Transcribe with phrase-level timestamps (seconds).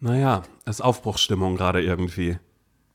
[0.00, 2.38] Naja, es ist Aufbruchsstimmung gerade irgendwie.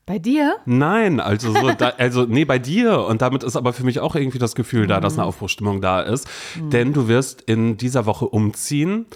[0.06, 0.56] Bei dir?
[0.66, 3.00] Nein, also so, da, also nee, bei dir.
[3.06, 6.00] Und damit ist aber für mich auch irgendwie das Gefühl da, dass eine Aufbruchstimmung da
[6.00, 6.28] ist.
[6.60, 9.06] Denn du wirst in dieser Woche umziehen.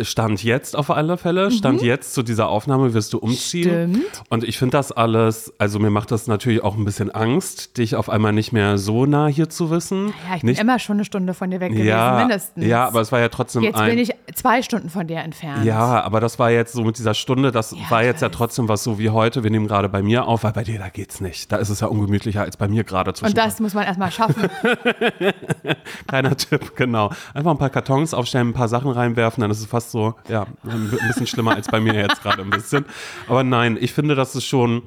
[0.00, 1.50] Stand jetzt auf alle Fälle.
[1.50, 3.94] Stand jetzt zu dieser Aufnahme wirst du umziehen.
[3.94, 4.22] Stimmt.
[4.30, 7.96] Und ich finde das alles, also mir macht das natürlich auch ein bisschen Angst, dich
[7.96, 10.14] auf einmal nicht mehr so nah hier zu wissen.
[10.28, 12.64] Ja, ich bin nicht, immer schon eine Stunde von dir weg gewesen, ja, mindestens.
[12.64, 13.90] ja, aber es war ja trotzdem Jetzt ein.
[13.90, 15.64] bin ich zwei Stunden von dir entfernt.
[15.64, 18.68] Ja, aber das war jetzt so mit dieser Stunde, das Ja, war jetzt ja trotzdem
[18.68, 19.42] was so wie heute.
[19.42, 21.50] Wir nehmen gerade bei mir auf, weil bei dir, da geht's nicht.
[21.52, 23.30] Da ist es ja ungemütlicher als bei mir gerade zwischen.
[23.30, 24.48] Und das muss man erstmal schaffen.
[26.08, 27.10] Kleiner Tipp, genau.
[27.34, 30.46] Einfach ein paar Kartons aufstellen, ein paar Sachen reinwerfen, dann ist es fast so, ja,
[30.64, 32.84] ein bisschen schlimmer als bei mir jetzt gerade ein bisschen.
[33.28, 34.82] Aber nein, ich finde, das ist schon.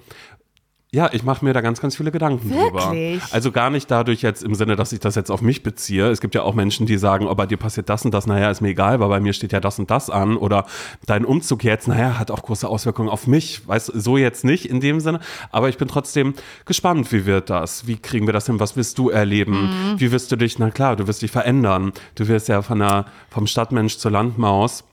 [0.95, 2.91] Ja, ich mache mir da ganz, ganz viele Gedanken drüber.
[2.94, 3.22] Wirklich?
[3.34, 6.08] Also gar nicht dadurch jetzt im Sinne, dass ich das jetzt auf mich beziehe.
[6.09, 8.49] Es gibt ja auch Menschen, die sagen, oh, bei dir passiert das und das, naja,
[8.49, 10.38] ist mir egal, weil bei mir steht ja das und das an.
[10.38, 10.66] Oder
[11.05, 13.68] dein Umzug jetzt, naja, hat auch große Auswirkungen auf mich.
[13.68, 15.20] Weißt du, so jetzt nicht in dem Sinne.
[15.52, 17.85] Aber ich bin trotzdem gespannt, wie wird das?
[17.87, 18.62] Wie kriegen wir das hin?
[18.62, 19.98] Was wirst du erleben?
[19.98, 21.91] Wie wirst du dich, na klar, du wirst dich verändern.
[22.15, 24.85] Du wirst ja von der, vom Stadtmensch zur Landmaus.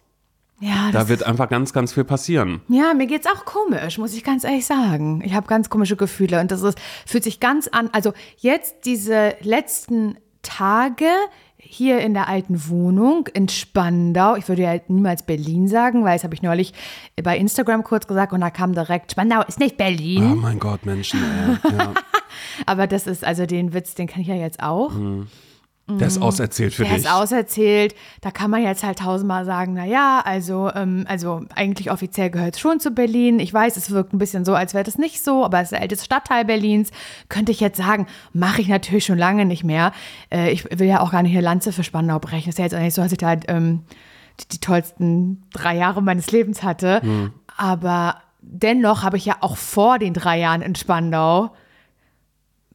[0.63, 2.61] Ja, Da wird einfach ganz, ganz viel passieren.
[2.69, 5.21] Ja, mir geht's auch komisch, muss ich ganz ehrlich sagen.
[5.25, 7.91] Ich habe ganz komische Gefühle und das ist, fühlt sich ganz an.
[7.93, 11.07] Also jetzt diese letzten Tage
[11.57, 14.37] hier in der alten Wohnung in Spandau.
[14.37, 16.75] Ich würde ja niemals Berlin sagen, weil das habe ich neulich
[17.23, 20.37] bei Instagram kurz gesagt und da kam direkt Spandau ist nicht Oh Berlin.
[20.37, 21.73] mein Gott, Menschen, ey.
[21.77, 21.95] Ja.
[22.67, 24.93] Aber das ist also den Witz, den kann ich ja jetzt auch.
[25.99, 27.05] Der ist auserzählt für Der dich.
[27.05, 27.95] ist auserzählt.
[28.21, 32.55] Da kann man jetzt halt tausendmal sagen, na ja, also, ähm, also eigentlich offiziell gehört
[32.55, 33.39] es schon zu Berlin.
[33.41, 35.73] Ich weiß, es wirkt ein bisschen so, als wäre das nicht so, aber es ist
[35.73, 36.91] der älteste Stadtteil Berlins.
[37.29, 39.93] Könnte ich jetzt sagen, mache ich natürlich schon lange nicht mehr.
[40.31, 42.49] Äh, ich will ja auch gar nicht eine Lanze für Spandau brechen.
[42.49, 43.83] ist ja jetzt auch nicht so, dass ich da ähm,
[44.41, 47.03] die, die tollsten drei Jahre meines Lebens hatte.
[47.57, 51.53] Aber dennoch habe ich ja auch vor den drei Jahren in Spandau.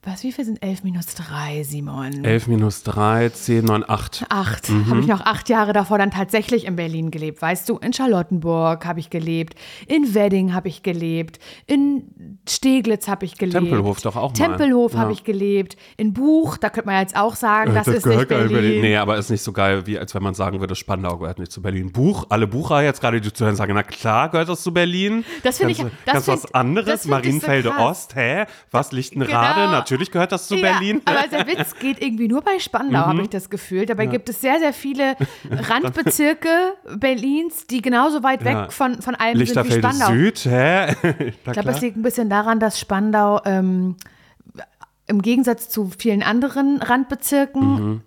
[0.09, 2.23] Was, wie viel sind 11 minus 3, Simon?
[2.23, 4.25] 11 minus 3, 10, 9, 8.
[4.29, 4.69] Acht.
[4.69, 4.89] Mhm.
[4.89, 7.41] Habe ich noch acht Jahre davor dann tatsächlich in Berlin gelebt.
[7.41, 12.03] Weißt du, in Charlottenburg habe ich gelebt, in Wedding habe ich gelebt, in
[12.47, 13.57] Steglitz habe ich gelebt.
[13.57, 14.33] Tempelhof doch auch mal.
[14.33, 14.99] Tempelhof Ja.
[14.99, 15.75] habe ich gelebt.
[15.97, 18.79] In Buch, da könnte man jetzt auch sagen, das, ist nicht geil Berlin.
[18.79, 21.51] Nee, aber ist nicht so geil, wie als wenn man sagen würde, Spandau gehört nicht
[21.51, 21.91] zu Berlin.
[21.91, 25.25] Buch, alle Bucher jetzt gerade, die zuhören, sagen, na klar gehört das zu Berlin.
[25.43, 27.81] Das finde ich- das ganz find- was anderes, das so Marienfelde krass.
[28.05, 28.45] Ost, hä?
[28.71, 29.55] Was, Lichtenrade?
[29.55, 29.71] Genau.
[29.71, 31.01] Natürlich gehört das zu Ja, Berlin.
[31.05, 33.05] aber der Witz geht irgendwie nur bei Spandau, Mhm.
[33.05, 33.85] habe ich das Gefühl.
[33.85, 35.15] Dabei gibt es sehr, sehr viele
[35.51, 36.49] Randbezirke
[36.97, 38.69] Berlins, die genauso weit weg Ja.
[38.69, 40.07] von, von allem sind wie Spandau.
[40.07, 40.95] Süd, hä?
[41.45, 43.95] Ich glaube, es liegt ein bisschen daran, dass Spandau ähm,
[45.07, 48.01] im Gegensatz zu vielen anderen Randbezirken, Mhm.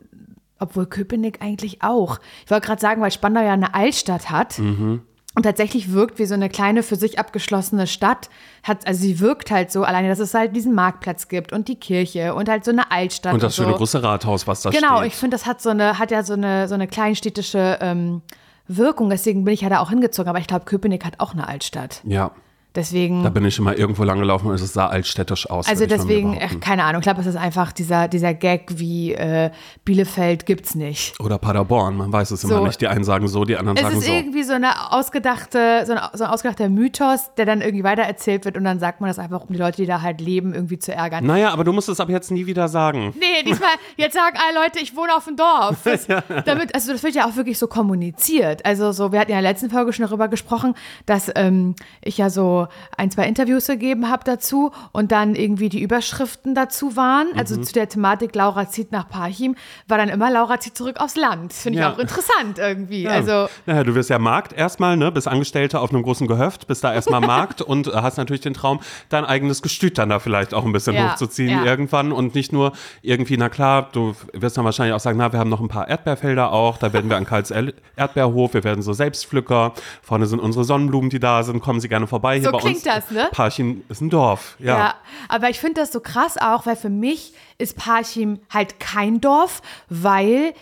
[0.59, 2.19] obwohl Köpenick eigentlich auch.
[2.45, 4.59] Ich wollte gerade sagen, weil Spandau ja eine Altstadt hat.
[4.59, 5.03] Mhm.
[5.37, 8.29] Und tatsächlich wirkt wie so eine kleine für sich abgeschlossene Stadt.
[8.65, 11.77] Hat, also sie wirkt halt so, alleine, dass es halt diesen Marktplatz gibt und die
[11.77, 13.35] Kirche und halt so eine Altstadt.
[13.35, 13.63] Und das so.
[13.63, 15.09] schöne große Rathaus, was da Genau, steht.
[15.13, 18.23] ich finde, das hat so eine, hat ja so eine, so eine kleinstädtische ähm,
[18.67, 19.09] Wirkung.
[19.09, 20.29] Deswegen bin ich ja da auch hingezogen.
[20.29, 22.01] Aber ich glaube, Köpenick hat auch eine Altstadt.
[22.05, 22.33] ja,
[22.75, 23.25] Deswegen.
[23.25, 25.67] da bin ich immer irgendwo lang gelaufen und es sah altstädtisch aus.
[25.69, 29.51] Also deswegen, keine Ahnung, ich glaube, es ist einfach dieser, dieser Gag wie äh,
[29.85, 31.19] Bielefeld gibt's nicht.
[31.21, 32.67] Oder Paderborn, man weiß es immer So.
[32.67, 32.81] nicht.
[32.81, 34.13] Die einen sagen so, die anderen Es sagen ist so.
[34.13, 38.57] irgendwie so eine ausgedachte, so ein, so ein ausgedachter Mythos, der dann irgendwie weitererzählt wird
[38.57, 40.93] und dann sagt man das einfach, um die Leute, die da halt leben, irgendwie zu
[40.95, 41.25] ärgern.
[41.27, 43.13] Naja, aber du musst es ab jetzt nie wieder sagen.
[43.19, 45.79] Nee, diesmal, jetzt sagen alle Leute, ich wohne auf dem Dorf.
[45.85, 46.07] Das,
[46.47, 48.65] damit, also das wird ja auch wirklich so kommuniziert.
[48.65, 50.75] Also so, wir hatten ja in der letzten Folge schon darüber gesprochen,
[51.07, 52.60] dass ähm, ich ja so
[52.97, 57.29] ein, zwei Interviews gegeben habe dazu und dann irgendwie die Überschriften dazu waren.
[57.37, 57.63] Also Mhm.
[57.65, 59.55] zu der Thematik Laura zieht nach Parchim,
[59.89, 61.53] war dann immer Laura zieht zurück aufs Land.
[61.53, 61.93] Finde ich Ja.
[61.93, 63.03] auch interessant irgendwie.
[63.03, 63.11] Ja.
[63.11, 66.85] Also naja, du wirst ja Markt erstmal, ne, bist Angestellte auf einem großen Gehöft, bist
[66.85, 70.55] da erstmal Markt und äh, hast natürlich den Traum, dein eigenes Gestüt dann da vielleicht
[70.55, 72.73] auch ein bisschen Ja, hochzuziehen irgendwann und nicht nur
[73.03, 75.89] irgendwie, na klar, du wirst dann wahrscheinlich auch sagen, na, wir haben noch ein paar
[75.89, 77.51] Erdbeerfelder auch, da werden wir an Karls
[77.97, 79.73] Erdbeerhof, wir werden so Selbstpflücker,
[80.03, 82.35] vorne sind unsere Sonnenblumen, die da sind, kommen Sie gerne vorbei.
[82.37, 82.85] Hier So bei klingt uns.
[82.85, 83.29] das, ne?
[83.33, 84.79] Parchim ist ein Dorf, ja.
[84.79, 84.95] Ja,
[85.29, 89.63] aber ich finde das so krass auch, weil für mich ist Parchim halt kein Dorf,
[89.89, 90.55] weil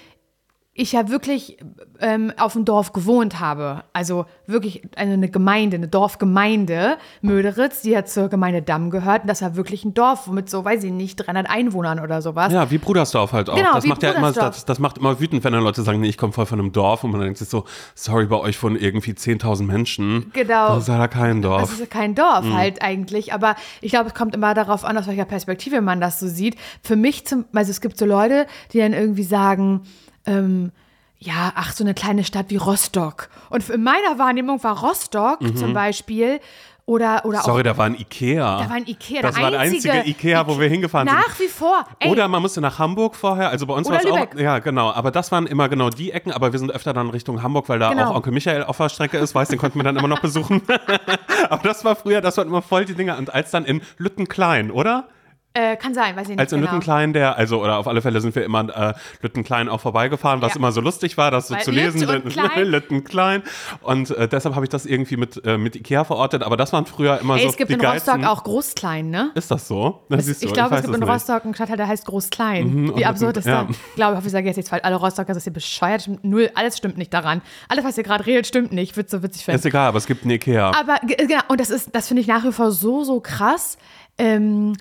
[0.79, 1.59] ich ja wirklich
[2.01, 3.83] ähm, auf dem Dorf gewohnt habe.
[3.93, 9.23] Also wirklich eine, Gemeinde, eine Dorfgemeinde, Möderitz, die ja zur Gemeinde Damm gehört.
[9.23, 12.53] Und das war wirklich ein Dorf mit so, weiß ich nicht, 300 Einwohnern oder sowas.
[12.53, 13.57] Ja, wie Brudersdorf halt auch.
[13.57, 16.09] Genau, das macht ja immer, das, das macht immer wütend, wenn dann Leute sagen, nee,
[16.09, 17.65] ich komme voll von einem Dorf und man denkt sich so,
[17.97, 20.31] sorry, bei euch wohnen irgendwie 10.000 Menschen.
[20.33, 20.75] Genau.
[20.77, 21.73] Das ist ja kein Das Dorf.
[21.73, 22.57] ist ja kein Dorf Mhm.
[22.57, 26.21] halt eigentlich, aber ich glaube, es kommt immer darauf an, aus welcher Perspektive man das
[26.21, 26.57] so sieht.
[26.85, 29.81] Für mich zum, also es gibt so Leute, die dann irgendwie sagen,
[30.29, 30.71] ähm,
[31.19, 33.29] ja, ach, so eine kleine Stadt wie Rostock.
[33.51, 36.39] Und in meiner Wahrnehmung war Rostock zum Beispiel
[36.87, 37.43] oder, oder Mhm.
[37.43, 37.65] Sorry, auch.
[37.65, 38.63] da war ein Ikea.
[38.63, 41.19] Da war ein Ikea, Das war der einzige einzige Ikea, wo wir hingefahren sind.
[41.19, 41.85] Nach wie vor.
[41.99, 44.91] Ey, Oder man musste nach Hamburg vorher, also bei uns war es auch, ja genau,
[44.93, 47.79] aber das waren immer genau die Ecken, aber wir sind öfter dann Richtung Hamburg, weil
[47.81, 48.13] da Genau.
[48.13, 50.63] auch Onkel Michael auf der Strecke ist, weiß, den konnten wir dann immer noch besuchen.
[51.51, 54.71] aber das war früher, das waren immer voll die Dinge und als dann in Lüttenklein,
[54.71, 55.09] oder?
[55.55, 56.71] Äh, kann sein, weiß ich nicht Als in genau.
[56.73, 60.53] Lüttenklein der, also oder auf alle Fälle sind wir immer äh, Lüttenklein auch vorbeigefahren, was
[60.53, 60.59] Ja.
[60.59, 62.09] immer so lustig war, das so Weil zu Lütt lesen.
[62.09, 62.65] und Klein.
[62.67, 63.43] Lüttenklein.
[63.81, 66.87] Und äh, deshalb habe ich das irgendwie mit, äh, mit Ikea verortet, aber das waren
[66.87, 67.85] früher immer Ey, so es gibt die in.
[67.85, 69.31] Rostock auch Groß-Klein, ne?
[69.35, 70.03] Ist das so?
[70.11, 71.03] Das du, ich glaube, es gibt in.
[71.03, 72.69] Rostock einen Stadtteil, der heißt Groß-Klein.
[72.69, 73.53] Mhm, Wie absurd ist das?
[73.53, 73.67] ja.
[73.71, 74.85] Ich glaube, ich hoffe, ich sage jetzt nichts falsch.
[74.85, 76.09] Alle Rostocker sind hier bescheuert.
[76.23, 77.43] Null, alles stimmt nicht daran.
[77.69, 78.97] Alles, was ihr gerade redet, stimmt nicht.
[78.97, 79.59] Es so witzig finden.
[79.59, 80.73] Ist egal, aber es gibt einen Ikea.
[80.79, 83.79] Aber ge- genau, und das ist, das finde ich nach wie vor so, so krass,
[84.19, 84.75] ähm,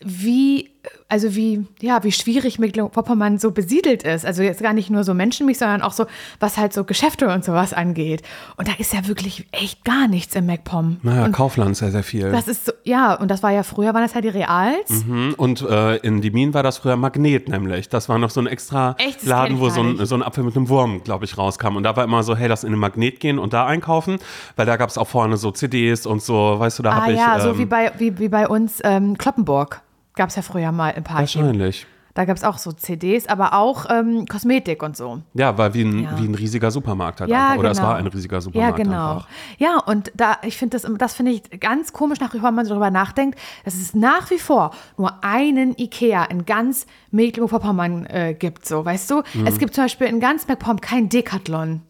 [0.00, 0.70] wie,
[1.08, 4.26] also wie, ja, wie schwierig Mecklenburg-Vorpommern so besiedelt ist.
[4.26, 6.06] Also jetzt gar nicht nur so menschenmäßig, sondern auch so,
[6.40, 8.22] was halt so Geschäfte und sowas angeht.
[8.56, 10.98] Und da ist ja wirklich echt gar nichts im MacPom.
[11.02, 12.30] Naja, und Kaufland sehr, sehr viel.
[12.32, 15.04] das ist so, ja, und das war ja früher, waren das ja die Reals.
[15.06, 17.88] Mhm, Und äh, in Diemin war das früher Magnet nämlich.
[17.88, 19.24] Das war noch so ein extra Echt?
[19.24, 21.76] Laden, wo so ein, so ein Apfel mit einem Wurm, glaube ich, rauskam.
[21.76, 24.18] Und da war immer so, hey, lass in den Magnet gehen und da einkaufen,
[24.56, 27.12] weil da gab es auch vorne so CDs und so, weißt du, da Ah habe
[27.12, 27.18] ich.
[27.18, 29.82] ja, so ähm, wie bei, wie, wie bei uns ähm, Kloppenburg.
[30.16, 31.42] Gab es ja früher mal im Parchim.
[31.42, 31.86] Wahrscheinlich.
[32.14, 35.20] Da gab es auch so CDs, aber auch ähm, Kosmetik und so.
[35.34, 36.18] Ja, war wie ein, Ja.
[36.18, 37.58] wie ein riesiger Supermarkt halt Ja, einfach.
[37.58, 37.88] Oder es genau.
[37.90, 39.10] war ein riesiger Ja, Supermarkt genau.
[39.16, 39.28] einfach.
[39.58, 42.54] Ja, und da, ich finde das, das finde ich ganz komisch nach wie vor, wenn
[42.54, 48.06] man so darüber nachdenkt, dass es nach wie vor nur einen Ikea in ganz Mecklenburg-Vorpommern
[48.06, 49.22] äh, gibt, so, weißt du?
[49.34, 49.46] Mhm.
[49.46, 51.82] Es gibt zum Beispiel in ganz Mecklenburg kein Decathlon.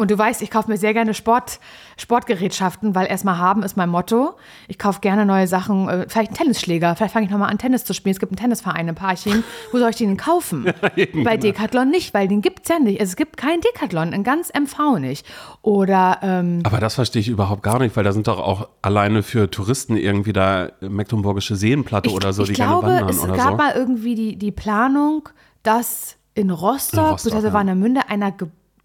[0.00, 1.60] Und du weißt, ich kaufe mir sehr gerne Sport,
[1.96, 4.34] Sportgerätschaften, weil erstmal haben ist mein Motto.
[4.68, 7.84] Ich kaufe gerne neue Sachen, äh, vielleicht einen Tennisschläger, vielleicht fange ich nochmal an, Tennis
[7.84, 8.12] zu spielen.
[8.12, 9.44] Es gibt einen Tennisverein in Parchim.
[9.72, 10.72] Wo soll ich den denn kaufen?
[11.24, 13.00] Bei Decathlon nicht, weil den gibt es ja nicht.
[13.00, 15.26] Es gibt keinen Decathlon, in ganz MV nicht.
[15.62, 19.22] Oder ähm, Aber das verstehe ich überhaupt gar nicht, weil da sind doch auch alleine
[19.22, 23.22] für Touristen irgendwie da Mecklenburgische Seenplatte ich, oder so, ich die glaube, gerne wandern es
[23.22, 23.56] oder gab so.
[23.56, 25.28] mal irgendwie die, die Planung,
[25.62, 27.52] dass in Rostock, In Rostock, beziehungsweise ja.
[27.52, 28.32] Warnemünde einer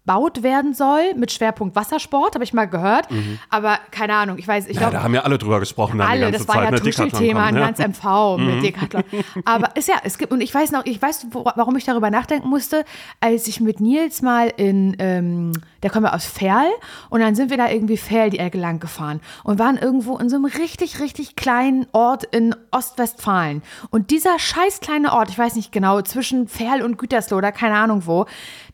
[0.06, 3.08] gebaut werden soll mit Schwerpunkt Wassersport, habe ich mal gehört.
[3.50, 4.74] Aber keine Ahnung, ich weiß, ich Mhm.
[4.76, 6.64] Ja, glaube, da haben ja alle drüber gesprochen alle, das war Zeit.
[6.64, 6.80] ja ne?
[6.80, 7.60] Tuschelthema in ja.
[7.66, 9.02] ganz MV mit Decathlon.
[9.44, 12.48] Aber ist ja, es gibt, und ich weiß noch, ich weiß, warum ich darüber nachdenken
[12.48, 12.84] musste,
[13.20, 15.52] als ich mit Nils mal in, ähm,
[15.86, 16.68] der kommt ja aus Ferl,
[17.10, 20.28] und dann sind wir da irgendwie Ferl die Ecke lang gefahren und waren irgendwo in
[20.28, 23.62] so einem richtig, richtig kleinen Ort in Ostwestfalen.
[23.90, 27.76] Und dieser scheiß kleine Ort, ich weiß nicht genau, zwischen Ferl und Gütersloh oder keine
[27.76, 28.26] Ahnung wo,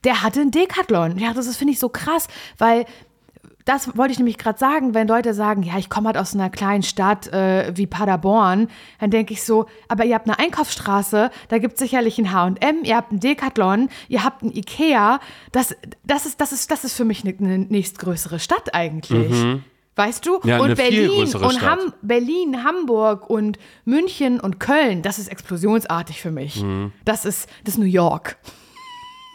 [0.04, 1.18] der hatte einen Decathlon.
[1.18, 2.86] Ja, das finde ich, so krass, weil
[3.64, 6.50] das wollte ich nämlich gerade sagen, wenn Leute sagen, ja, ich komme halt aus einer
[6.50, 8.68] kleinen Stadt äh, wie Paderborn,
[9.00, 12.84] dann denke ich so, aber ihr habt eine Einkaufsstraße, da gibt es sicherlich ein H&M,
[12.84, 15.20] ihr habt einen Decathlon, ihr habt einen Ikea,
[15.52, 15.74] das,
[16.04, 19.30] das, ist, das, ist, das ist für mich eine, eine nächstgrößere Stadt eigentlich.
[19.94, 20.38] Weißt du?
[20.42, 20.48] Mhm.
[20.48, 21.62] Ja, und Berlin und.
[21.62, 26.62] Ham Berlin, Hamburg und München und Köln, das ist explosionsartig für mich.
[26.62, 26.92] Mhm.
[27.04, 28.38] Das ist das ist New York.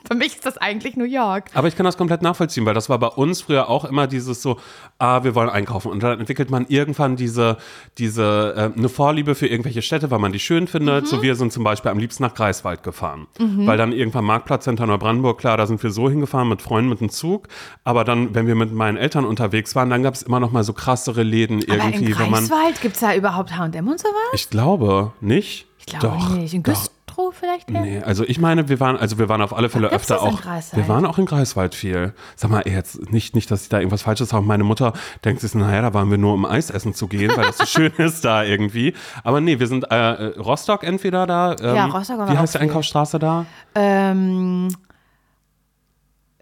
[0.07, 1.45] Für mich ist das eigentlich New York.
[1.53, 4.41] Aber ich kann das komplett nachvollziehen, weil das war bei uns früher auch immer dieses
[4.41, 4.57] so,
[4.99, 5.91] ah, wir wollen einkaufen.
[5.91, 7.57] Und dann entwickelt man irgendwann diese,
[7.97, 11.03] diese, äh, eine Vorliebe für irgendwelche Städte, weil man die schön findet.
[11.03, 11.07] Mhm.
[11.07, 13.27] So wir sind zum Beispiel am liebsten nach Greifswald gefahren.
[13.37, 17.01] Weil dann irgendwann Marktplatz hinter Neubrandenburg, klar, da sind wir so hingefahren mit Freunden mit
[17.01, 17.47] dem Zug.
[17.83, 20.63] Aber dann, wenn wir mit meinen Eltern unterwegs waren, dann gab es immer noch mal
[20.63, 22.47] so krassere Läden Aber in irgendwie, wenn man.
[22.47, 24.13] Greifswald gibt es da überhaupt H&M und sowas?
[24.33, 25.67] Ich glaube nicht.
[25.79, 26.53] Ich glaube Doch, nicht.
[26.53, 26.86] In doch.
[27.17, 27.69] Güstrow vielleicht?
[27.71, 27.81] her?
[27.81, 30.41] Nee, also ich meine, wir waren, also wir waren auf alle Fälle gibt's öfter auch.
[30.73, 32.13] Wir waren auch in Greifswald viel.
[32.35, 34.43] Sag mal, jetzt nicht, nicht, dass ich da irgendwas Falsches sage.
[34.43, 34.93] Meine Mutter
[35.25, 37.65] denkt sich, naja, da waren wir nur, um Eis essen zu gehen, weil das so
[37.65, 38.93] schön ist da irgendwie.
[39.23, 39.95] Aber nee, wir sind äh,
[40.39, 41.55] Rostock entweder da.
[41.59, 42.59] Ähm, Ja, Rostock waren Wie heißt die.
[42.59, 43.45] Einkaufsstraße da?
[43.75, 44.69] Ähm,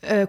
[0.05, 0.27] äh,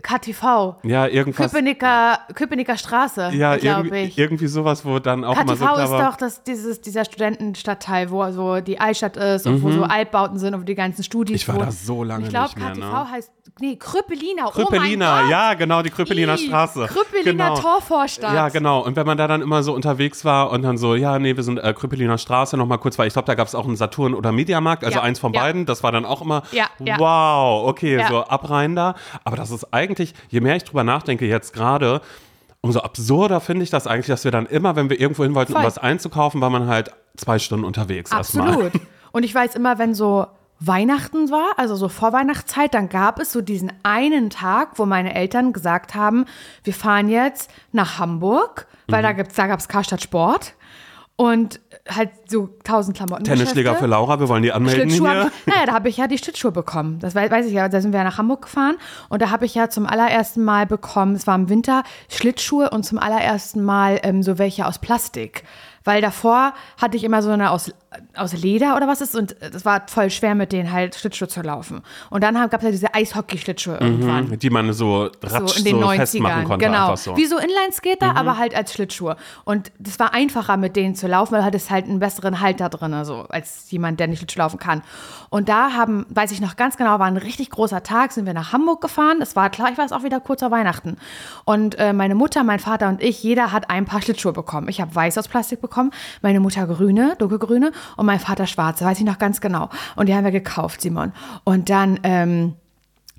[0.00, 0.76] KTV.
[0.82, 1.52] Ja, irgendwas.
[1.52, 4.18] Köpenicker, Köpenicker Straße, ja, glaube ich.
[4.18, 8.30] irgendwie sowas, wo dann auch immer so KTV ist doch das, dieses, dieser Studentenstadtteil, wo
[8.30, 11.32] so die Altstadt ist und wo so Altbauten sind und wo die ganzen Studis.
[11.32, 11.36] Mhm.
[11.36, 13.10] Ich war da so lange Ich glaube, nicht mehr, KTV ne?
[13.10, 14.50] heißt, nee, Krüppeliner.
[14.50, 15.30] Krüppeliner, oh mein Gott.
[15.30, 16.86] ja, genau, die Krüppeliner Straße.
[16.86, 17.56] Krüppeliner genau.
[17.56, 18.34] Torvorstadt.
[18.34, 18.80] Ja, genau.
[18.84, 21.42] Und wenn man da dann immer so unterwegs war und dann so, ja, nee, wir
[21.42, 24.14] sind äh, Krüppeliner Straße nochmal kurz, weil ich glaube, da gab es auch einen Saturn
[24.14, 25.42] oder Mediamarkt, also Ja, eins von ja.
[25.42, 25.66] beiden.
[25.66, 26.66] Das war dann auch immer, Ja,
[26.98, 28.94] wow, okay, so ab rein da.
[29.24, 32.00] Aber das ist eigentlich, je mehr ich drüber nachdenke jetzt gerade,
[32.60, 35.52] umso absurder finde ich das eigentlich, dass wir dann immer, wenn wir irgendwo hin wollten,
[35.52, 35.66] um Voll.
[35.66, 38.48] was einzukaufen, war man halt zwei Stunden unterwegs erstmal.
[38.50, 38.72] Absolut.
[39.12, 40.26] Und ich weiß immer, wenn so
[40.60, 45.52] Weihnachten war, also so Vorweihnachtszeit, dann gab es so diesen einen Tag, wo meine Eltern
[45.52, 46.24] gesagt haben,
[46.62, 49.06] wir fahren jetzt nach Hamburg, weil Mhm.
[49.06, 50.54] da, gibt's, da gab es Karstadt Sport.
[51.16, 53.24] und halt so tausend Klamotten.
[53.24, 55.10] Tennisschläger für Laura, wir wollen die anmelden Schlittschuhe.
[55.10, 55.20] hier.
[55.24, 56.98] hab ich- Naja, da habe ich ja die Schlittschuhe bekommen.
[57.00, 57.68] Das wei- weiß ich ja.
[57.68, 58.76] Da sind wir ja nach Hamburg gefahren
[59.08, 62.84] und da habe ich ja zum allerersten Mal bekommen, es war im Winter, Schlittschuhe und
[62.84, 65.42] zum allerersten Mal ähm, so welche aus Plastik.
[65.84, 67.72] Weil davor hatte ich immer so eine aus,
[68.16, 71.42] aus Leder oder was ist und das war voll schwer mit denen halt Schlittschuhe zu
[71.42, 71.82] laufen.
[72.10, 75.64] Und dann gab es ja diese Eishockey-Schlittschuhe irgendwann Die man so ratsch so so, in
[75.64, 76.46] den festmachen 90ern.
[76.46, 76.66] konnte.
[76.66, 76.96] Genau.
[76.96, 77.16] So.
[77.16, 79.16] Wie so Inlineskater, aber halt als Schlittschuhe.
[79.44, 82.68] Und das war einfacher mit denen zu laufen, weil du hattest halt einen besseren Halter
[82.68, 84.82] drin, so als jemand, der nicht Schlittschuh laufen kann.
[85.30, 88.34] Und da haben, weiß ich noch ganz genau, war ein richtig großer Tag, sind wir
[88.34, 89.18] nach Hamburg gefahren.
[89.20, 90.96] Es war klar, ich war es auch wieder kurz vor Weihnachten.
[91.44, 94.68] Und äh, meine Mutter, mein Vater und ich, jeder hat ein paar Schlittschuhe bekommen.
[94.68, 98.98] Ich habe weiß aus Plastik bekommen, meine Mutter grüne, dunkelgrüne und mein Vater schwarze, weiß
[98.98, 99.68] ich noch ganz genau.
[99.96, 101.12] Und die haben wir gekauft, Simon.
[101.44, 102.54] Und dann, ähm,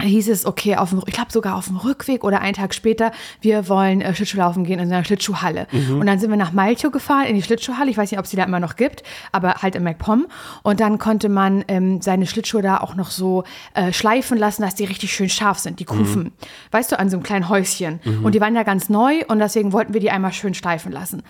[0.02, 3.12] hieß es, okay, auf dem, ich glaube sogar auf dem Rückweg oder einen Tag später,
[3.42, 5.68] wir wollen äh, Schlittschuhlaufen gehen in einer Schlittschuhhalle.
[6.00, 7.90] Und dann sind wir nach Malchow gefahren, in die Schlittschuhhalle.
[7.90, 10.28] Ich weiß nicht, ob sie da immer noch gibt, aber halt in MacPom.
[10.64, 13.44] Und dann konnte man ähm, seine Schlittschuhe da auch noch so
[13.76, 16.32] äh, schleifen lassen, dass die richtig schön scharf sind, die Kufen.
[16.72, 18.00] Weißt du, an so einem kleinen Häuschen.
[18.24, 21.24] Und die waren ja ganz neu und deswegen wollten wir die einmal schön schleifen lassen.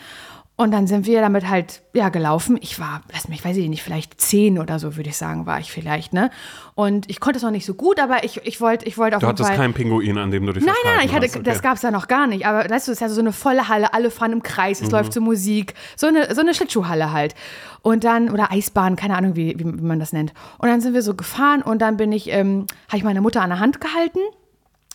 [0.55, 2.59] Und dann sind wir damit halt, ja, gelaufen.
[2.61, 5.59] Ich war, lass mich, weiß ich nicht, vielleicht zehn oder so, würde ich sagen, war
[5.59, 6.29] ich vielleicht, ne?
[6.75, 9.21] Und ich konnte es noch nicht so gut, aber ich, ich wollte ich wollte auf
[9.21, 9.57] Du jeden hattest Fall.
[9.57, 11.35] keinen Pinguin, an dem du dich Nein, nein, ich hatte, hast.
[11.37, 11.43] Okay.
[11.43, 12.45] das gab es ja noch gar nicht.
[12.45, 14.91] Aber weißt du, es ist ja so eine volle Halle, alle fahren im Kreis, es
[14.91, 17.33] läuft so Musik, so eine, so eine Schlittschuhhalle halt.
[17.81, 20.33] Und dann, oder Eisbahn, keine Ahnung, wie, wie, wie man das nennt.
[20.59, 23.41] Und dann sind wir so gefahren und dann bin ich, ähm, habe ich meine Mutter
[23.41, 24.19] an der Hand gehalten,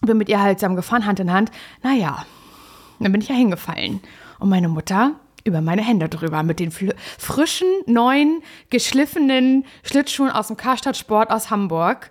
[0.03, 1.51] bin mit ihr halt zusammen gefahren, Hand in Hand.
[1.83, 2.25] Naja,
[3.01, 4.01] dann bin ich ja hingefallen.
[4.39, 5.17] Und meine Mutter
[5.49, 11.51] über meine Hände drüber mit den frischen, neuen, geschliffenen Schlittschuhen aus dem Karstadt Sport aus
[11.51, 12.11] Hamburg.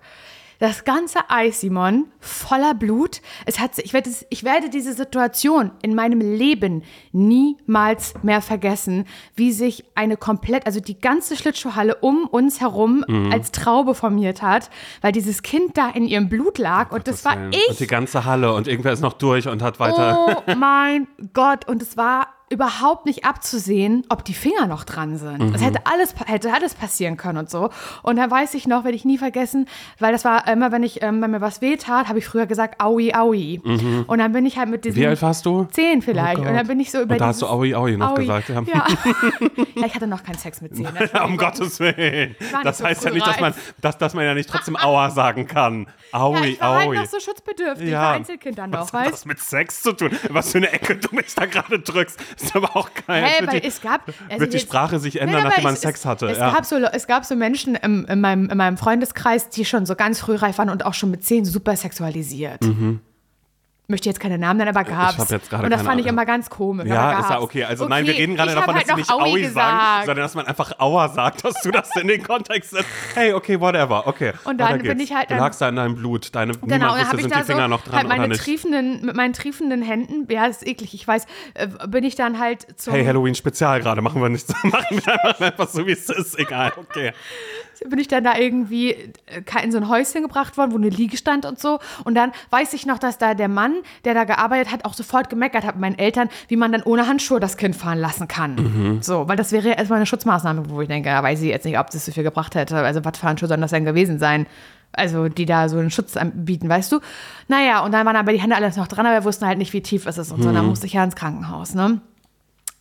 [0.60, 3.20] Das ganze Eis, Simon, voller Blut.
[3.46, 9.04] Es hat, ich, werde, ich werde diese Situation in meinem Leben niemals mehr vergessen,
[9.36, 14.68] wie sich eine komplett, also die ganze Schlittschuhhalle um uns herum als Traube formiert hat,
[15.00, 17.76] weil dieses Kind da in ihrem Blut lag und das war Und ich.
[17.76, 20.42] die ganze Halle und irgendwer ist noch durch und hat weiter.
[20.48, 21.68] Oh mein Gott.
[21.68, 25.54] Und es war überhaupt nicht abzusehen, ob die Finger noch dran sind.
[25.54, 27.70] Es hätte alles, hätte alles passieren können und so.
[28.02, 29.66] Und da weiß ich noch, werde ich nie vergessen,
[29.98, 32.46] weil das war immer, wenn ich, ähm, wenn mir was weh tat, habe ich früher
[32.46, 33.60] gesagt, aui, aui.
[34.06, 35.66] Und dann bin ich halt mit diesen Wie alt warst du?
[35.70, 36.38] zehn vielleicht.
[36.38, 38.20] Oh und dann bin ich so über Und da hast du Aui Aui noch Aui.
[38.20, 38.48] gesagt.
[38.48, 38.62] Ja.
[38.66, 38.86] Ja.
[39.74, 40.88] ja, ich hatte noch keinen Sex mit zehn.
[41.24, 41.36] um.
[41.36, 42.34] Gottes Willen.
[42.64, 45.46] Das so heißt ja nicht, dass man, dass, dass man ja nicht trotzdem Aua sagen
[45.46, 45.86] kann.
[46.12, 46.96] Ja, Aui, ich war Aui.
[46.96, 47.88] halt noch so schutzbedürftig.
[47.88, 48.12] Ja.
[48.12, 50.10] Einzelkind dann noch, Was hat weißt das mit Sex zu tun?
[50.30, 52.18] Was für eine Ecke du mich da gerade drückst.
[52.42, 53.22] Ist aber auch geil.
[53.24, 54.08] Hey, wird weil die, es gab.
[54.28, 56.26] also wird die Sprache sich ändern, Nein, nachdem man es- Sex hatte.
[56.26, 56.52] Es, ja.
[56.52, 59.94] gab so, es gab so Menschen im, in, meinem, in meinem Freundeskreis, die schon so
[59.94, 62.60] ganz frühreif waren und auch schon mit zehn super sexualisiert.
[63.90, 65.16] Möchte jetzt keine Namen nennen, aber gab's.
[65.16, 66.18] Hab jetzt gerade und das fand ich Ahnung.
[66.18, 66.86] immer ganz komisch.
[66.86, 67.64] ja, ist ja okay.
[67.64, 69.78] Also nein, wir reden gerade ich davon, hab dass halt sie nicht noch Aui sagen,
[69.78, 70.04] gesagt.
[70.04, 72.84] sondern dass man einfach Aua sagt, dass du das in den Kontext setzt.
[73.14, 74.34] Hey, okay, whatever, okay.
[74.44, 77.16] Und dann bin ich halt Du lagst da in deinem Blut, deine, Genau, niemand wusste,
[77.16, 78.42] ich sind die Finger so noch dran halt oder meine nicht.
[78.44, 82.66] triefenden, mit meinen triefenden Händen, ja, ist eklig, ich weiß, äh, bin ich dann halt
[82.78, 86.38] zum, Hey, Halloween-Spezial gerade, machen wir nicht so, machen wir einfach so, wie es ist,
[86.38, 87.14] egal, okay.
[87.88, 89.12] Bin ich dann da irgendwie äh,
[89.62, 91.78] in so ein Häuschen gebracht worden, wo eine Liege stand und so.
[92.04, 95.30] Und dann weiß ich noch, dass da der Mann, der da gearbeitet hat, auch sofort
[95.30, 98.54] gemeckert hat mit meinen Eltern, wie man dann ohne Handschuhe das Kind fahren lassen kann.
[98.56, 99.02] Mhm.
[99.02, 101.64] So, weil das wäre ja erstmal eine Schutzmaßnahme, wo ich denke, da weiß ich jetzt
[101.64, 102.76] nicht, ob das so viel gebracht hätte.
[102.76, 104.46] Also, was für Handschuhe sollen das denn gewesen sein?
[104.92, 107.00] Also, die da so einen Schutz anbieten, weißt du?
[107.46, 109.72] Naja, und dann waren aber die Hände alles noch dran, aber wir wussten halt nicht,
[109.74, 110.50] wie tief es ist und so.
[110.50, 110.70] Dann Mhm.
[110.70, 112.00] musste ich ja ins Krankenhaus, ne?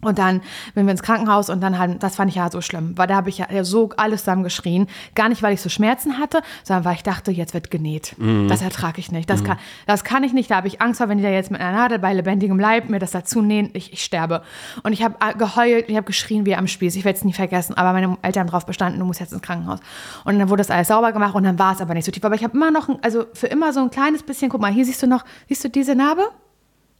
[0.01, 0.42] Und dann
[0.75, 3.16] sind wir ins Krankenhaus und dann halt, das fand ich ja so schlimm, weil da
[3.16, 4.88] habe ich ja so alles zusammen geschrien.
[5.16, 8.16] Gar nicht, weil ich so Schmerzen hatte, sondern weil ich dachte, jetzt wird genäht.
[8.48, 9.27] Das ertrage ich nicht.
[9.27, 10.51] Das, kann, das kann ich nicht.
[10.51, 12.89] Da habe ich Angst vor, wenn die da jetzt mit einer Nadel bei lebendigem Leib
[12.89, 14.44] mir das dazu nähen, ich, ich sterbe.
[14.84, 16.96] Und ich habe äh, geheult, ich habe geschrien wie am Spieß.
[16.96, 19.80] Ich werde es nie vergessen, aber meine Eltern darauf bestanden, du musst jetzt ins Krankenhaus.
[20.25, 22.24] Und dann wurde das alles sauber gemacht und dann war es aber nicht so tief.
[22.24, 24.72] Aber ich habe immer noch, ein, also für immer so ein kleines bisschen, guck mal,
[24.72, 26.22] hier siehst du noch, siehst du diese Narbe?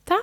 [0.06, 0.16] Da?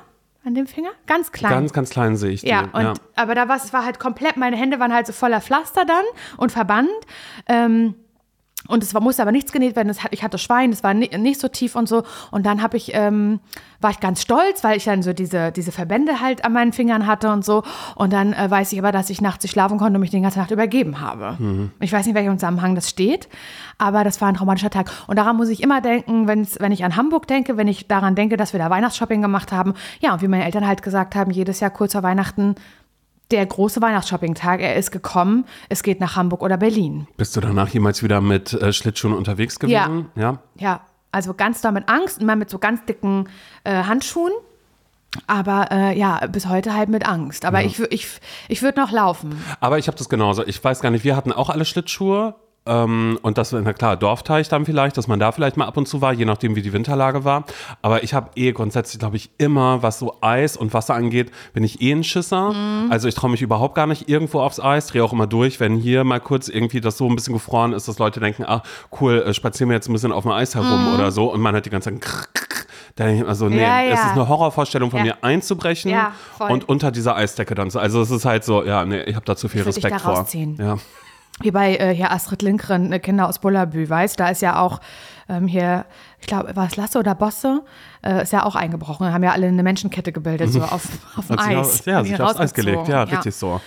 [0.44, 0.90] An dem Finger?
[1.06, 1.52] Ganz klein.
[1.52, 2.48] Ganz, ganz klein sehe ich die.
[2.48, 5.40] Ja, und, aber da war es war halt komplett, meine Hände waren halt so voller
[5.40, 6.04] Pflaster dann
[6.36, 6.90] und Verband.
[7.48, 7.94] Ähm,
[8.66, 9.90] und es war, musste aber nichts genäht werden.
[9.90, 12.02] Hat, ich hatte Schwein, es war ni, nicht so tief und so.
[12.30, 13.40] Und dann habe ich, ähm,
[13.80, 17.06] war ich ganz stolz, weil ich dann so diese, diese Verbände halt an meinen Fingern
[17.06, 17.62] hatte und so.
[17.94, 20.21] Und dann äh, weiß ich aber, dass ich nachts nicht schlafen konnte und mich die
[20.21, 21.37] ganze Nacht übergeben habe.
[21.80, 23.28] Ich weiß nicht, welchem Zusammenhang das steht,
[23.76, 24.90] aber das war ein traumatischer Tag.
[25.06, 28.14] Und daran muss ich immer denken, wenn's, wenn ich an Hamburg denke, wenn ich daran
[28.14, 29.75] denke, dass wir da Weihnachtsshopping gemacht haben.
[30.00, 32.54] Ja, und wie meine Eltern halt gesagt haben, jedes Jahr kurz vor Weihnachten
[33.31, 37.07] der große Weihnachtsshopping-Tag, er ist gekommen, es geht nach Hamburg oder Berlin.
[37.16, 40.11] Bist du danach jemals wieder mit äh, Schlittschuhen unterwegs gewesen?
[40.14, 40.38] Ja.
[40.57, 43.28] Ja, also ganz doll mit Angst, immer mit so ganz dicken
[43.64, 44.33] äh, Handschuhen.
[45.28, 47.45] Aber äh, ja, bis heute halt mit Angst.
[47.45, 48.09] Aber ich, wür- ich,
[48.49, 49.40] ich würde noch laufen.
[49.61, 50.45] Aber ich habe das genauso.
[50.45, 52.35] Ich weiß gar nicht, wir hatten auch alle Schlittschuhe.
[52.66, 55.87] Ähm, und das, na klar, Dorfteich dann vielleicht, dass man da vielleicht mal ab und
[55.87, 57.44] zu war, je nachdem, wie die Winterlage war.
[57.83, 61.62] Aber ich habe eh grundsätzlich, glaube ich, immer, was so Eis und Wasser angeht, bin
[61.62, 62.54] ich eh ein Schisser.
[62.88, 65.76] Also ich traue mich überhaupt gar nicht irgendwo aufs Eis, drehe auch immer durch, wenn
[65.76, 68.62] hier mal kurz irgendwie das so ein bisschen gefroren ist, dass Leute denken, ah,
[69.00, 71.33] cool, äh, spazieren wir jetzt ein bisschen auf dem Eis herum oder so.
[71.33, 72.02] Und man hat die ganze Zeit
[72.97, 74.06] da denke ich immer so, nee, Ja, es ja.
[74.06, 75.04] ist eine Horrorvorstellung von Ja.
[75.04, 75.92] mir einzubrechen
[76.38, 77.78] und unter dieser Eisdecke dann so.
[77.80, 80.26] Also es ist halt so, ja, nee, ich habe da zu viel Respekt vor.
[80.59, 80.76] Ja.
[81.41, 84.81] Wie bei äh, hier Astrid Lindgren, äh, Kinder aus Bullabü, weißt da ist ja auch
[85.29, 85.85] ähm, hier,
[86.21, 87.62] ich glaube, war es Lasse oder Bosse,
[88.05, 89.12] äh, ist ja auch eingebrochen.
[89.12, 90.87] Haben ja alle eine Menschenkette gebildet, so auf,
[91.17, 91.81] auf dem Eis.
[91.81, 93.17] auf- ja, sich aufs Eis gelegt, ja, rausgezogen.
[93.17, 93.61] richtig so.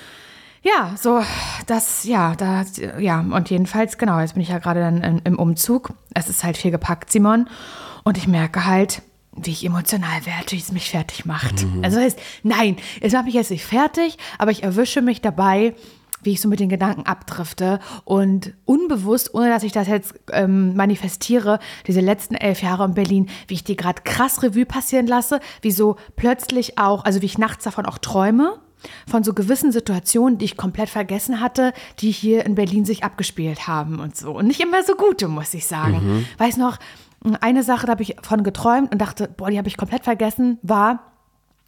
[0.64, 1.22] Ja, so,
[1.68, 2.64] das, ja, da,
[3.00, 5.92] ja, und jedenfalls, genau, jetzt bin ich ja gerade dann im, im Umzug.
[6.14, 7.48] Es ist halt viel gepackt, Simon.
[8.04, 9.02] Und ich merke halt,
[9.34, 11.64] wie ich emotional werde, wie es mich fertig macht.
[11.64, 11.84] Mhm.
[11.84, 15.74] Also heißt, nein, es macht mich jetzt nicht fertig, aber ich erwische mich dabei,
[16.24, 20.76] wie ich so mit den Gedanken abdrifte und unbewusst, ohne dass ich das jetzt ähm,
[20.76, 25.40] manifestiere, diese letzten elf Jahre in Berlin, wie ich die gerade krass Revue passieren lasse,
[25.62, 28.60] wie so plötzlich auch, also wie ich nachts davon auch träume,
[29.08, 33.68] von so gewissen Situationen, die ich komplett vergessen hatte, die hier in Berlin sich abgespielt
[33.68, 34.32] haben und so.
[34.34, 36.26] Und nicht immer so gute, muss ich sagen.
[36.38, 36.78] Weiß noch,
[37.42, 40.60] eine Sache, da habe ich von geträumt und dachte, boah, die habe ich komplett vergessen,
[40.62, 41.17] war,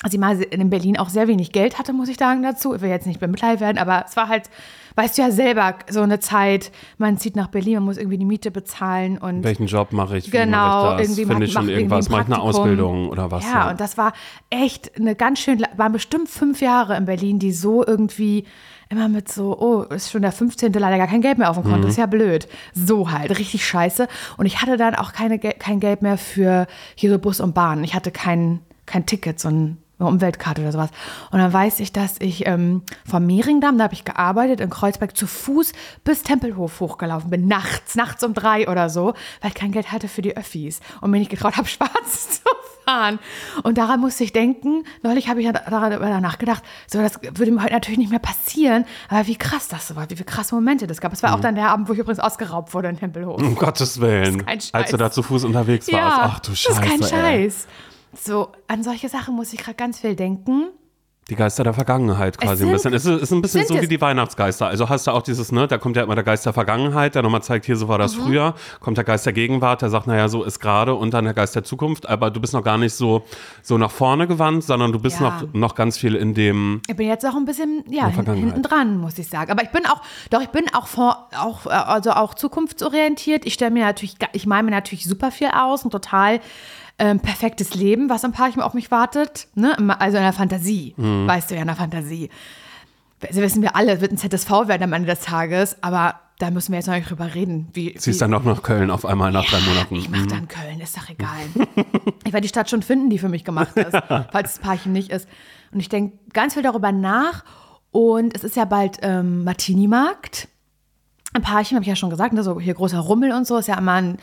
[0.01, 2.73] als ich mal in Berlin auch sehr wenig Geld hatte, muss ich sagen dazu.
[2.73, 4.49] Ich will jetzt nicht bemitleid werden, aber es war halt,
[4.95, 8.25] weißt du ja selber, so eine Zeit, man zieht nach Berlin, man muss irgendwie die
[8.25, 10.31] Miete bezahlen und Welchen Job mache ich?
[10.31, 11.17] Genau, mache ich das?
[11.17, 12.09] irgendwie Finde ich schon irgendwas?
[12.09, 12.39] Mache ich eine.
[12.39, 13.43] Ausbildung oder was?
[13.43, 14.13] Ja, und das war
[14.49, 18.45] echt eine ganz schön, waren bestimmt fünf Jahre in Berlin, die so irgendwie
[18.87, 20.71] immer mit so, oh, ist schon der 15.
[20.73, 21.71] leider gar kein Geld mehr auf dem Mhm.
[21.73, 22.47] Konto, ist ja blöd.
[22.73, 24.07] So halt, richtig scheiße.
[24.37, 27.83] Und ich hatte dann auch keine, kein Geld mehr für hier so Bus und Bahn.
[27.83, 29.77] Ich hatte kein, kein Ticket, so ein
[30.07, 30.89] Umweltkarte oder sowas.
[31.31, 35.15] Und dann weiß ich, dass ich ähm, vom Mehringdamm, da habe ich gearbeitet, in Kreuzberg
[35.15, 39.71] zu Fuß bis Tempelhof hochgelaufen bin, nachts, nachts um drei oder so, weil ich kein
[39.71, 42.49] Geld hatte für die Öffis und mir nicht getraut habe, schwarz zu
[42.85, 43.19] fahren.
[43.63, 47.73] Und daran musste ich denken, neulich habe ich darüber nachgedacht, so das würde mir heute
[47.73, 51.13] natürlich nicht mehr passieren, aber wie krass das war, wie viele krasse Momente das gab.
[51.13, 53.41] Es war auch dann der Abend, wo ich übrigens ausgeraubt wurde in Tempelhof.
[53.41, 54.45] Um Gottes Willen.
[54.45, 54.73] kein Scheiß.
[54.73, 56.17] Als du da zu Fuß unterwegs warst.
[56.19, 56.81] Ach du Scheiße.
[56.81, 57.51] das ist kein ey.
[58.13, 60.69] So, an solche Sachen muss ich gerade ganz viel denken.
[61.29, 62.93] Die Geister der Vergangenheit quasi ein sind- bisschen.
[62.95, 64.65] Es ist, ist ein bisschen so wie die Weihnachtsgeister.
[64.65, 67.21] Also hast du auch dieses, ne, da kommt ja immer der Geist der Vergangenheit, der
[67.21, 68.21] nochmal zeigt, hier so war das Mhm.
[68.23, 68.55] früher.
[68.79, 71.55] Kommt der Geist der Gegenwart, der sagt, naja, so ist gerade und dann der Geist
[71.55, 72.09] der Zukunft.
[72.09, 73.25] Aber du bist noch gar nicht so,
[73.61, 75.41] so nach vorne gewandt, sondern du bist Ja.
[75.41, 78.97] noch, noch ganz viel in dem, Ich bin jetzt auch ein bisschen ja, hinten dran,
[78.97, 79.51] muss ich sagen.
[79.51, 83.45] Aber ich bin auch, doch, ich bin auch, vor, auch, äh, also auch zukunftsorientiert.
[83.45, 86.39] Ich stelle mir natürlich, ich male mir natürlich super viel aus, ein total
[86.99, 89.47] ähm, perfektes Leben, was im Parchim auf mich wartet.
[89.55, 89.75] Ne?
[89.99, 92.29] Also in der Fantasie, weißt du ja, in der Fantasie.
[93.27, 96.71] Also wissen wir alle, wird ein ZSV werden am Ende des Tages, aber da müssen
[96.71, 97.67] wir jetzt noch nicht drüber reden.
[97.73, 99.95] Wie, ziehst wie, dann noch nach Köln auf einmal nach drei Monaten.
[99.95, 101.35] ich mache dann Köln, ist doch egal.
[102.23, 103.91] ich werde die Stadt schon finden, die für mich gemacht ist,
[104.31, 105.27] falls das Parchim nicht ist.
[105.71, 107.43] Und ich denke ganz viel darüber nach.
[107.91, 110.47] Und es ist ja bald ähm, Martini-Markt.
[111.33, 113.67] Ein Parchim, habe ich ja schon gesagt, ne, so hier großer Rummel und so, ist
[113.67, 114.15] ja immer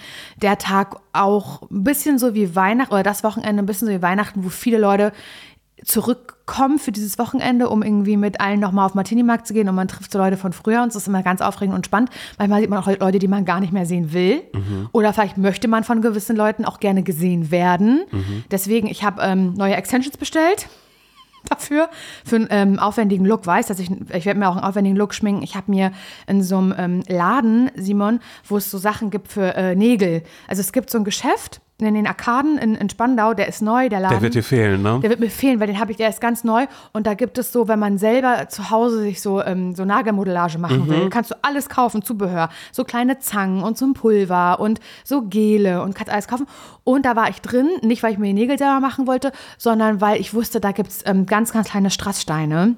[0.43, 4.03] der Tag auch ein bisschen so wie Weihnachten oder das Wochenende ein bisschen so wie
[4.03, 5.13] Weihnachten, wo viele Leute
[5.85, 9.89] zurückkommen für dieses Wochenende, um irgendwie mit allen nochmal auf Martini-Markt zu gehen und man
[9.89, 12.11] trifft so Leute von früher und es ist immer ganz aufregend und spannend.
[12.39, 14.43] Manchmal sieht man auch Leute, die man gar nicht mehr sehen will
[14.93, 18.05] oder vielleicht möchte man von gewissen Leuten auch gerne gesehen werden.
[18.51, 20.69] Deswegen, ich habe ähm, neue Extensions bestellt
[21.51, 21.89] dafür,
[22.25, 25.15] für einen ähm, aufwendigen Look, weiß, dass ich, ich werde mir auch einen aufwendigen Look
[25.15, 25.43] schminken.
[25.43, 25.93] Ich habe mir
[26.27, 30.23] in so einem ähm, Laden, Simon, wo es so Sachen gibt für äh, Nägel.
[30.49, 33.91] Also es gibt so ein Geschäft in den Arkaden in, in Spandau, der ist neu,
[33.91, 34.15] der Laden.
[34.15, 34.99] Der wird dir fehlen, ne?
[35.03, 36.67] Der wird mir fehlen, weil den habe ich, der ist ganz neu.
[36.95, 40.59] Und da gibt es so, wenn man selber zu Hause sich so, ähm, so Nagelmodellage
[40.59, 42.49] machen will, kannst du alles kaufen, Zubehör.
[42.73, 46.47] So kleine Zangen und so ein Pulver und so Gele und kannst alles kaufen.
[46.83, 50.01] Und da war ich drin, nicht weil ich mir die Nägel selber machen wollte, sondern
[50.01, 52.77] weil ich wusste, da gibt es ähm, ganz, ganz kleine Strasssteine.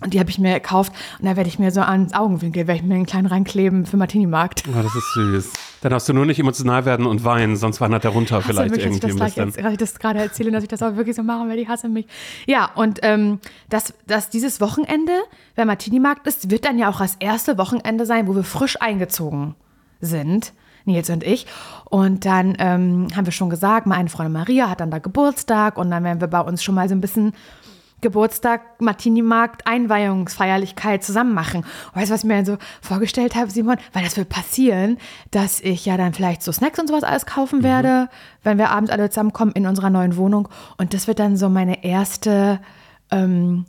[0.00, 2.80] Und die habe ich mir gekauft und da werde ich mir so ans Augenwinkel, werde
[2.80, 4.62] ich mir einen kleinen reinkleben für Martini-Markt.
[4.68, 5.52] Oh, das ist süß.
[5.80, 8.84] Dann darfst du nur nicht emotional werden und weinen, sonst wandert der runter vielleicht mich,
[8.84, 11.16] dass ich irgendwie das jetzt, dass ich das gerade erzähle, dass ich das auch wirklich
[11.16, 12.06] so mache, weil die hasse mich.
[12.46, 15.12] Ja, und ähm, dass, dass dieses Wochenende,
[15.56, 19.56] wenn Martini-Markt ist, wird dann ja auch das erste Wochenende sein, wo wir frisch eingezogen
[20.00, 20.52] sind.
[20.84, 21.46] Nils und ich.
[21.84, 25.90] Und dann ähm, haben wir schon gesagt, meine Freundin Maria hat dann da Geburtstag und
[25.90, 27.32] dann werden wir bei uns schon mal so ein bisschen
[28.00, 31.64] Geburtstag, Martini-Markt, Einweihungsfeierlichkeit zusammen machen.
[31.64, 33.76] Und weißt du, was ich mir so vorgestellt habe, Simon?
[33.92, 34.98] Weil das wird passieren,
[35.30, 38.08] dass ich ja dann vielleicht so Snacks und sowas alles kaufen werde, mhm.
[38.44, 40.48] wenn wir abends alle zusammenkommen in unserer neuen Wohnung.
[40.76, 42.60] Und das wird dann so meine erste
[43.10, 43.64] ähm,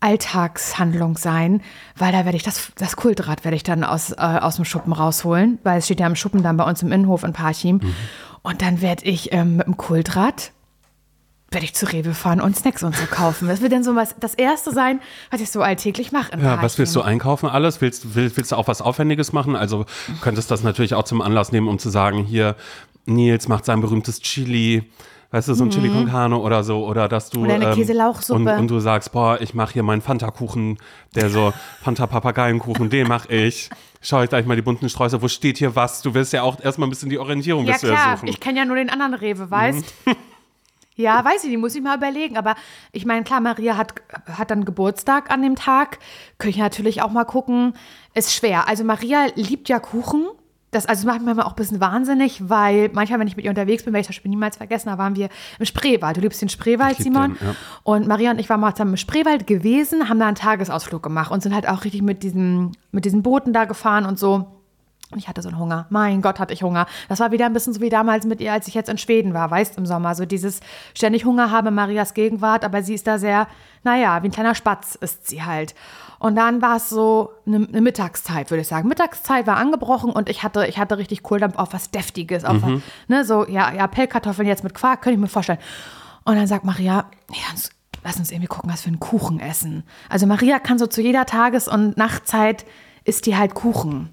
[0.00, 1.62] Alltagshandlung sein,
[1.96, 4.92] weil da werde ich das, das Kultrad werde ich dann aus, äh, aus dem Schuppen
[4.92, 7.76] rausholen, weil es steht ja im Schuppen dann bei uns im Innenhof in Parchim.
[7.76, 7.94] Mhm.
[8.42, 10.52] Und dann werde ich ähm, mit dem Kultrad
[11.54, 13.48] werde ich zu Rewe fahren und Snacks und so kaufen.
[13.48, 16.32] Das wird dann so was, das erste sein, was ich so alltäglich mache.
[16.40, 17.80] Ja, was willst du einkaufen alles?
[17.80, 19.56] Willst, willst, willst du auch was Aufwendiges machen?
[19.56, 19.86] Also
[20.20, 22.56] könntest das natürlich auch zum Anlass nehmen, um zu sagen, hier,
[23.06, 24.90] Nils macht sein berühmtes Chili.
[25.30, 25.72] Weißt du, so ein mhm.
[25.72, 27.42] Chili con Carne oder so, oder dass du.
[27.42, 28.40] Oder eine ähm, Käselauchsuppe.
[28.40, 30.78] Und, und, du sagst, boah, ich mache hier meinen Fanta-Kuchen,
[31.16, 33.68] der so, Fanta-Papageienkuchen, den mache ich.
[34.00, 36.02] Schau ich gleich mal die bunten Sträuße, wo steht hier was?
[36.02, 38.16] Du willst ja auch erstmal ein bisschen die Orientierung ja, klar.
[38.16, 38.28] suchen.
[38.28, 40.12] Ich kenne ja nur den anderen Rewe, weißt mhm.
[40.96, 42.36] Ja, weiß ich nicht, muss ich mal überlegen.
[42.36, 42.54] Aber
[42.92, 43.94] ich meine, klar, Maria hat,
[44.30, 45.98] hat dann Geburtstag an dem Tag.
[46.38, 47.74] Könnte ich natürlich auch mal gucken.
[48.14, 48.68] Ist schwer.
[48.68, 50.26] Also Maria liebt ja Kuchen.
[50.70, 53.84] Das, also macht mich auch ein bisschen wahnsinnig, weil manchmal, wenn ich mit ihr unterwegs
[53.84, 55.28] bin, werde ich das Spiel niemals vergessen, da waren wir
[55.60, 56.16] im Spreewald.
[56.16, 57.34] Du liebst den Spreewald, Simon.
[57.34, 57.54] Den, ja.
[57.84, 61.30] Und Maria und ich waren mal zusammen im Spreewald gewesen, haben da einen Tagesausflug gemacht
[61.30, 64.63] und sind halt auch richtig mit diesen, mit diesen Booten da gefahren und so.
[65.10, 65.86] Und ich hatte so einen Hunger.
[65.90, 66.86] Mein Gott, hatte ich Hunger.
[67.08, 69.34] Das war wieder ein bisschen so wie damals mit ihr, als ich jetzt in Schweden
[69.34, 70.14] war, weißt im Sommer.
[70.14, 70.60] So dieses
[70.94, 73.46] ständig Hunger habe Marias Gegenwart, aber sie ist da sehr,
[73.84, 75.74] naja, wie ein kleiner Spatz ist sie halt.
[76.18, 78.88] Und dann war es so eine, eine, Mittagszeit, würde ich sagen.
[78.88, 82.44] Mittagszeit war angebrochen und ich hatte, ich hatte richtig Kohldampf auf was Deftiges.
[82.44, 82.76] Auf mhm.
[82.76, 85.58] was, ne, so, ja, ja, Pellkartoffeln jetzt mit Quark, könnte ich mir vorstellen.
[86.24, 87.60] Und dann sagt Maria, ja,
[88.02, 89.84] lass uns irgendwie gucken, was für einen Kuchen essen.
[90.08, 92.64] Also Maria kann so zu jeder Tages- und Nachtzeit
[93.04, 94.10] isst die halt Kuchen.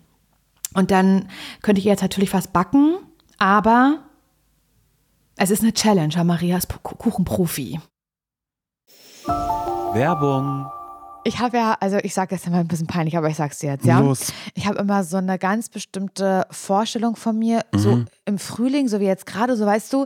[0.74, 1.28] Und dann
[1.62, 2.98] könnte ich jetzt natürlich was backen,
[3.38, 4.00] aber
[5.38, 6.24] es ist eine Challenge.
[6.24, 7.80] Maria ist Kuchenprofi.
[9.94, 10.72] Werbung.
[11.24, 13.60] Ich habe ja, also ich sage das immer ein bisschen peinlich, aber ich sage es
[13.60, 14.00] dir jetzt, ja.
[14.00, 14.34] Los.
[14.56, 17.78] Ich habe immer so eine ganz bestimmte Vorstellung von mir, mhm.
[17.78, 20.06] so im Frühling, so wie jetzt gerade, so weißt du,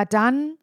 [0.05, 0.57] dann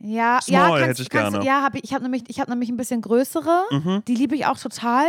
[0.00, 1.44] Ja, Small ja, kannst, hätte ich gerne.
[1.44, 3.64] ja, hab ich, ich habe nämlich, hab nämlich ein bisschen größere.
[3.70, 4.02] Mhm.
[4.06, 5.06] Die liebe ich auch total.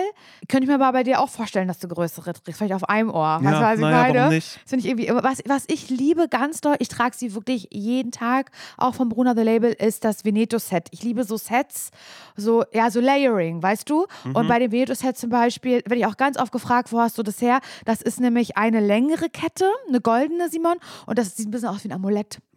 [0.48, 2.58] Könnte ich mir aber bei dir auch vorstellen, dass du größere trägst.
[2.58, 3.40] Vielleicht auf einem Ohr.
[3.44, 4.30] Ja, was, was naja, ich meine?
[4.30, 4.60] Nicht?
[4.64, 8.52] Das ich irgendwie, was, was ich liebe ganz doll, ich trage sie wirklich jeden Tag,
[8.78, 10.88] auch vom Bruna The Label, ist das Veneto-Set.
[10.90, 11.92] Ich liebe so Sets,
[12.36, 14.08] so, ja, so Layering, weißt du?
[14.24, 14.36] Mhm.
[14.36, 17.22] Und bei dem Veneto-Set zum Beispiel, werde ich auch ganz oft gefragt, wo hast du
[17.22, 17.60] das her?
[17.86, 20.78] Das ist nämlich eine längere Kette, eine goldene, Simon.
[21.06, 22.40] Und das sieht ein bisschen aus wie ein Amulett.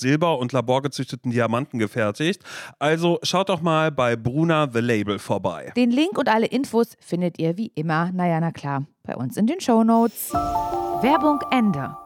[0.00, 2.42] Silber und laborgezüchteten Diamanten gefertigt.
[2.78, 5.72] Also schaut doch mal bei Bruna The Label vorbei.
[5.76, 9.46] Den Link und alle Infos findet ihr wie immer, naja, na klar, bei uns in
[9.46, 10.32] den Show Notes.
[10.32, 11.96] Werbung Ende.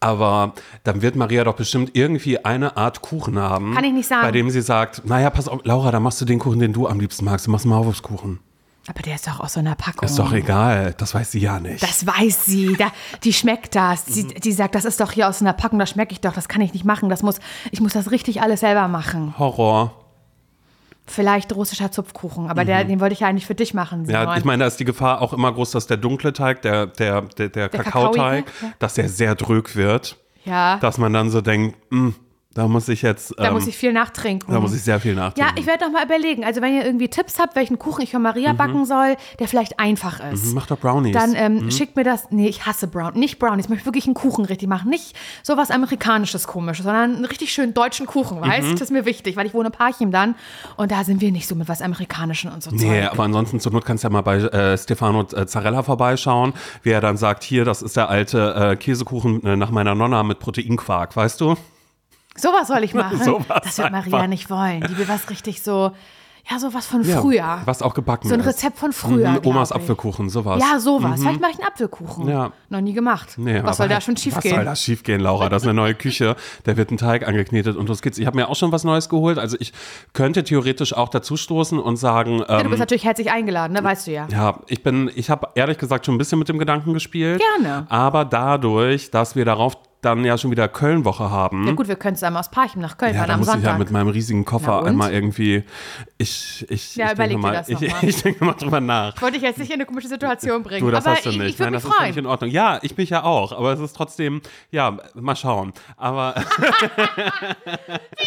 [0.00, 3.74] Aber dann wird Maria doch bestimmt irgendwie eine Art Kuchen haben.
[3.74, 4.22] Kann ich nicht sagen.
[4.22, 6.88] Bei dem sie sagt, naja, pass auf, Laura, dann machst du den Kuchen, den du
[6.88, 7.46] am liebsten magst.
[7.46, 8.40] Du machst Maulwurfskuchen.
[8.88, 10.08] Aber der ist doch aus so einer Packung.
[10.08, 11.82] Ist doch egal, das weiß sie ja nicht.
[11.82, 12.74] Das weiß sie.
[12.76, 12.90] Da,
[13.22, 14.04] die schmeckt das.
[14.06, 14.34] Sie, Mhm.
[14.42, 16.60] die sagt, das ist doch hier aus einer Packung, das schmecke ich doch, das kann
[16.62, 17.08] ich nicht machen.
[17.08, 17.38] Das muss,
[17.70, 19.38] ich muss das richtig alles selber machen.
[19.38, 19.94] Horror.
[21.06, 24.02] Vielleicht russischer Zupfkuchen, aber der, den wollte ich ja eigentlich für dich machen.
[24.02, 24.10] Mhm.
[24.10, 24.38] Ja, Simon.
[24.38, 27.22] ich meine, da ist die Gefahr auch immer groß, dass der dunkle Teig, der, der,
[27.22, 28.72] der, der, Kakaoteig, Kakaoige, ja.
[28.78, 30.16] dass der sehr drück wird.
[30.44, 30.76] ja.
[30.78, 32.14] Dass man dann so denkt, "Hm,
[32.54, 34.52] da muss ich jetzt, da ähm, muss ich viel nachtrinken.
[34.52, 35.54] da muss ich sehr viel ja, nachdenken.
[35.56, 36.44] ich werde noch mal überlegen.
[36.44, 39.78] Also wenn ihr irgendwie Tipps habt, welchen Kuchen ich für Maria backen soll, der vielleicht
[39.80, 40.46] einfach ist.
[40.46, 41.14] Mhm, Mach doch Brownies.
[41.14, 42.30] Dann ähm, schickt mir das.
[42.30, 43.14] Nee, ich hasse Brown.
[43.14, 43.66] Nicht Brownies.
[43.66, 44.90] Ich möchte wirklich einen Kuchen richtig machen.
[44.90, 48.42] Nicht sowas Amerikanisches, Komisches, sondern einen richtig schönen deutschen Kuchen, Mhm.
[48.42, 50.34] weißt Das ist mir wichtig, weil ich wohne in Parchim dann.
[50.76, 53.12] Und da sind wir nicht so mit was Amerikanischen und so Nee, Zeug.
[53.12, 56.90] aber ansonsten zur Not kannst du ja mal bei äh, Stefano äh, Zarella vorbeischauen, wie
[56.90, 60.38] er dann sagt, hier, das ist der alte äh, Käsekuchen äh, nach meiner Nonna mit
[60.38, 61.56] Proteinquark, weißt du?
[62.36, 63.22] Sowas soll ich machen.
[63.22, 64.26] Sowas das wird Maria einfach.
[64.28, 64.80] nicht wollen.
[64.88, 65.92] Die will was richtig so,
[66.50, 67.60] ja, sowas von früher.
[67.66, 68.40] Was auch gebacken so ein.
[68.40, 69.30] Rezept von früher.
[69.30, 69.76] Mhm, Omas ich.
[69.76, 70.60] Apfelkuchen, sowas.
[70.60, 71.20] Ja, sowas.
[71.20, 72.28] Vielleicht mache ich einen Apfelkuchen.
[72.28, 72.50] Ja.
[72.68, 73.34] Noch nie gemacht.
[73.36, 74.64] Nee, was soll da schon Was soll schiefgehen?
[74.64, 75.48] da schiefgehen, Laura?
[75.48, 76.34] Das ist eine neue Küche.
[76.64, 78.18] Da wird ein Teig angeknetet und los geht's.
[78.18, 79.38] Ich habe mir auch schon was Neues geholt.
[79.38, 79.72] Also ich
[80.14, 83.84] könnte theoretisch auch dazustoßen und sagen, Ja, du ähm, bist natürlich herzlich eingeladen, ne?
[83.84, 84.26] weißt du ja.
[84.28, 87.40] ja, ich bin, ich habe ehrlich gesagt schon ein bisschen mit dem Gedanken gespielt.
[87.60, 87.86] Gerne.
[87.88, 91.66] Aber dadurch, dass wir darauf dann ja schon wieder Kölnwoche haben.
[91.66, 93.54] Ja gut, wir können zusammen aus Parchim nach Köln Ja, fahren da am muss ich
[93.54, 93.78] ja Sonntag.
[93.78, 95.62] mit meinem riesigen Na Koffer einmal irgendwie.
[96.18, 98.02] Ich, ich, Ja, ich überleg dir mal, das ich, mal.
[98.02, 99.22] ich denke mal drüber nach.
[99.22, 100.84] Wollte ich jetzt nicht in eine komische Situation bringen.
[100.84, 101.48] Du, das aber hast du ich, nicht.
[101.54, 102.24] ich Nein, mich das ist völlig freuen.
[102.24, 102.50] in Ordnung.
[102.50, 105.72] Ja, ich mich ja auch, aber es ist trotzdem, ja, mal schauen.
[105.96, 106.42] Aber Wie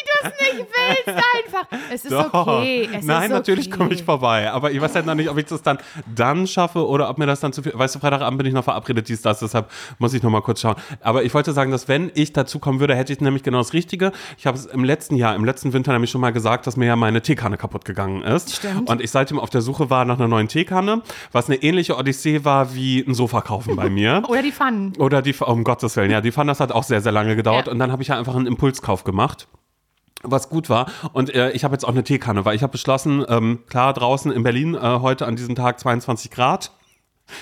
[0.01, 0.67] du es nicht
[1.05, 1.67] willst, einfach.
[1.91, 2.33] Es ist doch.
[2.33, 2.89] okay.
[2.93, 3.77] Es Nein, ist natürlich okay.
[3.77, 4.49] komme ich vorbei.
[4.51, 5.77] Aber ich weiß halt noch nicht, ob ich das dann
[6.13, 7.73] dann schaffe oder ob mir das dann zu viel.
[7.75, 10.61] Weißt du, Freitagabend bin ich noch verabredet, dies, das, deshalb muss ich noch mal kurz
[10.61, 10.75] schauen.
[11.01, 13.73] Aber ich wollte sagen, dass wenn ich dazu kommen würde, hätte ich nämlich genau das
[13.73, 14.12] Richtige.
[14.38, 16.86] Ich habe es im letzten Jahr, im letzten Winter nämlich schon mal gesagt, dass mir
[16.86, 18.56] ja meine Teekanne kaputt gegangen ist.
[18.56, 18.89] Stimmt.
[18.89, 21.01] Und ich seitdem auf der Suche war nach einer neuen Teekanne,
[21.32, 24.23] was eine ähnliche Odyssee war wie ein Sofa kaufen bei mir.
[24.28, 24.93] Oder die Pfannen.
[24.97, 27.67] Oder die, um Gottes Willen, ja, die fand das hat auch sehr, sehr lange gedauert.
[27.67, 27.71] Ja.
[27.71, 29.47] Und dann habe ich ja einfach einen Impulskauf gemacht.
[30.28, 30.88] Was gut war.
[31.13, 34.32] Und äh, ich habe jetzt auch eine Teekanne, weil ich habe beschlossen, ähm, klar, draußen
[34.32, 36.71] in Berlin äh, heute an diesem Tag 22 Grad.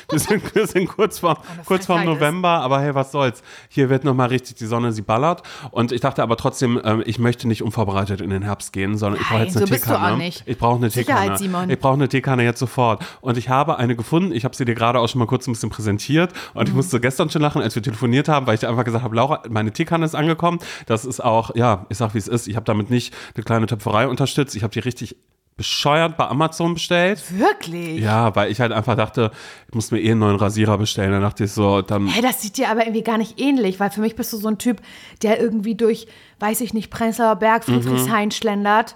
[0.10, 2.06] Wir sind, wir sind kurz vor kurz vorm ist.
[2.06, 3.41] November, aber hey, was soll's.
[3.69, 5.43] Hier wird nochmal richtig die Sonne, sie ballert.
[5.72, 9.22] Und ich dachte aber trotzdem, ähm, ich möchte nicht unvorbereitet in den Herbst gehen, sondern
[9.22, 10.13] ich brauche jetzt eine so Teekanne.
[10.13, 10.43] auch nicht.
[10.46, 11.38] Ich brauche eine Sicherheit, Teekanne.
[11.38, 11.69] Simon.
[11.69, 13.04] Ich brauche eine Teekanne jetzt sofort.
[13.22, 14.32] Und ich habe eine gefunden.
[14.34, 16.32] Ich habe sie dir gerade auch schon mal kurz ein bisschen präsentiert.
[16.54, 16.67] Und Mhm.
[16.69, 19.15] ich musste gestern schon lachen, als wir telefoniert haben, weil ich dir einfach gesagt habe,
[19.15, 20.60] Laura, meine Teekanne ist angekommen.
[20.86, 22.48] Das ist auch, ja, ich sag wie es ist.
[22.48, 24.56] Ich habe damit nicht eine kleine Töpferei unterstützt.
[24.56, 25.17] Ich habe die richtig
[25.56, 27.22] bescheuert bei Amazon bestellt.
[27.38, 28.00] Wirklich?
[28.00, 29.32] Ja, weil ich halt einfach dachte,
[29.68, 31.12] ich muss mir eh einen neuen Rasierer bestellen.
[31.12, 32.08] Dann dachte ich so, dann.
[32.08, 34.48] Hä, das sieht dir aber irgendwie gar nicht ähnlich, weil für mich bist du so
[34.48, 34.82] ein Typ,
[35.22, 36.08] der irgendwie durch,
[36.39, 37.82] weiß ich nicht, Prenzlauer Berg, Mhm.
[37.82, 38.96] Friedrichshain schlendert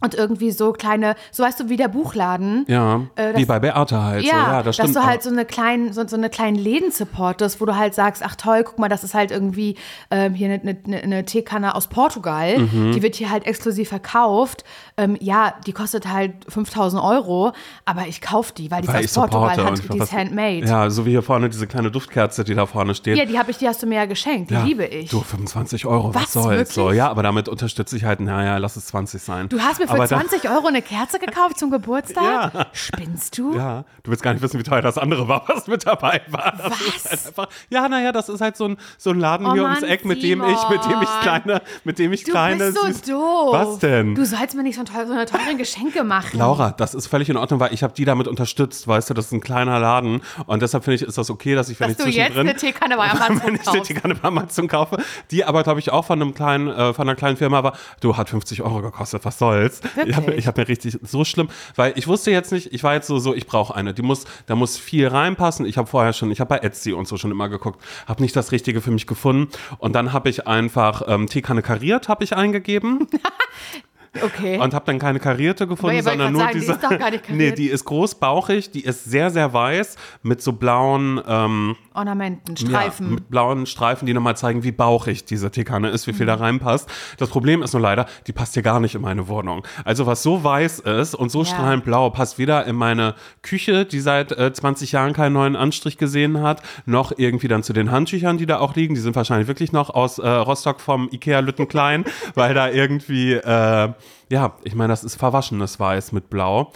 [0.00, 2.64] und irgendwie so kleine, so weißt du, wie der Buchladen.
[2.68, 4.24] Ja, Äh, wie bei Beate halt.
[4.24, 4.94] Ja, so, ja das stimmt.
[4.96, 7.94] dass du halt so eine kleinen, so, so eine kleinen Läden supportest, wo du halt
[7.94, 9.76] sagst, ach toll, guck mal, das ist halt irgendwie
[10.10, 12.92] ähm, hier eine, eine, eine Teekanne aus Portugal, Mhm.
[12.92, 14.64] die wird hier halt exklusiv verkauft.
[14.96, 17.52] Ähm, ja, die kostet halt 5000 Euro,
[17.84, 20.66] aber ich kaufe die, weil die weil ist aus Portugal, hat, die ist handmade.
[20.66, 23.16] Ja, so wie hier vorne diese kleine Duftkerze, die da vorne steht.
[23.16, 25.10] Ja, die habe ich, die hast du mir ja geschenkt, die Ja, liebe ich.
[25.10, 26.74] Du, 25 Euro, was, Was, soll's?
[26.74, 29.48] So, ja, aber damit unterstütze ich halt, naja, lass es 20 sein.
[29.48, 32.68] Du hast mir für aber dann- 20 Euro eine Kerze gekauft zum Geburtstag?
[32.72, 33.54] Spinnst du?
[33.56, 36.54] Ja, du willst gar nicht wissen, wie teuer das andere war, was mit dabei war.
[36.56, 37.04] Das Was?
[37.10, 39.72] Halt einfach, ja, naja, das ist halt so ein, so ein Laden Oh hier Mann,
[39.76, 41.22] ums Eck, mit dem ich, mit dem ich Simon.
[41.22, 42.72] kleine, mit dem ich Du kleine.
[42.72, 43.52] bist so süß- doof.
[43.52, 44.14] Was denn?
[44.14, 46.38] Du sollst mir nicht so, ein teuer, so eine teuren Geschenke machen.
[46.38, 49.26] Laura, das ist völlig in Ordnung, weil ich habe die damit unterstützt, weißt du, das
[49.26, 51.98] ist ein kleiner Laden und deshalb finde ich, ist das okay, dass ich, wenn Dass
[51.98, 53.84] ich du jetzt zwischendrin, eine Teekanne bei Amazon wenn ich die kaufst.
[53.84, 54.98] Teekanne bei Amazon kaufe,
[55.30, 58.16] die aber, glaube ich, auch von einem kleinen, äh, von einer kleinen Firma war, du,
[58.16, 59.77] hat 50 Euro gekostet, was soll's?
[60.06, 60.38] Ich habe Wirklich?
[60.38, 63.18] ich hab mir richtig, so schlimm, weil ich wusste jetzt nicht, ich war jetzt so,
[63.18, 66.40] so ich brauche eine, die muss, da muss viel reinpassen, ich habe vorher schon, ich
[66.40, 69.50] habe bei Etsy und so schon immer geguckt, habe nicht das Richtige für mich gefunden.
[69.78, 73.06] Und dann habe ich einfach ähm, Teekanne kariert, habe ich eingegeben
[74.22, 74.58] Okay.
[74.58, 76.72] und habe dann keine karierte gefunden, wollt sondern nur sagen, die diese.
[76.72, 77.58] ist doch gar nicht nee, kariert.
[77.58, 83.14] die ist großbauchig, die ist sehr, sehr weiß mit so blauen, ähm, Ornamenten, ja, Streifen.
[83.16, 86.42] mit blauen Streifen, die nochmal zeigen, wie bauchig diese Teekanne ist, wie viel da Mhm.
[86.42, 86.88] reinpasst.
[87.18, 89.66] Das Problem ist nur leider, die passt hier gar nicht in meine Wohnung.
[89.84, 91.46] Also was so weiß ist und so Ja.
[91.46, 95.98] strahlend blau, passt weder in meine Küche, die seit äh, 20 Jahren keinen neuen Anstrich
[95.98, 98.94] gesehen hat, noch irgendwie dann zu den Handtüchern, die da auch liegen.
[98.94, 103.88] Die sind wahrscheinlich wirklich noch aus äh, Rostock vom Ikea Lüttenklein, weil da irgendwie, äh,
[104.28, 106.72] ja, ich meine, das ist verwaschenes Weiß mit Blau.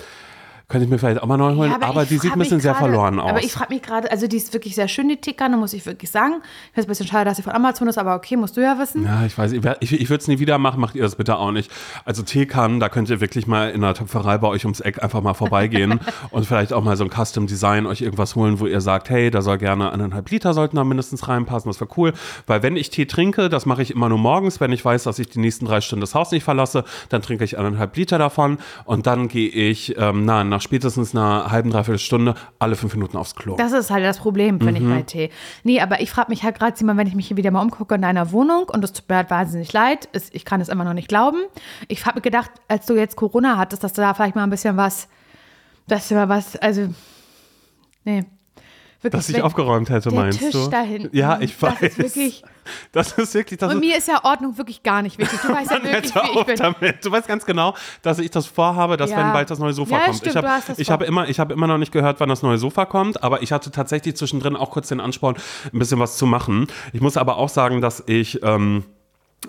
[0.72, 2.56] Könnte ich mir vielleicht auch mal neu holen, Ja, aber, ich die sieht ein bisschen
[2.56, 3.28] mich sehr verloren aus.
[3.28, 5.84] Aber ich frage mich gerade, also die ist wirklich sehr schön, die Tickern, muss ich
[5.84, 6.36] wirklich sagen.
[6.36, 8.62] Ich finde es ein bisschen schade, dass sie von Amazon ist, aber okay, musst du
[8.62, 9.04] ja wissen.
[9.04, 11.36] Ja, ich weiß, ich, ich, ich würde es nie wieder machen, macht ihr das bitte
[11.36, 11.70] auch nicht.
[12.06, 15.20] Also Teekann, da könnt ihr wirklich mal in der Töpferei bei euch ums Eck einfach
[15.20, 18.80] mal vorbeigehen und vielleicht auch mal so ein Custom Design euch irgendwas holen, wo ihr
[18.80, 22.14] sagt, hey, da soll gerne eineinhalb Liter sollten da mindestens reinpassen, das wäre cool.
[22.46, 25.18] Weil wenn ich Tee trinke, das mache ich immer nur morgens, wenn ich weiß, dass
[25.18, 28.56] ich die nächsten drei Stunden das Haus nicht verlasse, dann trinke ich eineinhalb Liter davon
[28.86, 33.16] und dann gehe ich, ähm, na, nach spätestens einer halben, dreiviertel Stunde alle fünf Minuten
[33.16, 33.56] aufs Klo.
[33.56, 34.90] Das ist halt das Problem, finde Mhm.
[34.90, 35.30] ich, bei Tee.
[35.64, 37.94] Nee, aber ich frage mich halt gerade, Simon, wenn ich mich hier wieder mal umgucke
[37.94, 40.84] in deiner Wohnung und es tut mir halt wahnsinnig leid, es, ich kann es immer
[40.84, 41.38] noch nicht glauben.
[41.88, 44.50] Ich habe mir gedacht, als du jetzt Corona hattest, dass du da vielleicht mal ein
[44.50, 45.08] bisschen was,
[45.88, 46.88] dass du mal was, also,
[48.04, 48.24] nee.
[49.02, 50.68] Wirklich, dass ich aufgeräumt hätte, der meinst Tisch du?
[50.68, 51.74] da hinten, Ja, ich weiß.
[51.80, 52.42] das ist wirklich-
[52.92, 55.40] Das ist wirklich, das Und mir ist ja Ordnung wirklich gar nicht wichtig.
[55.40, 56.56] Du weißt ja wirklich, wie ich bin.
[56.56, 57.04] damit.
[57.04, 59.16] Du weißt ganz genau, dass ich das vorhabe, dass Ja.
[59.16, 60.18] wenn bald das neue Sofa Ja, kommt.
[60.18, 60.36] stimmt,
[60.76, 63.22] ich habe habe immer, ich habe immer noch nicht gehört, wann das neue Sofa kommt,
[63.24, 65.36] aber ich hatte tatsächlich zwischendrin auch kurz den Ansporn,
[65.72, 66.68] ein bisschen was zu machen.
[66.92, 68.84] Ich muss aber auch sagen, dass ich ähm,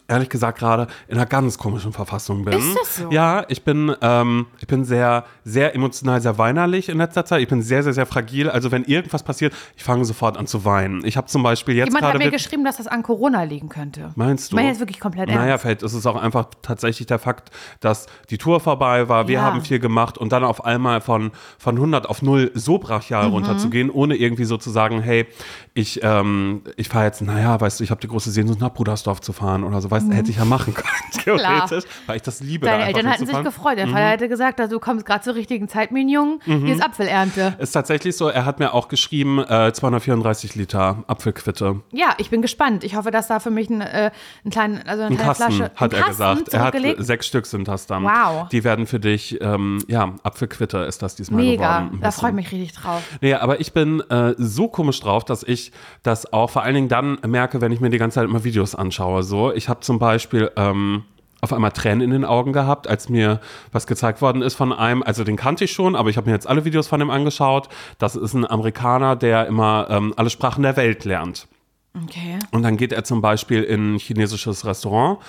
[0.07, 2.53] ehrlich gesagt gerade in einer ganz komischen Verfassung bin.
[2.57, 3.09] Ist das so?
[3.11, 7.41] Ja, ich bin, ähm, ich bin sehr, sehr emotional, sehr weinerlich in letzter Zeit.
[7.41, 8.49] Ich bin sehr, sehr, sehr fragil.
[8.49, 11.05] Also wenn irgendwas passiert, ich fange sofort an zu weinen.
[11.05, 13.69] Ich habe zum Beispiel jetzt Jemand hat gerade mir geschrieben, dass das an Corona liegen
[13.69, 14.11] könnte.
[14.15, 14.55] Meinst du?
[14.55, 15.61] Ich meine jetzt wirklich komplett Naja, ernst.
[15.63, 19.41] vielleicht ist es auch einfach tatsächlich der Fakt, dass die Tour vorbei war, wir Ja.
[19.43, 23.33] haben viel gemacht und dann auf einmal von, von 100 auf 0 so brachial Mhm.
[23.33, 25.27] runterzugehen, ohne irgendwie so zu sagen, hey,
[25.73, 29.21] ich, ähm, ich fahre jetzt, naja, weißt du, ich habe die große Sehnsucht, nach Brudersdorf
[29.21, 30.87] zu fahren oder so, weißt du, hätte ich ja machen können,
[31.23, 32.65] theoretisch, weil ich das liebe.
[32.65, 33.77] Deine da Eltern hatten sich gefreut.
[33.77, 36.39] Der Vater hätte gesagt, also, du kommst gerade zur richtigen Zeit, mein Junge.
[36.45, 36.65] Mhm.
[36.65, 37.55] Hier ist Apfelernte.
[37.59, 41.81] Ist tatsächlich so, er hat mir auch geschrieben, äh, 234 Liter Apfelquitte.
[41.91, 42.83] Ja, ich bin gespannt.
[42.83, 44.11] Ich hoffe, dass da für mich ein, äh,
[44.43, 45.71] einen kleinen, also eine Ein kleine Kasten, Flasche.
[45.75, 46.53] hat er gesagt.
[46.53, 48.03] Er hat sechs Stück sind das dann.
[48.03, 48.49] Wow.
[48.49, 51.79] Die werden für dich, ähm, ja, Apfelquitte ist das diesmal Mega.
[51.79, 51.99] geworden.
[52.01, 53.01] Da freue ich mich richtig drauf.
[53.21, 55.71] Nee, aber ich bin äh, so komisch drauf, dass ich
[56.03, 58.75] das auch vor allen Dingen dann merke, wenn ich mir die ganze Zeit immer Videos
[58.75, 59.23] anschaue.
[59.23, 61.03] So, ich habe zum Beispiel ähm,
[61.41, 65.01] auf einmal Tränen in den Augen gehabt, als mir was gezeigt worden ist von einem,
[65.01, 67.69] also den kannte ich schon, aber ich habe mir jetzt alle Videos von ihm angeschaut.
[67.97, 71.47] Das ist ein Amerikaner, der immer ähm, alle Sprachen der Welt lernt.
[71.95, 72.39] Okay.
[72.51, 75.19] Und dann geht er zum Beispiel in ein chinesisches Restaurant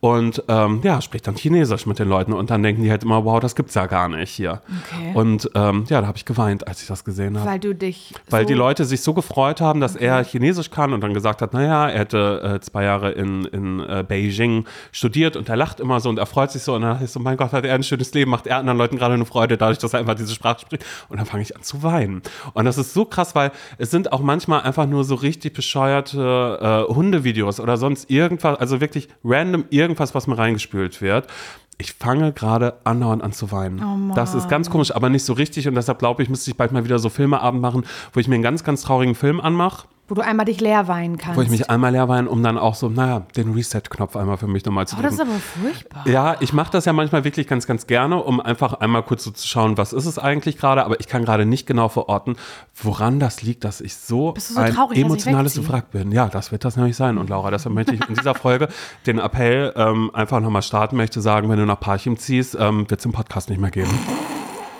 [0.00, 3.24] und ähm, ja, spricht dann Chinesisch mit den Leuten und dann denken die halt immer,
[3.24, 4.62] wow, das gibt's ja gar nicht hier.
[4.86, 5.12] Okay.
[5.14, 7.50] Und ähm, ja, da habe ich geweint, als ich das gesehen habe.
[7.50, 8.14] Weil du dich.
[8.30, 11.42] Weil so die Leute sich so gefreut haben, dass er Chinesisch kann und dann gesagt
[11.42, 15.80] hat, naja, er hätte äh, zwei Jahre in, in äh, Beijing studiert und er lacht
[15.80, 17.64] immer so und er freut sich so und dann dachte ich so, mein Gott, hat
[17.64, 20.14] er ein schönes Leben, macht er anderen Leuten gerade eine Freude, dadurch, dass er einfach
[20.14, 20.84] diese Sprache spricht.
[21.08, 22.22] Und dann fange ich an zu weinen.
[22.54, 26.86] Und das ist so krass, weil es sind auch manchmal einfach nur so richtig bescheuerte
[26.88, 31.26] äh, Hundevideos oder sonst irgendwas, also wirklich random irgendwas, was mir reingespült wird.
[31.80, 34.12] Ich fange gerade andauernd an zu weinen.
[34.14, 35.68] das ist ganz komisch, aber nicht so richtig.
[35.68, 38.34] Und deshalb glaube ich, müsste ich bald mal wieder so Filmeabend machen, wo ich mir
[38.34, 41.36] einen ganz, ganz traurigen Film anmache, Wo du einmal dich leer weinen kannst.
[41.36, 44.46] wo ich mich einmal leer weine, um dann auch so, naja, den Reset-Knopf einmal für
[44.46, 45.30] mich nochmal zu oh, das drücken.
[45.30, 46.08] ist aber furchtbar.
[46.08, 49.30] Ja, ich mache das ja manchmal wirklich ganz, ganz gerne, um einfach einmal kurz so
[49.30, 52.36] zu schauen, was ist es eigentlich gerade, aber ich kann gerade nicht genau verorten,
[52.74, 55.68] woran das liegt, dass ich so, Bist du so ein traurig, emotionales?
[55.68, 56.12] Wrack bin.
[56.12, 57.18] Ja, das wird das nämlich sein.
[57.18, 58.68] Und Laura, deshalb möchte ich in dieser Folge
[59.06, 63.00] den Appell ähm, einfach nochmal starten, möchte sagen, wenn du nach Parchim ziehst, ähm, wird
[63.00, 63.90] es den Podcast nicht mehr geben.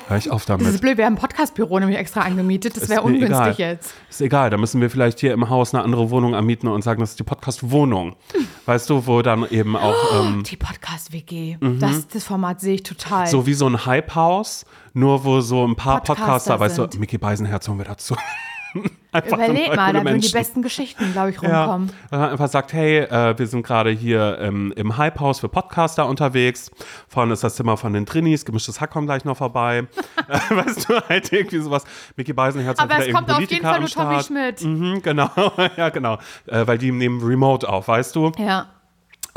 [0.09, 0.67] Hör ich auf damit.
[0.67, 2.77] Das ist blöd, wir haben ein Podcastbüro nämlich extra angemietet.
[2.79, 3.55] Das wäre ungünstig egal.
[3.59, 3.93] jetzt.
[4.09, 7.01] Ist egal, da müssen wir vielleicht hier im Haus eine andere Wohnung anmieten und sagen,
[7.01, 8.17] das ist die Podcast-Wohnung.
[8.65, 11.59] Weißt du, wo dann eben auch ähm, Die Podcast-WG.
[11.79, 13.27] Das, das Format sehe ich total.
[13.27, 17.19] so wie so ein Hype-Haus, nur wo so ein paar Podcaster Podcaster, weißt du, Mickey
[17.19, 18.17] Beisenherz holen wir dazu.
[19.27, 21.93] Überleg mal da würden die besten Geschichten, glaube ich, Ja, rumkommen.
[22.11, 26.71] man einfach sagt, hey, äh, wir sind gerade hier ähm, im Hype-Haus für Podcaster unterwegs.
[27.09, 29.87] Vorne ist das Zimmer von den Trinis, gemischtes Hack kommt gleich noch vorbei.
[30.29, 31.85] Äh, weißt du, halt irgendwie sowas.
[32.17, 34.23] Mickey Beisenherz Aber hat es wieder kommt auf jeden Fall nur Tommy.
[34.23, 34.63] Schmidt.
[34.63, 35.31] Mhm, genau,
[35.77, 36.19] ja genau.
[36.47, 38.33] Äh, weil die nehmen Remote auf, weißt du?
[38.39, 38.67] Ja.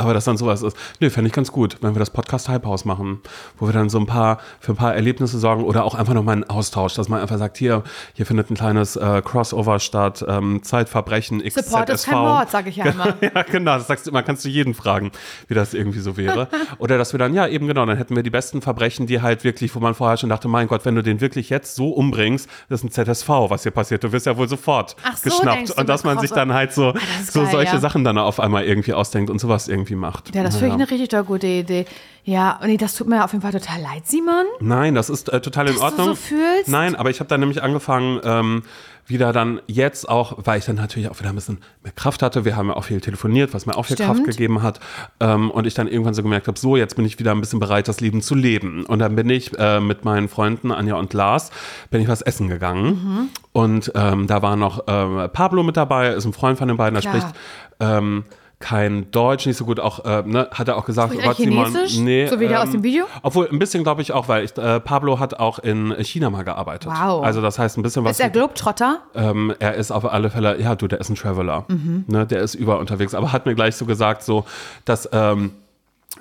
[0.02, 0.76] Aber dass dann sowas ist.
[1.00, 3.22] Nö, fände ich ganz gut, wenn wir das Podcast Hype House machen,
[3.60, 6.38] wo wir dann so ein paar, für ein paar Erlebnisse sorgen oder auch einfach nochmal
[6.38, 7.84] einen Austausch, dass man einfach sagt, hier,
[8.14, 11.68] hier findet ein kleines äh, Crossover statt, ähm, Zeitverbrechen, XZSV.
[11.68, 13.12] Support ist kein Mord, sage ich ja immer.
[13.22, 15.12] Ja, genau, das sagst du immer, kannst du jeden fragen,
[15.48, 16.48] wie das irgendwie so wäre.
[16.80, 19.44] Oder dass wir dann, ja, eben genau, dann hätten wir die besten Verbrechen, die halt
[19.44, 22.50] wirklich, wo man vorher schon dachte, mein Gott, wenn du den wirklich jetzt so umbringst,
[22.70, 24.04] das ist ein ZSV, was hier passiert.
[24.04, 25.72] Du wirst ja wohl sofort so, geschnappt.
[25.72, 27.80] Und dass man sich dann halt so, das ist so geil, solche ja.
[27.80, 30.36] Sachen dann auf einmal irgendwie ausdenkt und sowas irgendwie irgendwie macht.
[30.36, 31.86] Ja, das finde ich eine richtig gute Idee.
[32.24, 34.46] Ja, nee, das tut mir auf jeden Fall total leid, Simon.
[34.60, 36.08] Nein, das ist äh, total in Dass Ordnung.
[36.10, 36.68] du so fühlst.
[36.68, 38.64] Nein, aber ich habe dann nämlich angefangen, ähm,
[39.08, 42.46] wieder dann jetzt auch, weil ich dann natürlich auch wieder ein bisschen mehr Kraft hatte.
[42.46, 44.10] Wir haben ja auch viel telefoniert, was mir auch viel Stimmt.
[44.10, 44.80] Kraft gegeben hat.
[45.20, 47.60] Ähm, und ich dann irgendwann so gemerkt habe, so, jetzt bin ich wieder ein bisschen
[47.60, 48.86] bereit, das Leben zu leben.
[48.86, 51.50] Und dann bin ich äh, mit meinen Freunden Anja und Lars,
[51.90, 52.86] bin ich was essen gegangen.
[52.86, 53.30] Mhm.
[53.52, 56.94] Und ähm, da war noch ähm, Pablo mit dabei, ist ein Freund von den beiden,
[56.94, 57.20] der Klar.
[57.20, 57.36] spricht
[57.82, 58.24] ähm,
[58.62, 61.66] kein Deutsch, nicht so gut, auch, äh, ne, hat er auch gesagt, Spricht Gott, Simon,
[61.66, 61.98] Chinesisch?
[61.98, 63.06] nee, So wie der aus dem Video?
[63.24, 66.44] Obwohl, ein bisschen glaube ich auch, weil ich, äh, Pablo hat auch in China mal
[66.44, 66.90] gearbeitet.
[66.90, 67.24] Wow.
[67.24, 68.12] Also das heißt ein bisschen was.
[68.12, 69.00] Ist er Globetrotter?
[69.16, 71.66] ähm, er ist auf alle Fälle, ja, du, der ist ein Traveler.
[71.68, 72.06] Mhm.
[72.08, 73.14] Ne, der ist überall unterwegs.
[73.14, 74.46] Aber hat mir gleich so gesagt, so,
[74.86, 75.52] dass ähm,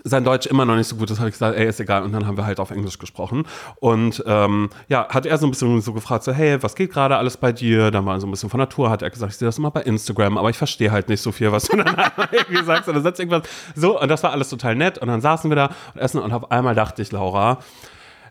[0.04, 2.02] sein Deutsch immer noch nicht so gut ist, habe ich gesagt, ey, ist egal.
[2.02, 3.44] Und dann haben wir halt auf Englisch gesprochen.
[3.80, 7.16] Und ähm, ja, hat er so ein bisschen so gefragt, so, hey, was geht gerade
[7.16, 7.90] alles bei dir?
[7.90, 9.82] Dann war so ein bisschen von Natur, hat er gesagt, ich sehe das immer bei
[9.82, 11.96] Instagram, aber ich verstehe halt nicht so viel, was du dann
[12.30, 12.88] irgendwie sagst.
[12.88, 13.42] Dann setzt irgendwas
[13.74, 14.98] so, und das war alles total nett.
[14.98, 17.58] Und dann saßen wir da und essen und auf einmal dachte ich, Laura,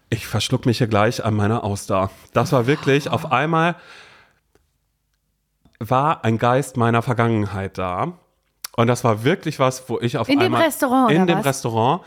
[0.10, 2.10] ich verschluck mich hier gleich an meiner Auster.
[2.34, 3.76] Das war wirklich auf einmal
[5.80, 8.14] war ein Geist meiner Vergangenheit da.
[8.80, 11.46] Und das war wirklich was, wo ich auf In dem einmal Restaurant, in dem was?
[11.48, 12.02] Restaurant,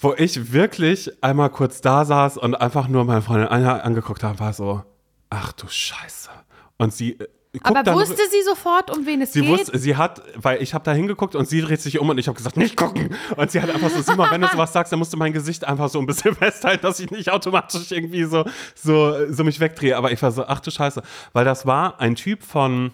[0.00, 4.40] wo ich wirklich einmal kurz da saß und einfach nur meine Freundin Anja angeguckt habe,
[4.40, 4.82] war so,
[5.28, 6.30] ach du Scheiße.
[6.78, 9.50] Und sie äh, guckt Aber dann, wusste sie sofort, um wen es Sie geht?
[9.50, 12.26] wusste, sie hat, weil ich habe da hingeguckt und sie dreht sich um und ich
[12.26, 13.14] habe gesagt, nicht gucken.
[13.36, 15.66] Und sie hat einfach so, Simon, wenn du sowas sagst, dann musst du mein Gesicht
[15.68, 19.94] einfach so ein bisschen festhalten, dass ich nicht automatisch irgendwie so, so, so mich wegdrehe.
[19.94, 21.02] Aber ich war so, ach du Scheiße.
[21.34, 22.92] Weil das war ein Typ von,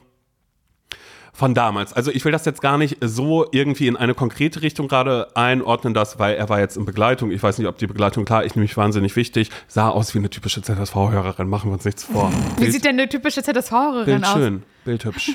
[1.41, 1.95] von damals.
[1.95, 5.95] Also ich will das jetzt gar nicht so irgendwie in eine konkrete Richtung gerade einordnen,
[5.95, 7.31] das, weil er war jetzt in Begleitung.
[7.31, 10.19] Ich weiß nicht, ob die Begleitung, klar, ich nehme mich wahnsinnig wichtig, sah aus wie
[10.19, 12.31] eine typische ZSV-Hörerin, machen wir uns nichts vor.
[12.59, 14.33] Wie sieht denn eine typische ZSV-Hörerin Bild aus?
[14.35, 15.33] schön, bildhübsch.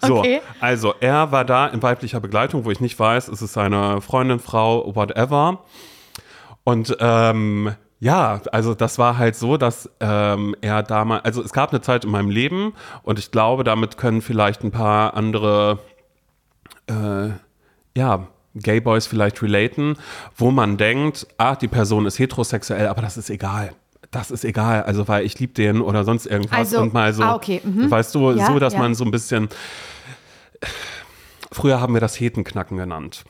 [0.00, 0.40] So, Okay.
[0.58, 4.40] also er war da in weiblicher Begleitung, wo ich nicht weiß, ist es seine Freundin,
[4.40, 5.64] Frau, whatever.
[6.64, 11.70] Und ähm, ja, also das war halt so, dass ähm, er damals, also es gab
[11.70, 15.78] eine Zeit in meinem Leben und ich glaube, damit können vielleicht ein paar andere,
[16.88, 17.30] äh,
[17.96, 19.96] ja, Gay Boys vielleicht relaten,
[20.36, 23.72] wo man denkt, ah, die Person ist heterosexuell, aber das ist egal.
[24.10, 27.22] Das ist egal, also weil ich liebe den oder sonst irgendwas Also, und mal so,
[27.22, 27.90] ah, okay, mhm.
[27.90, 28.78] weißt du, Ja, so, dass ja.
[28.78, 29.48] man so ein bisschen,
[31.50, 33.24] früher haben wir das Hetenknacken genannt.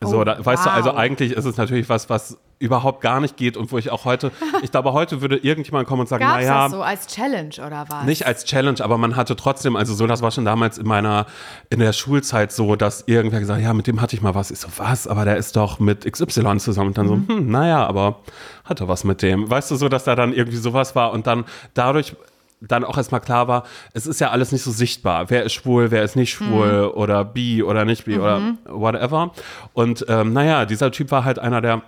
[0.00, 0.96] So, Oh, da, weißt du, also wow.
[0.96, 4.30] eigentlich ist es natürlich was, was überhaupt gar nicht geht und wo ich auch heute,
[4.62, 7.54] ich glaube, heute würde irgendjemand kommen und sagen, Gab es naja, das so als Challenge
[7.66, 8.04] oder was?
[8.04, 11.26] nicht als Challenge, aber man hatte trotzdem, also so, das war schon damals in meiner,
[11.70, 14.50] in der Schulzeit so, dass irgendwer gesagt hat, ja, mit dem hatte ich mal was.
[14.50, 15.06] Ich so, was?
[15.06, 16.88] Aber der ist doch mit XY zusammen.
[16.88, 18.20] Und dann so, hm, naja, aber
[18.64, 19.50] hatte was mit dem.
[19.50, 21.44] Weißt du, so, dass da dann irgendwie sowas war und dann
[21.74, 22.14] dadurch
[22.60, 25.30] dann auch erstmal klar war, es ist ja alles nicht so sichtbar.
[25.30, 29.32] Wer ist schwul, wer ist nicht schwul oder bi oder nicht bi oder whatever.
[29.72, 31.82] Und ähm, naja, dieser Typ war halt einer, der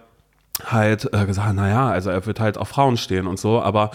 [0.63, 3.91] halt äh, gesagt naja, also er wird halt auf Frauen stehen und so, aber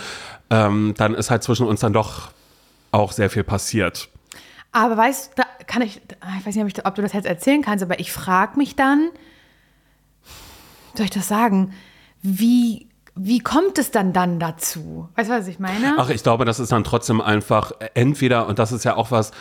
[0.49, 2.31] ähm, dann ist halt zwischen uns dann doch
[2.91, 4.09] auch sehr viel passiert.
[4.71, 6.01] Aber weißt du, da kann ich,
[6.39, 8.75] ich weiß nicht, ob, ich, ob du das jetzt erzählen kannst, aber ich frage mich
[8.75, 9.09] dann,
[10.93, 11.73] soll ich das sagen,
[12.21, 15.09] wie, wie kommt es dann dann dazu?
[15.15, 15.95] Weißt du, was ich meine?
[15.97, 19.31] Ach, ich glaube, das ist dann trotzdem einfach entweder, und das ist ja auch was,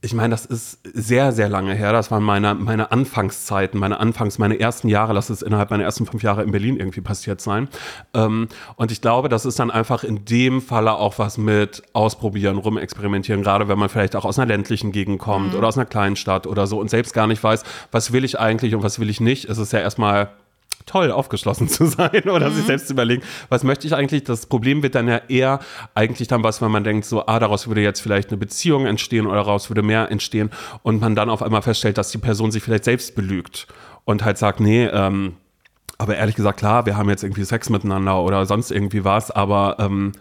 [0.00, 1.92] ich meine, das ist sehr, sehr lange her.
[1.92, 5.12] Das waren meine, meine Anfangszeiten, meine Anfangs, meine ersten Jahre.
[5.12, 7.68] Lass es innerhalb meiner ersten fünf Jahre in Berlin irgendwie passiert sein.
[8.14, 12.58] Ähm, und ich glaube, das ist dann einfach in dem Falle auch was mit Ausprobieren,
[12.58, 16.14] rumexperimentieren, gerade wenn man vielleicht auch aus einer ländlichen Gegend kommt oder aus einer kleinen
[16.14, 19.10] Stadt oder so und selbst gar nicht weiß, was will ich eigentlich und was will
[19.10, 19.46] ich nicht.
[19.46, 20.30] Es ist ja erstmal
[20.88, 24.24] toll, aufgeschlossen zu sein oder sich selbst zu überlegen, was möchte ich eigentlich.
[24.24, 25.60] Das Problem wird dann ja eher
[25.94, 29.26] eigentlich dann was, wenn man denkt, so, ah, daraus würde jetzt vielleicht eine Beziehung entstehen
[29.26, 30.50] oder daraus würde mehr entstehen
[30.82, 33.66] und man dann auf einmal feststellt, dass die Person sich vielleicht selbst belügt
[34.04, 35.34] und halt sagt, nee, ähm,
[35.98, 39.76] aber ehrlich gesagt, klar, wir haben jetzt irgendwie Sex miteinander oder sonst irgendwie was, aber
[39.80, 40.12] ähm,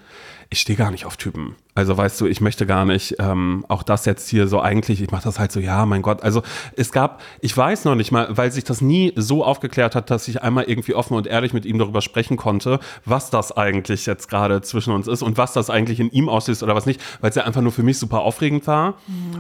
[0.50, 1.56] ich stehe gar nicht auf Typen.
[1.76, 5.12] Also weißt du, ich möchte gar nicht, ähm, auch das jetzt hier so eigentlich, ich
[5.12, 6.24] mache das halt so, ja, mein Gott.
[6.24, 6.42] Also
[6.76, 10.28] es gab, ich weiß noch nicht mal, weil sich das nie so aufgeklärt hat, dass
[10.28, 14.30] ich einmal irgendwie offen und ehrlich mit ihm darüber sprechen konnte, was das eigentlich jetzt
[14.30, 17.30] gerade zwischen uns ist und was das eigentlich in ihm auslöst oder was nicht, weil
[17.30, 18.96] es ja einfach nur für mich super aufregend war.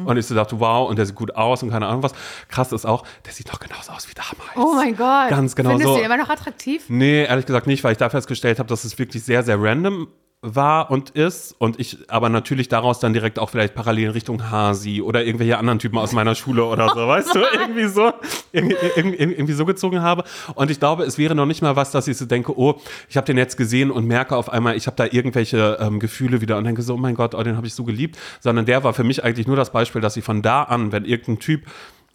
[0.05, 2.13] Und ich so dachte, wow, und der sieht gut aus und keine Ahnung was.
[2.49, 4.51] Krass ist auch, der sieht noch genauso aus wie damals.
[4.55, 5.29] oh mein Gott.
[5.29, 5.95] Ganz genau Findest so.
[5.95, 6.83] du ihn immer noch attraktiv?
[6.89, 10.07] Nee, ehrlich gesagt nicht, weil ich da festgestellt habe, dass es wirklich sehr, sehr random
[10.43, 14.51] war und ist und ich aber natürlich daraus dann direkt auch vielleicht parallel in Richtung
[14.51, 18.13] Hasi oder irgendwelche anderen Typen aus meiner Schule oder so, weißt du, irgendwie so,
[18.51, 20.25] irgendwie, irgendwie, irgendwie so gezogen habe.
[20.53, 22.79] Und ich glaube, es wäre noch nicht mal was, dass ich so denke, oh,
[23.09, 26.39] ich habe den jetzt gesehen und merke auf einmal, ich habe da irgendwelche ähm, Gefühle
[26.39, 28.83] wieder und denke so, oh mein Gott, oh, den habe ich so geliebt, sondern der
[28.83, 31.63] war für mich eigentlich nur das Beispiel, dass ich von da an, wenn irgendein Typ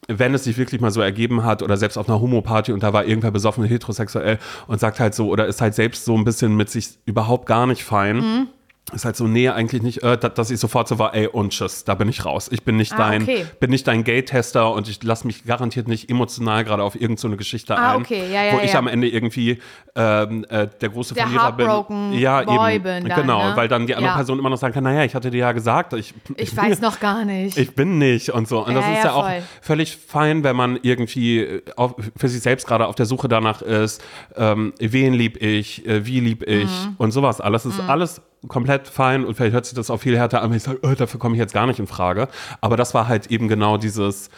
[0.09, 2.93] wenn es sich wirklich mal so ergeben hat oder selbst auf einer Homo-Party und da
[2.93, 6.57] war irgendwer besoffen heterosexuell und sagt halt so oder ist halt selbst so ein bisschen
[6.57, 8.17] mit sich überhaupt gar nicht fein.
[8.17, 8.49] Mhm
[8.93, 11.85] ist halt so, nee, eigentlich nicht, äh, dass ich sofort so war, ey, und tschüss,
[11.85, 12.49] da bin ich raus.
[12.51, 13.47] Ich bin nicht Ah, dein, okay.
[13.61, 17.37] bin nicht dein Gay-Tester und ich lasse mich garantiert nicht emotional gerade auf irgendeine so
[17.37, 18.79] Geschichte Ah, ein, okay, ja, ja, wo ich ja.
[18.81, 19.61] am Ende irgendwie
[19.95, 22.13] ähm, äh, der große Der Verlierer bin.
[22.19, 22.83] Ja, Boy eben.
[22.83, 23.57] bin dann, genau, ne?
[23.57, 24.15] weil dann die andere.
[24.15, 26.99] Person immer noch sagen kann, naja, ich hatte dir ja gesagt, ich, Ich weiß noch
[26.99, 27.57] gar nicht.
[27.57, 28.67] ich bin nicht und so.
[28.67, 29.43] Und das ist ja, auch voll.
[29.63, 33.63] völlig fein, wenn man irgendwie äh, auf, für sich selbst gerade auf der Suche danach
[33.63, 34.03] ist,
[34.37, 36.95] ähm, wen lieb ich, äh, wie lieb ich Mhm.
[36.99, 37.65] und sowas alles.
[37.65, 40.63] ist alles komplett fein und vielleicht hört sich das auch viel härter an, wenn ich
[40.63, 42.29] sage, oh, dafür komme ich jetzt gar nicht in Frage.
[42.61, 44.31] Aber das war halt eben genau dieses,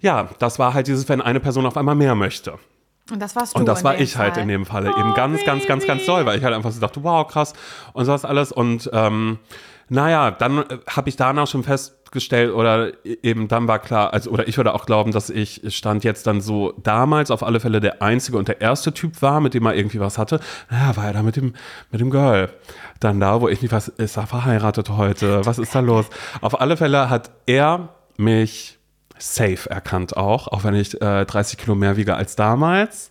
[0.00, 2.58] ja, das war halt dieses, wenn eine Person auf einmal mehr möchte.
[3.10, 3.60] und das warst du.
[3.60, 4.42] Und das war ich halt Fall.
[4.42, 6.80] in dem Falle Oh, eben ganz, ganz, ganz, ganz doll, weil ich halt einfach so
[6.80, 7.54] dachte, wow, krass
[7.92, 8.52] und sowas alles.
[8.52, 9.38] Und ähm,
[9.88, 11.62] naja, dann äh, habe ich danach schon
[12.06, 16.04] festgestellt oder eben dann war klar, also oder ich würde auch glauben, dass ich stand
[16.04, 19.54] jetzt dann so damals auf alle Fälle der einzige und der erste Typ war, mit
[19.54, 20.40] dem er irgendwie was hatte.
[20.70, 21.54] Naja, war er da mit dem,
[21.90, 22.48] mit dem Girl.
[23.00, 25.44] Dann da, wo ich nicht was, ist er verheiratet heute?
[25.44, 26.06] Was ist da los?
[26.40, 28.78] Auf alle Fälle hat er mich
[29.18, 33.10] safe erkannt auch, auch wenn ich äh, 30 Kilo mehr wiege als damals.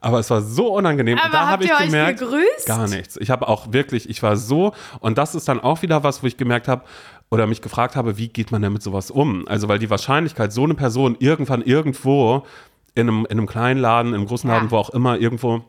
[0.00, 1.18] Aber es war so unangenehm.
[1.18, 2.66] Aber und da habe ich gemerkt, gegrüßt?
[2.66, 3.16] gar nichts.
[3.16, 6.26] Ich habe auch wirklich, ich war so, und das ist dann auch wieder was, wo
[6.26, 6.82] ich gemerkt habe
[7.30, 9.46] oder mich gefragt habe, wie geht man denn mit sowas um?
[9.48, 12.44] Also, weil die Wahrscheinlichkeit, so eine Person irgendwann irgendwo
[12.94, 14.70] in einem, in einem kleinen Laden, in einem großen Laden, Ja.
[14.70, 15.64] wo auch immer, irgendwo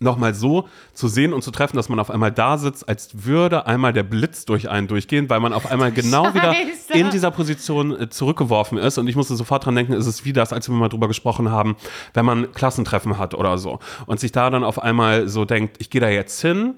[0.00, 3.66] nochmal so zu sehen und zu treffen, dass man auf einmal da sitzt, als würde
[3.66, 6.92] einmal der Blitz durch einen durchgehen, weil man auf einmal genau wieder Scheiße.
[6.92, 8.98] in dieser Position äh, zurückgeworfen ist.
[8.98, 11.50] Und ich musste sofort dran denken, ist es wie das, als wir mal drüber gesprochen
[11.50, 11.74] haben,
[12.14, 13.80] wenn man Klassentreffen hat oder so.
[14.06, 16.74] Und sich da dann auf einmal so denkt, ich gehe da jetzt hin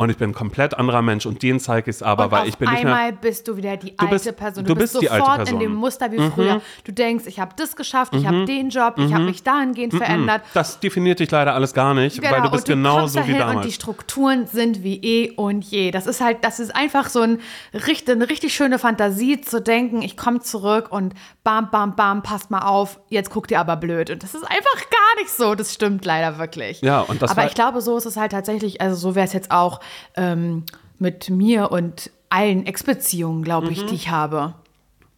[0.00, 2.48] und ich bin ein komplett anderer Mensch und den zeige ich es aber, Und weil
[2.48, 2.94] ich bin nicht mehr.
[2.94, 4.64] einmal bist du wieder die Du alte bist- Person.
[4.64, 5.56] du bist bist die alte sofort Person.
[5.56, 5.60] Mhm.
[5.64, 6.60] in dem Muster wie früher.
[6.84, 10.42] Du denkst, ich habe das geschafft, ich habe den Job, ich habe mich dahingehend verändert.
[10.54, 13.36] Das definiert dich leider alles gar nicht, weil du bist Genau, und du genauso wie
[13.36, 13.56] damals.
[13.56, 15.90] Und die Strukturen sind wie eh und je.
[15.90, 17.40] Das ist halt, das ist einfach so ein,
[17.74, 22.52] richtig- eine richtig schöne Fantasie zu denken, ich komme zurück und bam, bam, bam, passt
[22.52, 24.10] mal auf, jetzt guckt ihr aber blöd.
[24.10, 25.56] Und das ist einfach gar nicht so.
[25.56, 26.82] Das stimmt leider wirklich.
[26.82, 29.32] Ja, und das aber ich glaube, so ist es halt tatsächlich, also so wäre es
[29.32, 29.80] jetzt auch
[30.16, 30.64] ähm,
[30.98, 33.72] mit mir und allen Ex-Beziehungen, glaube Mhm.
[33.72, 34.54] ich, die ich habe.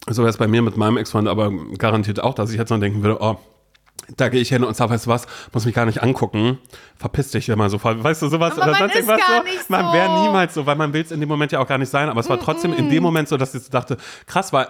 [0.08, 2.80] So wäre es bei mir mit meinem Ex-Freund aber garantiert auch, dass ich jetzt noch
[2.80, 3.38] denken würde, oh,
[4.16, 6.58] da gehe ich hin und sage, weißt du was, muss mich gar nicht angucken,
[6.96, 7.78] verpiss dich immer so.
[7.84, 9.42] Weißt du, sowas Aber oder man sonst ist irgendwas so.
[9.44, 9.92] nicht Man so.
[9.92, 12.08] wäre niemals so, weil man will es in dem Moment ja auch gar nicht sein,
[12.08, 14.66] aber es war trotzdem in dem Moment so, dass ich so dachte, krass, weil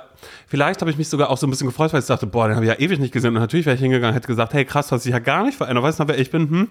[0.46, 2.56] vielleicht habe ich mich sogar auch so ein bisschen gefreut, weil ich dachte, boah, den
[2.56, 4.88] habe ich ja ewig nicht gesehen und natürlich wäre ich hingegangen, hätte gesagt, hey, krass,
[4.88, 6.68] du hast dich ja gar nicht verändert, weißt du, wer ich bin, hm?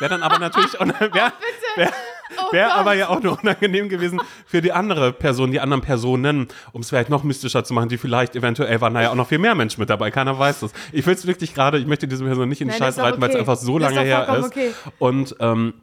[0.00, 1.92] Wäre dann aber natürlich, und wär, Oh wär
[2.36, 2.54] Gott.
[2.72, 6.88] aber ja auch nur unangenehm gewesen für die andere Person, die anderen Personen, um es
[6.88, 9.54] vielleicht noch mystischer zu machen, die vielleicht eventuell waren da ja auch noch viel mehr
[9.54, 10.72] Menschen mit dabei, keiner weiß das.
[10.92, 13.20] Ich will es wirklich gerade, ich möchte diese Person nicht in Nein, ist doch reiten,
[13.20, 13.40] weil es okay.
[13.40, 14.46] einfach so Das ist lange doch her ist.
[14.46, 14.72] okay.
[14.98, 15.74] Und ähm,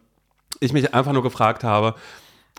[0.59, 1.95] ich mich einfach nur gefragt habe,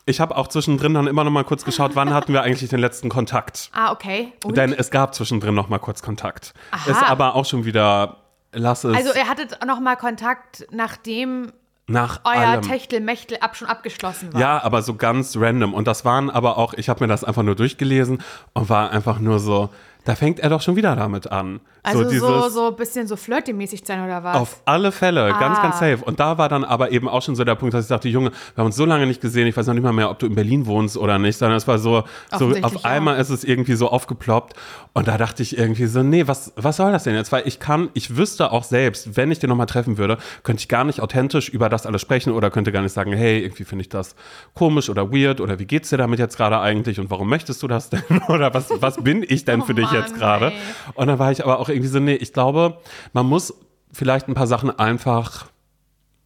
[0.08, 2.78] ich habe auch zwischendrin dann immer noch mal kurz geschaut, wann hatten wir eigentlich den
[2.78, 3.70] letzten Kontakt?
[3.72, 4.32] Ah, okay.
[4.44, 4.56] Und?
[4.56, 6.54] Denn es gab zwischendrin noch mal kurz Kontakt.
[6.70, 6.90] Aha.
[6.90, 8.18] Ist aber auch schon wieder,
[8.52, 11.52] lass es also ihr hattet noch mal Kontakt, nachdem
[11.88, 12.62] nach euer allem.
[12.62, 14.40] Techtelmechtel ab schon abgeschlossen war.
[14.40, 15.72] Ja, aber so ganz random.
[15.72, 18.22] Und das waren aber auch, ich habe mir das einfach nur durchgelesen
[18.54, 19.70] und war einfach nur so,
[20.06, 21.60] da fängt er doch schon wieder damit an.
[21.82, 24.36] Also so, dieses, so, ein bisschen so flirty-mäßig sein oder was?
[24.36, 25.62] Auf alle Fälle, ganz, Ah.
[25.62, 25.98] ganz safe.
[26.04, 28.30] Und da war dann aber eben auch schon so der Punkt, dass ich dachte, Junge,
[28.30, 30.26] wir haben uns so lange nicht gesehen, ich weiß noch nicht mal mehr, ob du
[30.26, 32.04] in Berlin wohnst oder nicht, sondern es war so,
[32.38, 32.80] so auf ja.
[32.84, 34.54] einmal ist es irgendwie so aufgeploppt.
[34.94, 37.32] Und da dachte ich irgendwie so, nee, was, was soll das denn jetzt?
[37.32, 40.68] Weil ich kann, ich wüsste auch selbst, wenn ich den nochmal treffen würde, könnte ich
[40.68, 43.82] gar nicht authentisch über das alles sprechen oder könnte gar nicht sagen, hey, irgendwie finde
[43.82, 44.14] ich das
[44.54, 47.68] komisch oder weird oder wie geht's dir damit jetzt gerade eigentlich und warum möchtest du
[47.68, 48.02] das denn?
[48.28, 50.52] Oder was, was bin ich denn für Oh dich jetzt gerade?
[50.94, 52.78] Und dann war ich aber auch irgendwie so, nee, ich glaube,
[53.12, 53.54] man muss
[53.92, 55.46] vielleicht ein paar Sachen einfach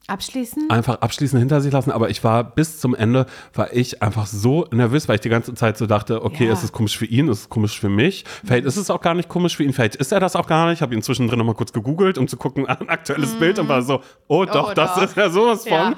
[0.06, 0.70] Abschließen?
[0.70, 4.66] einfach abschließend hinter sich lassen, aber ich war bis zum Ende, war ich einfach so
[4.72, 6.52] nervös, weil ich die ganze Zeit so dachte, okay, Ja.
[6.52, 8.24] es ist komisch für ihn, es ist komisch für mich.
[8.44, 10.66] Vielleicht ist es auch gar nicht komisch für ihn, vielleicht ist er das auch gar
[10.66, 10.78] nicht.
[10.78, 13.82] Ich habe ihn zwischendrin nochmal kurz gegoogelt, um zu gucken, ein aktuelles Bild und war
[13.82, 15.02] so, oh doch, das doch.
[15.02, 15.70] ist ja sowas von.
[15.70, 15.94] Ja.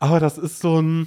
[0.00, 1.06] Aber das ist so ein,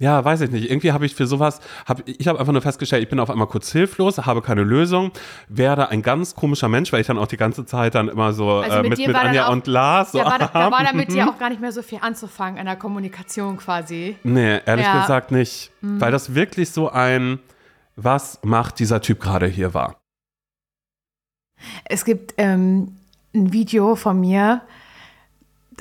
[0.00, 0.70] ja, weiß ich nicht.
[0.70, 3.48] Irgendwie habe ich für sowas, hab, ich habe einfach nur festgestellt, ich bin auf einmal
[3.48, 5.10] kurz hilflos, habe keine Lösung,
[5.48, 8.50] werde ein ganz komischer Mensch, weil ich dann auch die ganze Zeit dann immer so
[8.50, 10.12] Also äh, mit mit, mit Anja auch- und Lars.
[10.12, 11.16] So, da, war, da, da war damit mhm.
[11.16, 14.16] ja auch gar nicht mehr so viel anzufangen in der Kommunikation quasi.
[14.22, 14.94] Nee, ehrlich Ja.
[14.94, 15.00] Mhm.
[15.00, 15.70] gesagt nicht.
[15.80, 17.38] Weil das wirklich so ein,
[17.96, 19.96] was macht dieser Typ gerade hier war.
[21.84, 22.96] Es gibt ähm,
[23.34, 24.62] ein Video von mir,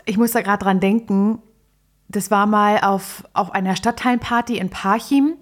[0.05, 1.39] ich muss da gerade dran denken,
[2.09, 5.33] das war mal auf, auf einer Stadtteilparty in Parchim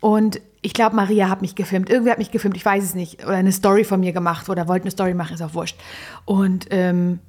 [0.00, 1.88] und ich glaube, Maria hat mich gefilmt.
[1.88, 3.24] Irgendwer hat mich gefilmt, ich weiß es nicht.
[3.24, 5.78] Oder eine Story von mir gemacht oder wollte eine Story machen, ist auch wurscht.
[6.24, 7.20] Und ähm,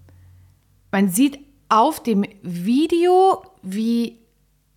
[0.92, 4.18] man sieht auf dem Video, wie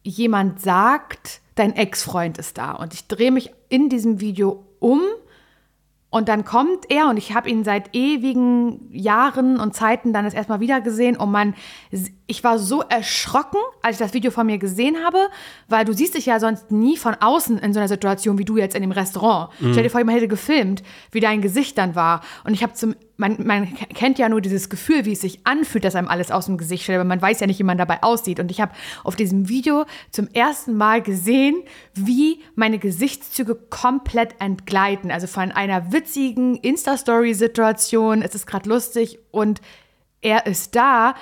[0.02, 2.72] jemand sagt, dein Ex-Freund ist da.
[2.72, 5.00] Und ich drehe mich in diesem Video um
[6.10, 10.34] und dann kommt er und ich habe ihn seit ewigen Jahren und Zeiten dann das
[10.34, 11.54] erstmal wieder gesehen und man,
[12.26, 15.18] ich war so erschrocken, als ich das Video von mir gesehen habe,
[15.68, 18.56] weil du siehst dich ja sonst nie von außen in so einer Situation wie du
[18.56, 19.50] jetzt in dem Restaurant.
[19.60, 19.72] Mhm.
[19.72, 20.82] Stell dir vor, jemand hätte gefilmt,
[21.12, 24.70] wie dein Gesicht dann war und ich habe zum man, man kennt ja nur dieses
[24.70, 27.40] Gefühl, wie es sich anfühlt, dass einem alles aus dem Gesicht stellt, aber man weiß
[27.40, 28.40] ja nicht, wie man dabei aussieht.
[28.40, 28.72] Und ich habe
[29.04, 31.62] auf diesem Video zum ersten Mal gesehen,
[31.94, 35.10] wie meine Gesichtszüge komplett entgleiten.
[35.10, 39.60] Also von einer witzigen Insta-Story-Situation, es ist gerade lustig und
[40.22, 41.14] er ist da.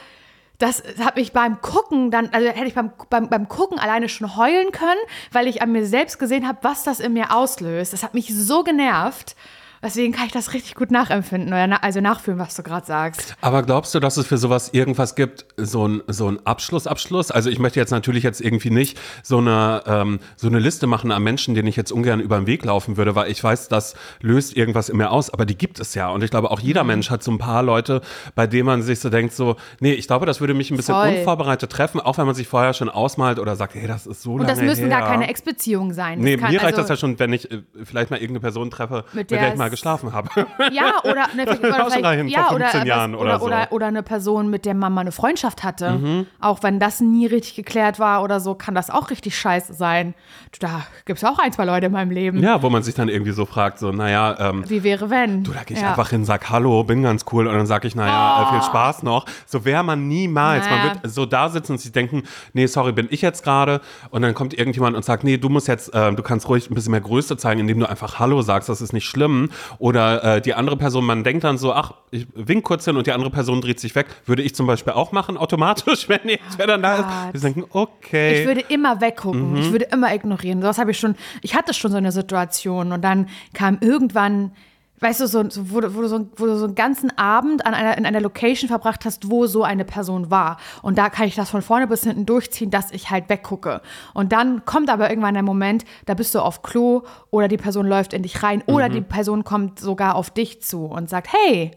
[0.59, 4.37] Das hat mich beim Gucken dann, also hätte ich beim, beim, beim Gucken alleine schon
[4.37, 5.01] heulen können,
[5.33, 7.93] weil ich an mir selbst gesehen habe, was das in mir auslöst.
[7.93, 9.35] Das hat mich so genervt.
[9.83, 13.37] Deswegen kann ich das richtig gut nachempfinden oder na, also nachfühlen, was du gerade sagst.
[13.41, 17.31] Aber glaubst du, dass es für sowas irgendwas gibt, so ein, so ein Abschlussabschluss?
[17.31, 21.13] Also ich möchte jetzt natürlich jetzt irgendwie nicht so eine, ähm, so eine Liste machen
[21.13, 23.95] an Menschen, denen ich jetzt ungern über den Weg laufen würde, weil ich weiß, das
[24.21, 26.09] löst irgendwas in mir aus, aber die gibt es ja.
[26.09, 26.89] Und ich glaube, auch jeder mhm.
[26.89, 28.01] Mensch hat so ein paar Leute,
[28.35, 30.95] bei denen man sich so denkt, so, nee, ich glaube, das würde mich ein bisschen
[30.95, 31.09] Voll.
[31.09, 34.39] unvorbereitet treffen, auch wenn man sich vorher schon ausmalt oder sagt, hey, das ist so
[34.39, 34.99] lange Und das müssen her.
[34.99, 36.19] gar keine Ex-Beziehungen sein.
[36.19, 38.41] Das nee, kann, mir reicht also das ja schon, wenn ich äh, vielleicht mal irgendeine
[38.41, 40.29] Person treffe, mit der, mit der ich mal geschlafen habe.
[40.73, 43.45] Ja, oder, ne, oder vielleicht, ja, oder, Jahren oder, oder, so.
[43.47, 45.93] oder, oder, eine Person, mit der man mal eine Freundschaft hatte.
[45.93, 46.27] Mhm.
[46.41, 50.15] Auch wenn das nie richtig geklärt war oder so, kann das auch richtig scheiße sein.
[50.61, 52.43] Da gibt es auch ein, zwei Leute in meinem Leben.
[52.43, 55.45] Ja, wo man sich dann irgendwie so fragt, so, naja, ähm, wie wäre wenn?
[55.45, 55.91] Du, da gehe ich ja.
[55.91, 58.53] einfach hin, sag Hallo, bin ganz cool und dann sag ich, naja, oh.
[58.53, 59.27] viel Spaß noch.
[59.47, 60.65] So wäre man niemals.
[60.65, 60.77] Naja.
[60.77, 64.23] Man wird so da sitzen und sich denken, nee, sorry, bin ich jetzt gerade und
[64.23, 66.93] dann kommt irgendjemand und sagt, nee, du musst jetzt, äh, du kannst ruhig ein bisschen
[66.93, 69.51] mehr Größe zeigen, indem du einfach Hallo sagst, das ist nicht schlimm.
[69.79, 73.07] Oder äh, die andere Person, man denkt dann so, ach, ich wink kurz hin und
[73.07, 74.07] die andere Person dreht sich weg.
[74.27, 77.35] Würde ich zum Beispiel auch machen, automatisch, wenn ich wer dann da ist.
[77.35, 78.41] Wir denken, okay.
[78.41, 79.57] Ich würde immer weggucken, mhm.
[79.59, 80.61] ich würde immer ignorieren.
[80.61, 84.53] Das habe ich schon, ich hatte schon so eine Situation und dann kam irgendwann
[85.01, 87.75] weißt du, so, so, wo, wo, du so, wo du so einen ganzen Abend an
[87.75, 90.59] einer, in einer Location verbracht hast, wo so eine Person war.
[90.83, 93.81] Und da kann ich das von vorne bis hinten durchziehen, dass ich halt weggucke.
[94.15, 97.87] Und dann kommt aber irgendwann der Moment, da bist du auf Klo oder die Person
[97.87, 98.93] läuft in dich rein oder mhm.
[98.93, 101.73] die Person kommt sogar auf dich zu und sagt, hey,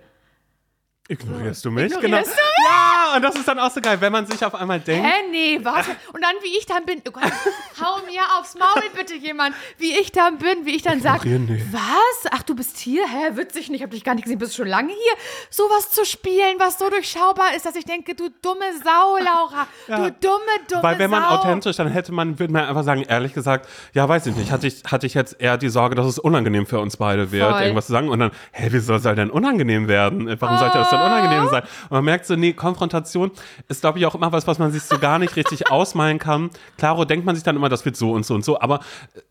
[1.11, 1.91] Ignorierst du mich?
[1.91, 2.17] Ignorierst genau.
[2.17, 2.35] Du mich?
[2.65, 5.05] Ja, und das ist dann auch so geil, wenn man sich auf einmal denkt.
[5.05, 5.91] Hä, nee, warte.
[6.13, 7.23] Und dann, wie ich dann bin, oh Gott,
[7.81, 11.29] hau mir aufs Maul bitte jemand, wie ich dann bin, wie ich dann sage,
[11.71, 12.31] was?
[12.31, 13.03] Ach, du bist hier?
[13.07, 15.13] Hä, witzig nicht, ich hab dich gar nicht gesehen, bist du schon lange hier?
[15.49, 19.97] Sowas zu spielen, was so durchschaubar ist, dass ich denke, du dumme Sau, Laura, ja.
[19.97, 20.39] du dumme,
[20.69, 21.29] dumme Weil wenn man Sau.
[21.29, 24.67] authentisch, dann hätte man, würde man einfach sagen, ehrlich gesagt, ja, weiß ich nicht, hatte
[24.67, 27.61] ich, hatte ich jetzt eher die Sorge, dass es unangenehm für uns beide wird, Voll.
[27.61, 30.33] irgendwas zu sagen und dann, hä, wie soll es denn unangenehm werden?
[30.39, 30.59] Warum oh.
[30.59, 31.63] sollte das denn unangenehm sein?
[31.83, 33.00] Und man merkt so, nee, Konfrontation
[33.67, 36.49] ist, glaube ich, auch immer was, was man sich so gar nicht richtig ausmalen kann.
[36.77, 38.59] Klaro denkt man sich dann immer, das wird so und so und so.
[38.59, 38.79] Aber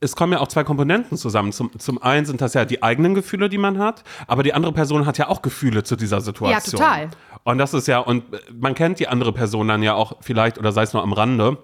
[0.01, 1.53] es kommen ja auch zwei Komponenten zusammen.
[1.53, 4.73] Zum, zum einen sind das ja die eigenen Gefühle, die man hat, aber die andere
[4.73, 6.51] Person hat ja auch Gefühle zu dieser Situation.
[6.51, 7.11] Ja, total.
[7.45, 10.73] Und das ist ja, und man kennt die andere Person dann ja auch vielleicht, oder
[10.73, 11.59] sei es nur am Rande.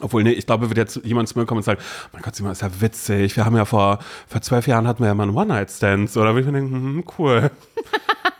[0.00, 1.80] Obwohl, nee, ich glaube, wird jetzt jemand zu mir kommen und sagen,
[2.12, 3.36] mein Gott, Simon, ist ja witzig.
[3.36, 6.16] Wir haben ja vor, vor zwölf Jahren hatten wir ja mal einen One-Night-Stand.
[6.16, 7.50] Oder würde ich mir denken, hm, cool.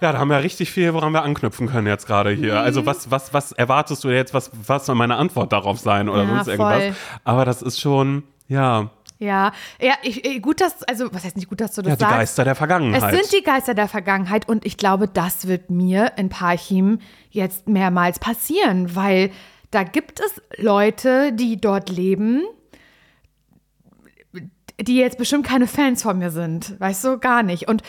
[0.01, 2.55] Ja, da haben wir richtig viel, woran wir anknüpfen können jetzt gerade hier.
[2.55, 2.61] Mhm.
[2.61, 4.33] Also was, was, was erwartest du jetzt?
[4.33, 6.83] Was, was soll meine Antwort darauf sein oder ja, sonst irgendwas?
[6.83, 6.95] Voll.
[7.25, 8.91] Aber das ist schon, ja.
[9.19, 12.01] Ja, ja, ich, gut, dass, also, was heißt nicht gut, dass du das ja, die
[12.01, 12.17] sagst?
[12.17, 13.13] Geister der Vergangenheit.
[13.13, 17.69] Es sind die Geister der Vergangenheit und ich glaube, das wird mir in Parchim jetzt
[17.69, 19.31] mehrmals passieren, weil
[19.71, 22.43] da gibt es Leute, die dort leben,
[24.81, 26.79] die jetzt bestimmt keine Fans von mir sind.
[26.81, 27.69] Weißt du, gar nicht.
[27.69, 27.83] Und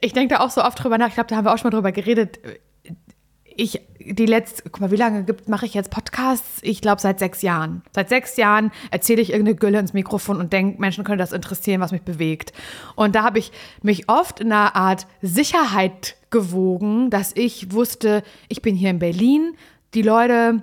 [0.00, 1.08] ich denke da auch so oft drüber nach.
[1.08, 2.38] Ich glaube, da haben wir auch schon mal drüber geredet.
[3.44, 6.60] Ich, die letzte, guck mal, wie lange mache ich jetzt Podcasts?
[6.62, 7.82] Ich glaube, seit sechs Jahren.
[7.92, 11.80] Seit sechs Jahren erzähle ich irgendeine Gülle ins Mikrofon und denke, Menschen können das interessieren,
[11.80, 12.52] was mich bewegt.
[12.94, 18.62] Und da habe ich mich oft in einer Art Sicherheit gewogen, dass ich wusste, ich
[18.62, 19.56] bin hier in Berlin.
[19.94, 20.62] Die Leute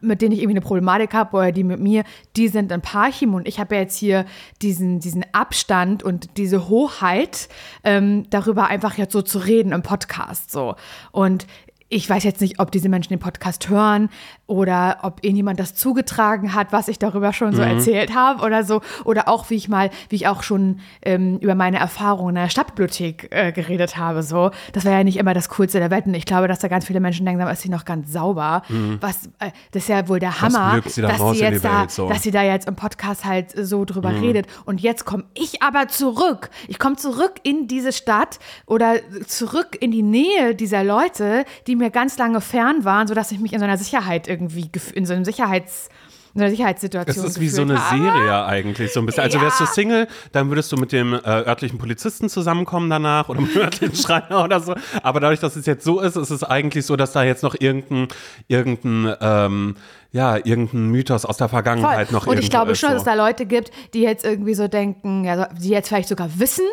[0.00, 2.04] mit denen ich irgendwie eine Problematik habe oder die mit mir,
[2.36, 4.26] die sind in Parchim und ich habe ja jetzt hier
[4.62, 7.48] diesen, diesen Abstand und diese Hoheit,
[7.84, 10.74] ähm, darüber einfach jetzt so zu reden im Podcast so.
[11.12, 11.46] Und
[11.88, 14.08] ich weiß jetzt nicht, ob diese Menschen den Podcast hören.
[14.46, 18.80] Oder ob irgendjemand das zugetragen hat, was ich darüber schon so erzählt habe oder so.
[19.04, 22.48] Oder auch, wie ich mal, wie ich auch schon ähm, über meine Erfahrungen in der
[22.48, 24.22] Stadtbibliothek äh, geredet habe.
[24.22, 24.52] So.
[24.72, 26.06] Das war ja nicht immer das Coolste der Welt.
[26.06, 28.62] Und ich glaube, dass da ganz viele Menschen denken, da ist sie noch ganz sauber.
[29.00, 31.90] Was, äh, das ist ja wohl der Hammer, sie da dass, sie jetzt da, Welt,
[31.90, 32.08] so.
[32.08, 34.46] dass sie da jetzt im Podcast halt so drüber redet.
[34.64, 36.50] Und jetzt komme ich aber zurück.
[36.68, 38.94] Ich komme zurück in diese Stadt oder
[39.26, 43.52] zurück in die Nähe dieser Leute, die mir ganz lange fern waren, sodass ich mich
[43.52, 45.88] in so einer Sicherheit irgendwie, gef- in so einem Sicherheits,
[46.34, 47.96] in einer Es Sicherheitssituation ist wie so eine habe.
[48.02, 49.22] Serie eigentlich, so ein bisschen.
[49.24, 49.70] Also wärst du Ja.
[49.72, 53.96] Single, dann würdest du mit dem äh, örtlichen Polizisten zusammenkommen danach oder mit dem örtlichen
[54.02, 54.74] Schreiner oder so.
[55.02, 57.54] Aber dadurch, dass es jetzt so ist, ist es eigentlich so, dass da jetzt noch
[57.58, 58.08] irgendein,
[58.48, 59.76] irgendein, ähm,
[60.12, 62.14] ja, irgendein Mythos aus der Vergangenheit Voll.
[62.18, 62.94] noch Und ich glaube schon, so.
[62.94, 66.38] dass es da Leute gibt, die jetzt irgendwie so denken, ja, die jetzt vielleicht sogar
[66.38, 66.64] wissen,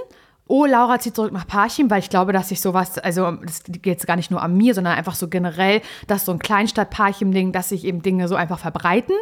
[0.53, 3.87] oh, Laura zieht zurück nach Parchim, weil ich glaube, dass sich sowas, also das geht
[3.87, 7.69] jetzt gar nicht nur an mir, sondern einfach so generell, dass so ein Kleinstadt-Parchim-Ding, dass
[7.69, 9.15] sich eben Dinge so einfach verbreiten.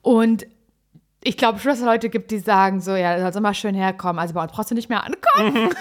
[0.00, 0.46] Und
[1.22, 3.74] ich glaube schon, dass es Leute gibt, die sagen so, ja, das soll mal schön
[3.74, 5.70] herkommen, also bei uns brauchst du nicht mehr ankommen.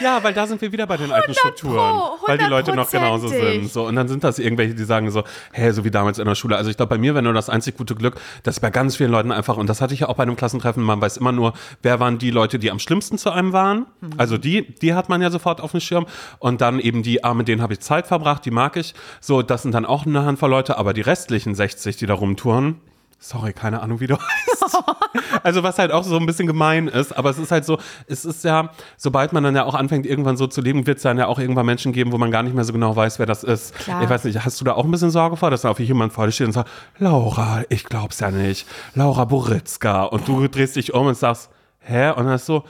[0.00, 1.74] Ja, weil da sind wir wieder bei den alten 100 Strukturen.
[1.74, 3.70] Pro, weil die Leute noch genauso sind.
[3.70, 6.34] So, und dann sind das irgendwelche, die sagen so, hä, so wie damals in der
[6.34, 6.56] Schule.
[6.56, 9.10] Also ich glaube, bei mir wäre nur das einzig gute Glück, dass bei ganz vielen
[9.10, 11.52] Leuten einfach, und das hatte ich ja auch bei einem Klassentreffen, man weiß immer nur,
[11.82, 13.86] wer waren die Leute, die am schlimmsten zu einem waren.
[14.16, 16.06] Also die, die hat man ja sofort auf dem Schirm.
[16.38, 18.94] Und dann eben die, ah, mit denen habe ich Zeit verbracht, die mag ich.
[19.20, 22.80] So, das sind dann auch eine Handvoll Leute, aber die restlichen 60, die da rumtouren,
[23.24, 24.82] Sorry, keine Ahnung, wie du heißt.
[25.44, 28.24] also was halt auch so ein bisschen gemein ist, aber es ist halt so, es
[28.24, 31.18] ist ja, sobald man dann ja auch anfängt, irgendwann so zu leben, wird es dann
[31.18, 33.44] ja auch irgendwann Menschen geben, wo man gar nicht mehr so genau weiß, wer das
[33.44, 33.76] ist.
[33.76, 34.02] Klar.
[34.02, 36.12] Ich weiß nicht, hast du da auch ein bisschen Sorge vor, dass da auf jemand
[36.12, 36.68] vor dir steht und sagt,
[36.98, 38.66] Laura, ich glaub's ja nicht,
[38.96, 41.48] Laura Boritzka und du drehst dich um und sagst,
[41.78, 42.10] hä?
[42.10, 42.64] Und dann ist so,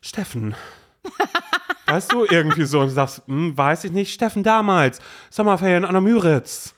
[0.00, 0.56] Steffen.
[1.86, 4.98] weißt du, irgendwie so und du sagst, hm, weiß ich nicht, Steffen damals,
[5.30, 6.74] Sommerferien an der Müritz.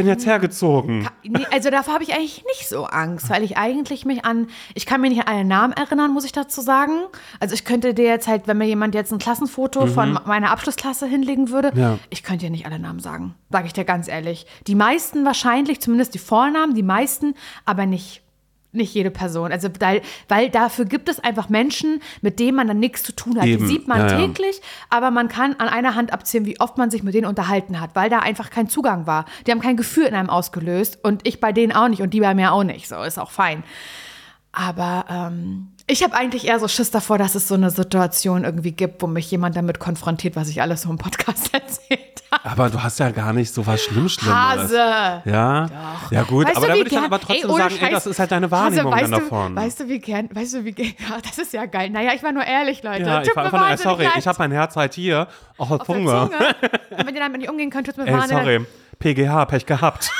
[0.00, 1.08] Bin jetzt hergezogen.
[1.52, 5.00] Also davor habe ich eigentlich nicht so Angst, weil ich eigentlich mich an, ich kann
[5.00, 6.92] mich nicht an alle Namen erinnern, muss ich dazu sagen.
[7.38, 11.06] Also ich könnte dir jetzt halt, wenn mir jemand jetzt ein Klassenfoto von meiner Abschlussklasse
[11.06, 11.98] hinlegen würde, Ja.
[12.08, 14.46] ich könnte dir nicht alle Namen sagen, sage ich dir ganz ehrlich.
[14.66, 17.34] Die meisten wahrscheinlich, zumindest die Vornamen, die meisten,
[17.64, 18.22] aber nicht.
[18.72, 19.50] Nicht jede Person.
[19.50, 23.36] Also, weil, weil dafür gibt es einfach Menschen, mit denen man dann nichts zu tun
[23.38, 23.46] hat.
[23.46, 23.62] Eben.
[23.62, 24.26] Die sieht man Ja, ja.
[24.26, 24.60] täglich,
[24.90, 27.90] aber man kann an einer Hand abzählen, wie oft man sich mit denen unterhalten hat,
[27.94, 29.24] weil da einfach kein Zugang war.
[29.46, 32.20] Die haben kein Gefühl in einem ausgelöst und ich bei denen auch nicht und die
[32.20, 32.86] bei mir auch nicht.
[32.88, 33.64] So ist auch fein.
[34.52, 38.72] Aber ähm, ich habe eigentlich eher so Schiss davor, dass es so eine Situation irgendwie
[38.72, 42.44] gibt, wo mich jemand damit konfrontiert, was ich alles so im Podcast erzählt habe.
[42.44, 44.34] Aber du hast ja gar nicht so was schlimm Schlimmes.
[44.34, 45.22] Hase!
[45.24, 45.68] Ja?
[46.10, 47.90] Ja, gut, Weißt aber du, da würde ich dann aber trotzdem ey, sagen, ey, Scheiß.
[47.92, 49.56] das ist halt deine Hase, Wahrnehmung weißt dann du, davon.
[49.56, 51.90] Weißt du, wie gern, weißt du, wie gern, ja, das ist ja geil.
[51.90, 53.02] Naja, ich war nur ehrlich, Leute.
[53.02, 54.12] ja, ich war ey, wahnsinnig sorry, leid.
[54.16, 55.26] ich habe mein Herz halt hier
[55.58, 56.30] auf der auf der Zunge.
[56.30, 56.54] Zunge.
[56.90, 58.28] Und wenn ihr damit nicht umgehen könnt, tut mir Ey, leid.
[58.28, 58.66] sorry,
[59.00, 60.10] PGH, Pech gehabt.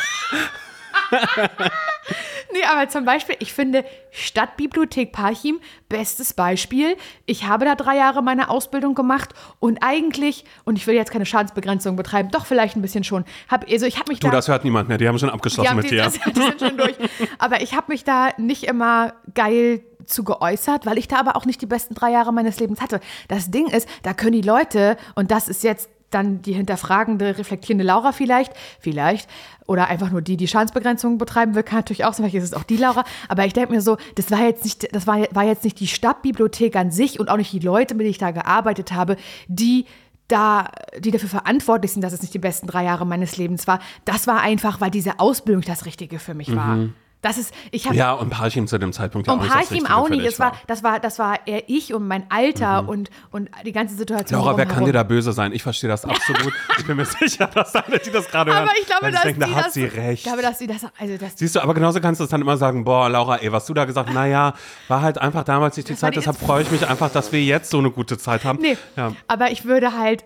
[2.52, 6.96] Nee, aber zum Beispiel, ich finde Stadtbibliothek Parchim, bestes Beispiel.
[7.24, 9.30] Ich habe da drei Jahre meine Ausbildung gemacht
[9.60, 13.24] und eigentlich, und ich will jetzt keine Schadensbegrenzung betreiben, doch vielleicht ein bisschen schon.
[13.48, 14.32] Hab, also ich habe mich Du, da.
[14.32, 16.02] das hört niemand mehr, die haben schon abgeschlossen mit die, dir.
[16.04, 16.96] das, die sind schon durch.
[17.38, 21.44] Aber ich habe mich da nicht immer geil zu geäußert, weil ich da aber auch
[21.44, 23.00] nicht die besten drei Jahre meines Lebens hatte.
[23.28, 27.84] Das Ding ist, da können die Leute, und das ist jetzt dann die hinterfragende, reflektierende
[27.84, 29.28] Laura vielleicht, vielleicht,
[29.66, 32.54] oder einfach nur die, die Schadensbegrenzung betreiben will, kann natürlich auch sein, vielleicht ist es
[32.54, 35.44] auch die Laura, aber ich denke mir so, das war jetzt nicht, das war, war
[35.44, 38.32] jetzt nicht die Stadtbibliothek an sich und auch nicht die Leute, mit denen ich da
[38.32, 39.86] gearbeitet habe, die
[40.28, 43.80] da, die dafür verantwortlich sind, dass es nicht die besten drei Jahre meines Lebens war.
[44.04, 46.76] Das war einfach, weil diese Ausbildung das Richtige für mich war.
[47.22, 47.98] Das ist, ich habe Mhm.
[47.98, 50.24] Ja, und Parchim zu dem Zeitpunkt ja und auch nicht das Parchim auch nicht.
[50.24, 53.94] Es war, das, war, das war eher ich und mein Alter und, und die ganze
[53.94, 54.40] Situation.
[54.40, 54.46] Mhm.
[54.46, 55.52] Laura, wer kann dir da böse sein?
[55.52, 56.52] Ich verstehe das absolut.
[56.78, 59.40] Ich bin mir sicher, dass alle, die das gerade hören, Aber ich glaube, dass denken,
[59.40, 60.20] da hat das, sie recht.
[60.20, 62.40] Ich glaube, dass sie das, also das, Siehst du, aber genauso kannst du es dann
[62.40, 64.54] immer sagen, boah, Laura, ey, was du da gesagt hast, naja,
[64.88, 67.32] war halt einfach damals nicht die war Zeit, die- deshalb freue ich mich einfach, dass
[67.32, 68.60] wir jetzt so eine gute Zeit haben.
[68.62, 68.78] nee.
[68.96, 69.12] Ja.
[69.28, 70.24] Aber ich würde halt,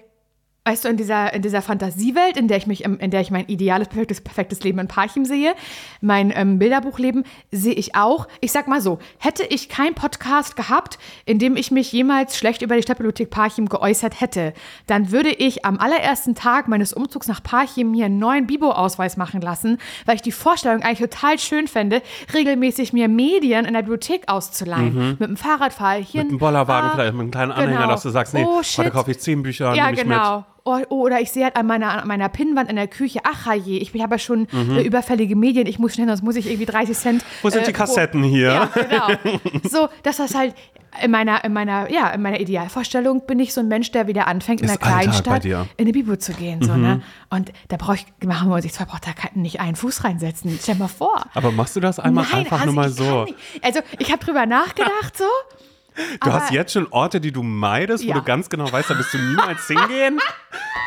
[0.66, 3.46] weißt du, in dieser, in dieser Fantasiewelt, in der ich mich, in der ich mein
[3.48, 5.54] ideales, perfektes, perfektes Leben in Parchim sehe,
[6.00, 8.26] mein ähm, Bilderbuchleben, sehe ich auch.
[8.40, 12.62] Ich sag mal so, hätte ich keinen Podcast gehabt, in dem ich mich jemals schlecht
[12.62, 14.54] über die Stadtbibliothek Parchim geäußert hätte,
[14.86, 19.42] dann würde ich am allerersten Tag meines Umzugs nach Parchim mir einen neuen Bibo-Ausweis machen
[19.42, 22.00] lassen, weil ich die Vorstellung eigentlich total schön fände,
[22.32, 25.16] regelmäßig mir Medien in der Bibliothek auszuleihen.
[25.18, 26.24] Mit dem Fahrradfall hier Mhm.
[26.24, 27.88] Mit ein- einem Bollerwagen ah, vielleicht, mit einem kleinen Anhänger, genau.
[27.90, 30.44] dass du sagst, nee, Oh, heute kaufe ich zehn Bücher, ja, nehme ich genau.
[30.66, 33.52] Oh, oh, oder ich sehe halt an meiner, an meiner Pinnwand in der Küche, ach
[33.52, 34.78] je, ich habe ja schon Mhm.
[34.78, 37.24] äh, überfällige Medien, ich muss schnell, sonst muss ich irgendwie 30 Cent.
[37.42, 38.48] Wo sind äh, die Kassetten hier?
[38.48, 39.08] Ja, genau.
[39.70, 40.54] So, dass das halt,
[41.02, 44.26] in meiner, in meiner, ja, in meiner Idealvorstellung bin ich so ein Mensch, der wieder
[44.26, 45.44] anfängt, in einer bei Kleinstadt.
[45.44, 45.50] Mhm.
[45.76, 46.62] in eine Bibel zu gehen.
[46.62, 47.02] So, ne?
[47.30, 50.58] Und da brauche ich, machen wir uns vor, braucht da nicht einen Fuß reinsetzen.
[50.62, 51.26] Stell mal vor.
[51.34, 53.26] Aber machst du das einmal Nein, einfach also nur mal ich so?
[53.60, 55.24] Also ich habe drüber nachgedacht so.
[56.20, 58.14] Du aber- hast jetzt schon Orte, die du meidest, wo Ja.
[58.14, 60.18] du ganz genau weißt, da wirst du niemals hingehen.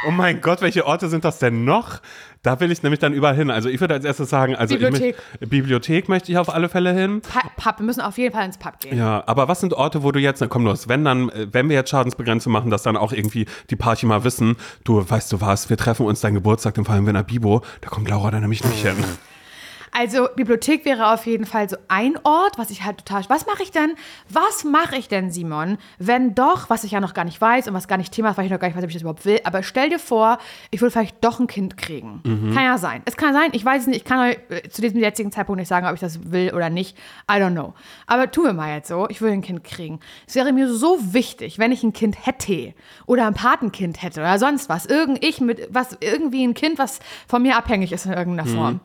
[0.07, 2.01] Oh mein Gott, welche Orte sind das denn noch?
[2.43, 3.49] Da will ich nämlich dann überall hin.
[3.49, 5.15] Also ich würde als erstes sagen, also Bibliothek.
[5.39, 7.21] Ich, Bibliothek möchte ich auf alle Fälle hin.
[7.57, 8.97] Pub, wir müssen auf jeden Fall ins Pub gehen.
[8.97, 11.67] Ja, aber was sind Orte, wo du jetzt, na komm los, wenn dann, äh, wenn
[11.69, 15.41] wir jetzt Schadensbegrenzung machen, dass dann auch irgendwie die Party mal wissen, du, weißt du
[15.41, 18.41] was, wir treffen uns deinen Geburtstag, dann fahren wir nach Bibo, da kommt Laura dann
[18.41, 18.95] nämlich nicht hin.
[19.99, 23.23] Also Bibliothek wäre auf jeden Fall so ein Ort, was ich halt total.
[23.29, 23.95] Was mache ich denn?
[24.29, 27.73] Was mache ich denn, Simon, wenn doch, was ich ja noch gar nicht weiß und
[27.73, 29.25] was gar nicht Thema ist, weil ich noch gar nicht weiß, ob ich das überhaupt
[29.25, 29.39] will.
[29.43, 30.37] Aber stell dir vor,
[30.69, 32.21] ich würde vielleicht doch ein Kind kriegen.
[32.53, 33.01] Kann ja sein.
[33.05, 33.49] Es kann sein.
[33.53, 33.97] Ich weiß es nicht.
[33.97, 36.69] Ich kann euch äh, zu diesem jetzigen Zeitpunkt nicht sagen, ob ich das will oder
[36.69, 36.95] nicht.
[37.27, 37.73] I don't know.
[38.05, 39.07] Aber tun wir mal jetzt so.
[39.09, 39.99] Ich will ein Kind kriegen.
[40.27, 42.75] Es wäre mir so wichtig, wenn ich ein Kind hätte
[43.07, 44.85] oder ein Patenkind hätte oder sonst was.
[44.85, 48.81] Irgend ich mit was irgendwie ein Kind, was von mir abhängig ist in irgendeiner Form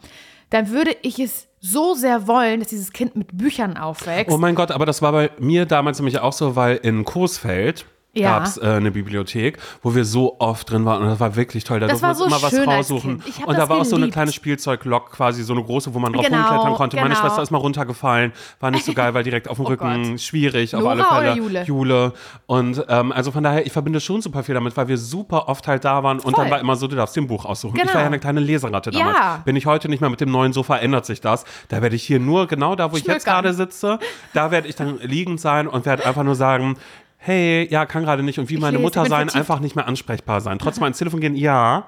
[0.53, 4.31] dann würde ich es so sehr wollen, dass dieses Kind mit Büchern aufwächst.
[4.35, 7.87] Oh mein Gott, aber das war bei mir damals nämlich auch so, weil in Coesfeld
[8.15, 8.39] Ja.
[8.39, 11.65] gab es äh, eine Bibliothek, wo wir so oft drin waren und das war wirklich
[11.65, 11.81] toll.
[11.81, 13.23] Da Das durften wir so immer was raussuchen.
[13.27, 16.13] Ich Und da war auch so eine kleine Spielzeuglok, quasi so eine große, wo man
[16.13, 16.97] drauf Genau, rumklettern konnte.
[16.97, 17.21] Meine genau.
[17.21, 20.21] Schwester ist mal runtergefallen, war nicht so geil, weil direkt auf dem Oh Rücken Gott.
[20.21, 21.37] schwierig auf Nora alle Fälle.
[21.37, 21.63] Jule?
[21.65, 22.13] Jule.
[22.47, 25.67] Und ähm, also von daher, ich verbinde schon super viel damit, weil wir super oft
[25.67, 26.45] halt da waren und Voll.
[26.45, 27.77] dann war immer so, du darfst dir ein Buch aussuchen.
[27.77, 27.95] Ich Genau.
[27.95, 29.17] war ja eine kleine Leseratte damals.
[29.19, 29.43] Ja.
[29.45, 31.45] Bin ich heute nicht mehr mit dem neuen Sofa, ändert sich das.
[31.69, 33.43] Da werde ich hier nur genau da, wo ich jetzt Schmökern.
[33.43, 33.99] gerade sitze,
[34.35, 36.77] da werde ich dann liegend sein und werde einfach nur sagen,
[37.25, 40.41] hey, ja, kann gerade nicht und wie meine lese, Mutter sein, einfach nicht mehr ansprechbar
[40.41, 40.59] sein.
[40.59, 41.87] Trotzdem ans Telefon gehen, ja,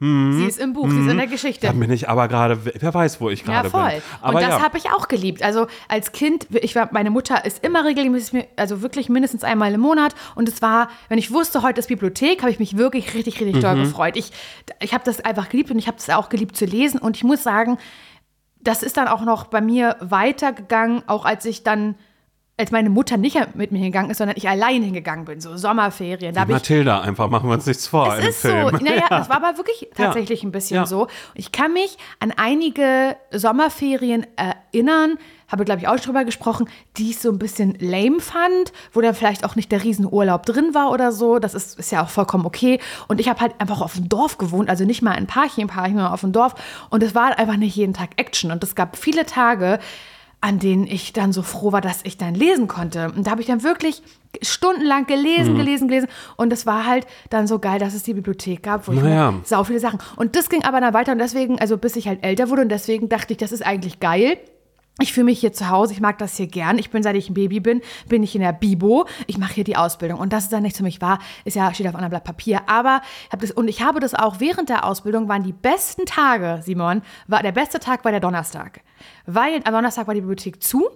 [0.00, 1.66] sie ist im Buch, sie ist in der Geschichte.
[1.66, 3.88] dann bin ich aber gerade, wer weiß, wo ich Ja, gerade voll.
[3.90, 4.02] bin.
[4.22, 4.62] Aber und das ja.
[4.62, 5.42] habe ich auch geliebt.
[5.42, 9.80] Also als Kind, ich war, meine Mutter ist immer regelmäßig, also wirklich mindestens einmal im
[9.80, 10.14] Monat.
[10.36, 13.56] Und es war, wenn ich wusste, heute ist Bibliothek, habe ich mich wirklich richtig, richtig
[13.56, 13.60] Mhm.
[13.60, 14.16] doll gefreut.
[14.16, 14.30] Ich,
[14.80, 17.00] ich habe das einfach geliebt und ich habe es auch geliebt zu lesen.
[17.00, 17.76] Und ich muss sagen,
[18.60, 21.96] das ist dann auch noch bei mir weitergegangen, auch als ich dann,
[22.58, 26.34] als meine Mutter nicht mit mir hingegangen ist, sondern ich allein hingegangen bin, so Sommerferien.
[26.34, 28.70] Da habe ich Mathilda einfach, machen wir uns nichts vor es ist Film.
[28.70, 28.76] so.
[28.84, 30.86] Naja, das war aber wirklich tatsächlich ein bisschen Ja.
[30.86, 31.06] so.
[31.34, 37.10] Ich kann mich an einige Sommerferien erinnern, habe, glaube ich, auch schon drüber gesprochen, die
[37.10, 40.90] ich so ein bisschen lame fand, wo dann vielleicht auch nicht der Riesenurlaub drin war
[40.90, 41.38] oder so.
[41.38, 42.80] Das ist, ist ja auch vollkommen okay.
[43.06, 45.94] Und ich habe halt einfach auf dem Dorf gewohnt, also nicht mal in Parchim, Parchim,
[45.94, 46.54] sondern auf dem Dorf.
[46.90, 48.50] Und es war einfach nicht jeden Tag Action.
[48.50, 49.78] Und es gab viele Tage,
[50.40, 53.10] an denen ich dann so froh war, dass ich dann lesen konnte.
[53.16, 54.02] Und da habe ich dann wirklich
[54.42, 55.58] stundenlang gelesen, Mhm.
[55.58, 56.08] gelesen, gelesen.
[56.36, 59.32] Und es war halt dann so geil, dass es die Bibliothek gab, wo ich Naja.
[59.32, 59.98] mir sau viele Sachen.
[60.16, 62.68] Und das ging aber dann weiter und deswegen, also bis ich halt älter wurde und
[62.68, 64.38] deswegen dachte ich, das ist eigentlich geil.
[65.00, 66.76] Ich fühle mich hier zu Hause, ich mag das hier gern.
[66.76, 69.06] Ich bin, seit ich ein Baby bin, bin ich in der Bibo.
[69.28, 70.18] Ich mache hier die Ausbildung.
[70.18, 72.62] Und dass es dann nicht für mich war, ist ja, steht auf einem Blatt Papier.
[72.68, 73.00] Aber
[73.32, 77.02] ich das, und ich habe das auch während der Ausbildung, waren die besten Tage, Simon,
[77.28, 78.80] war, der beste Tag war der Donnerstag.
[79.24, 80.90] Weil am Donnerstag war die Bibliothek zu.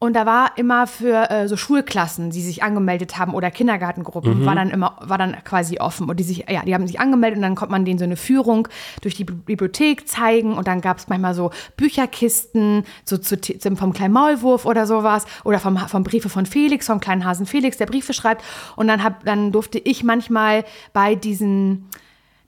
[0.00, 4.54] Und da war immer für äh, so Schulklassen, die sich angemeldet haben oder Kindergartengruppen, war
[4.54, 6.10] dann immer, war dann quasi offen.
[6.10, 8.16] Und die sich, ja, die haben sich angemeldet und dann konnte man denen so eine
[8.16, 8.68] Führung
[9.00, 10.54] durch die Bi- Bibliothek zeigen.
[10.58, 15.24] Und dann gab es manchmal so Bücherkisten, so zu, zum- vom kleinen Maulwurf oder sowas.
[15.44, 18.44] Oder vom, vom Briefe von Felix, vom kleinen Hasen Felix, der Briefe schreibt.
[18.76, 21.88] Und dann, hab, dann durfte ich manchmal bei diesen,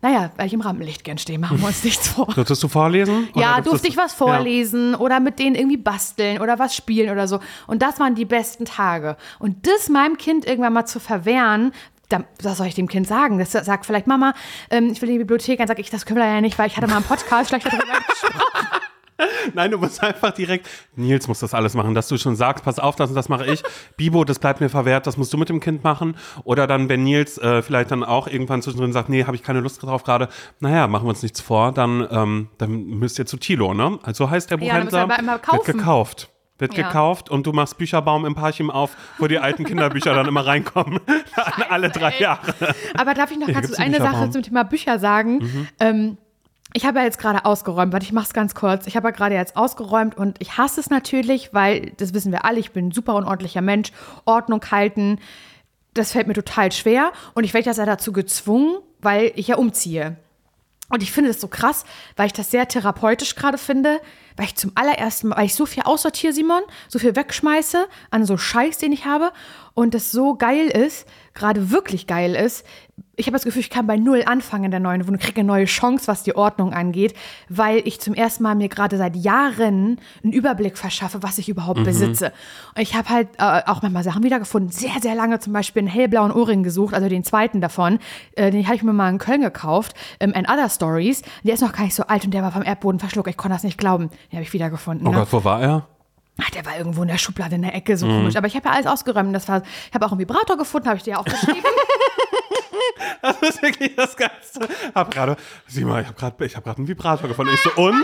[0.03, 2.27] naja, weil ich im Rampenlicht gern stehe, machen wir uns nichts vor.
[2.27, 3.29] Durftest du vorlesen?
[3.35, 7.27] Ja, durfte du- ich was vorlesen oder mit denen irgendwie basteln oder was spielen oder
[7.27, 7.41] so.
[7.67, 9.17] Und das waren die besten Tage.
[9.39, 11.73] Und das meinem Kind irgendwann mal zu verwehren,
[12.09, 13.39] da, was soll ich dem Kind sagen?
[13.39, 14.33] Das sagt vielleicht Mama,
[14.71, 15.59] ähm, ich will in die Bibliothek.
[15.59, 17.67] Dann sage ich, das können wir ja nicht, weil ich hatte mal einen Podcast, vielleicht
[17.67, 18.67] darüber gesprochen.
[19.55, 22.79] Nein, du musst einfach direkt, Nils muss das alles machen, dass du schon sagst, pass
[22.79, 23.63] auf, das und das mache ich.
[23.97, 26.17] Bibo, das bleibt mir verwehrt, das musst du mit dem Kind machen.
[26.45, 29.61] Oder dann, wenn Nils äh, vielleicht dann auch irgendwann zwischendrin sagt, nee, habe ich keine
[29.61, 30.29] Lust drauf gerade,
[30.61, 33.99] naja, machen wir uns nichts vor, dann, ähm, dann müsst ihr zu Tilo, ne?
[34.03, 36.29] Also heißt der Ja, dann wir Buchhändler, wird gekauft.
[36.59, 36.87] Wird Ja.
[36.87, 41.01] gekauft und du machst Bücherbaum im Parchim auf, wo die alten Kinderbücher dann immer reinkommen.
[41.37, 42.23] An alle drei ey.
[42.23, 42.55] Jahre.
[42.97, 45.69] Aber darf ich noch ganz eine Sache zum Thema Bücher sagen?
[45.79, 46.17] Ähm,
[46.77, 48.87] ich habe ja jetzt gerade ausgeräumt, warte, ich mache es ganz kurz.
[48.87, 52.45] Ich habe ja gerade jetzt ausgeräumt und ich hasse es natürlich, weil, das wissen wir
[52.45, 53.93] alle, ich bin ein super unordentlicher Mensch.
[54.27, 55.19] Ordnung halten,
[55.95, 57.13] das fällt mir total schwer.
[57.33, 60.17] Und ich werde ja dazu gezwungen, weil ich ja umziehe.
[60.91, 63.99] Und ich finde das so krass, weil ich das sehr therapeutisch gerade finde,
[64.37, 68.27] weil ich zum allerersten Mal, weil ich so viel aussortiere, Simon, so viel wegschmeiße an
[68.27, 69.33] so Scheiß, den ich habe
[69.77, 72.65] und das so geil ist, gerade wirklich geil ist.
[73.15, 75.47] Ich habe das Gefühl, ich kann bei Null anfangen in der neuen Wohnung, kriege eine
[75.47, 77.15] neue Chance, was die Ordnung angeht,
[77.51, 81.85] weil ich zum ersten Mal mir gerade seit Jahren einen Überblick verschaffe, was ich überhaupt
[81.85, 82.33] besitze.
[82.75, 85.89] Und ich habe halt äh, auch manchmal Sachen wiedergefunden, sehr, sehr lange zum Beispiel einen
[85.89, 87.99] hellblauen Ohrring gesucht, also den zweiten davon.
[88.33, 91.21] Äh, den habe ich mir mal in Köln gekauft, ähm, and Other Stories.
[91.45, 93.29] Der ist noch gar nicht so alt und der war vom Erdboden verschluckt.
[93.29, 94.09] Ich konnte das nicht glauben.
[94.09, 95.07] Den habe ich wiedergefunden.
[95.07, 95.19] Oh ne?
[95.19, 95.87] Gott, wo war er?
[96.43, 98.37] Ach, der war irgendwo in der Schublade in der Ecke, so komisch.
[98.37, 99.35] Aber ich habe ja alles ausgeräumt.
[99.35, 101.63] Das war, ich habe auch einen Vibrator gefunden, habe ich dir ja auch geschrieben.
[103.23, 104.69] Das ist wirklich das Geilste.
[104.95, 107.53] Hab gerade, sieh mal, ich habe gerade ich hab einen Vibrator gefunden.
[107.55, 107.95] Ich so, und?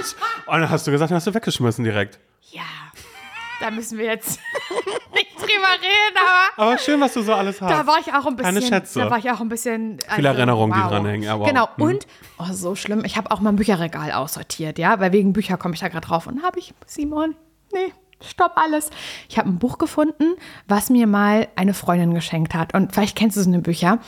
[0.46, 2.18] Und dann hast du gesagt, den hast du weggeschmissen direkt.
[2.50, 2.62] ja,
[3.60, 4.40] da müssen wir jetzt
[5.14, 5.48] nicht drüber
[5.80, 6.16] reden,
[6.56, 7.70] aber Aber schön, was du so alles hast.
[7.70, 8.54] da war ich auch ein bisschen.
[8.54, 8.98] Keine Schätze.
[9.00, 9.98] Da war ich auch ein bisschen.
[10.04, 11.46] also, Viele Erinnerungen, die dranhängen, ja, wow.
[11.46, 11.68] Genau.
[11.76, 11.82] Mhm.
[11.84, 12.06] Und,
[12.38, 15.80] oh, so schlimm, ich habe auch mein Bücherregal aussortiert, ja, weil wegen Bücher komme ich
[15.80, 16.26] da gerade drauf.
[16.26, 17.36] Und habe ich, Simon,
[17.72, 17.92] nee.
[18.24, 18.90] Stopp alles.
[19.28, 20.34] Ich habe ein Buch gefunden,
[20.68, 22.74] was mir mal eine Freundin geschenkt hat.
[22.74, 23.98] Und vielleicht kennst du so eine Bücher.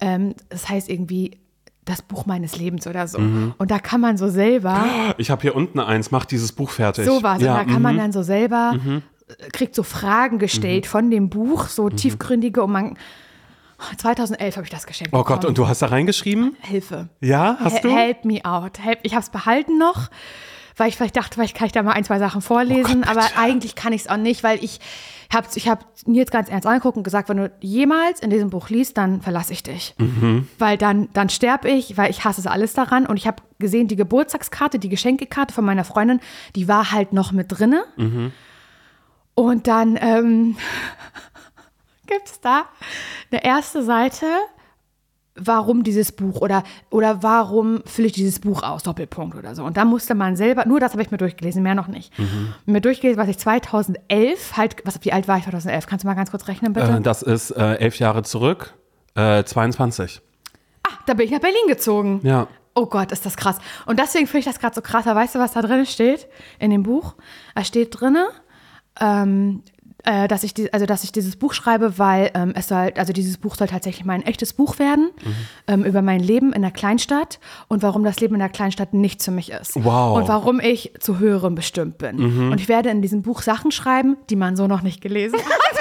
[0.00, 1.38] Ähm, das heißt irgendwie
[1.84, 3.18] das Buch meines Lebens oder so.
[3.18, 3.54] Mhm.
[3.58, 4.84] Und da kann man so selber
[5.18, 7.04] Ich habe hier unten eins, mach dieses Buch fertig.
[7.06, 7.40] sowas.
[7.40, 7.98] Ja, und da kann man mhm.
[8.00, 8.74] dann so selber,
[9.28, 11.96] äh, kriegt so Fragen gestellt von dem Buch, so Mhm.
[11.96, 12.96] tiefgründige und man.
[13.98, 15.12] 2011 habe ich das geschenkt.
[15.12, 15.48] Oh Gott, bekommen.
[15.48, 16.56] und du hast da reingeschrieben?
[16.62, 17.10] Hilfe.
[17.20, 17.94] Ja, hast du?
[17.94, 18.78] Help me out.
[18.78, 19.00] Help.
[19.02, 20.08] Ich habe es behalten noch,
[20.76, 23.02] weil ich vielleicht dachte, vielleicht kann ich da mal ein, zwei Sachen vorlesen.
[23.02, 24.80] Oh Gott, aber eigentlich kann ich es auch nicht, weil ich
[25.32, 28.68] habe ich hab Nils ganz ernst angeguckt und gesagt, wenn du jemals in diesem Buch
[28.68, 29.94] liest, dann verlasse ich dich.
[29.98, 30.48] Mhm.
[30.58, 33.06] Weil dann, dann sterbe ich, weil ich hasse es alles daran.
[33.06, 36.20] Und ich habe gesehen, die Geburtstagskarte, die Geschenkekarte von meiner Freundin,
[36.54, 37.84] die war halt noch mit drinne.
[37.96, 38.32] Mhm.
[39.34, 40.56] Und dann ähm,
[42.06, 42.66] gibt es da
[43.30, 44.26] eine erste Seite,
[45.38, 49.64] warum dieses Buch oder, oder warum fülle ich dieses Buch aus, Doppelpunkt oder so.
[49.64, 52.12] Und da musste man selber, nur das habe ich mir durchgelesen, mehr noch nicht.
[52.64, 55.86] Mir durchgelesen, was ich 2011, halt, was, wie alt war ich 2011?
[55.86, 56.96] Kannst du mal ganz kurz rechnen, bitte?
[56.96, 58.74] Äh, das ist äh, elf Jahre zurück,
[59.14, 60.20] äh, 22.
[60.82, 62.20] ah, da bin ich nach Berlin gezogen.
[62.22, 62.48] Ja.
[62.74, 63.58] Oh Gott, ist das krass.
[63.86, 65.06] Und deswegen finde ich das gerade so krass.
[65.06, 66.28] Aber Weißt du, was da drin steht
[66.58, 67.14] in dem Buch?
[67.54, 68.18] Da steht drin,
[69.00, 69.62] ähm,
[70.06, 73.12] äh, dass ich die, also dass ich dieses Buch schreibe, weil ähm, es soll, also
[73.12, 75.10] dieses Buch soll tatsächlich mein echtes Buch werden
[75.66, 77.38] ähm, über mein Leben in der Kleinstadt
[77.68, 79.72] und warum das Leben in der Kleinstadt nichts für mich ist.
[79.74, 80.16] Wow.
[80.16, 82.50] Und warum ich zu höherem bestimmt bin.
[82.50, 85.76] Und ich werde in diesem Buch Sachen schreiben, die man so noch nicht gelesen hat.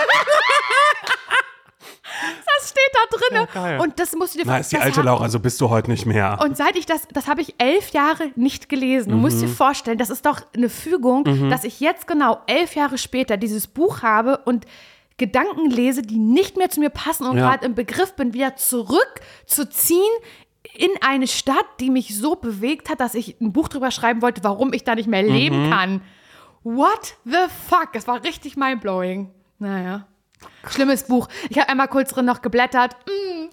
[2.60, 3.72] das steht da drin.
[3.78, 5.90] Ja, und das musst du dir Na, ist die alte Laura, so bist du heute
[5.92, 6.40] nicht mehr.
[6.44, 9.12] und seit ich das, das habe ich elf Jahre nicht gelesen.
[9.12, 12.98] Du musst dir vorstellen, das ist doch eine Fügung, dass ich jetzt genau elf Jahre
[12.98, 14.66] später dieses Buch habe und
[15.18, 17.50] Gedanken lese, die nicht mehr zu mir passen und Ja.
[17.52, 20.02] gerade im Begriff bin, wieder zurückzuziehen
[20.74, 24.44] in eine Stadt, die mich so bewegt hat, dass ich ein Buch drüber schreiben wollte,
[24.44, 26.02] warum ich da nicht mehr leben kann.
[26.64, 27.94] What the fuck?
[27.94, 29.30] Das war richtig mindblowing.
[29.60, 30.06] Naja.
[30.70, 31.28] Schlimmes Buch.
[31.50, 32.96] Ich habe einmal kurz drin noch geblättert.
[33.08, 33.46] Mm,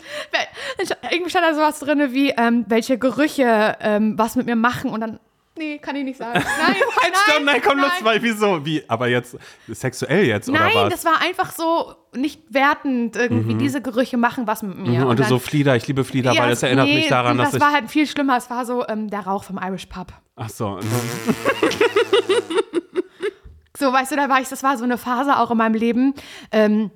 [1.11, 5.01] irgendwie stand da sowas drin wie, ähm, welche Gerüche ähm, was mit mir machen und
[5.01, 5.20] dann,
[5.59, 6.32] nee, kann ich nicht sagen.
[6.43, 7.90] Nein, Halt, stopp, nein, komm, nein.
[7.90, 8.64] los, weil wieso?
[8.64, 9.36] Wie, aber jetzt
[9.68, 10.93] sexuell jetzt oder Nein, was?
[10.95, 13.55] das war einfach so nicht wertend irgendwie.
[13.55, 15.01] Diese Gerüche machen was mit mir.
[15.01, 17.09] Mhm, und du dann- so Flieder, ich liebe Flieder, Ja, weil das erinnert nee, mich
[17.09, 17.61] daran, dass das ich.
[17.61, 18.36] war halt viel schlimmer.
[18.36, 20.09] Es war so ähm, der Rauch vom Irish Pub.
[20.36, 20.78] Ach so.
[23.76, 26.14] So, weißt du, da war ich, das war so eine Phase auch in meinem Leben.
[26.50, 26.90] Ähm,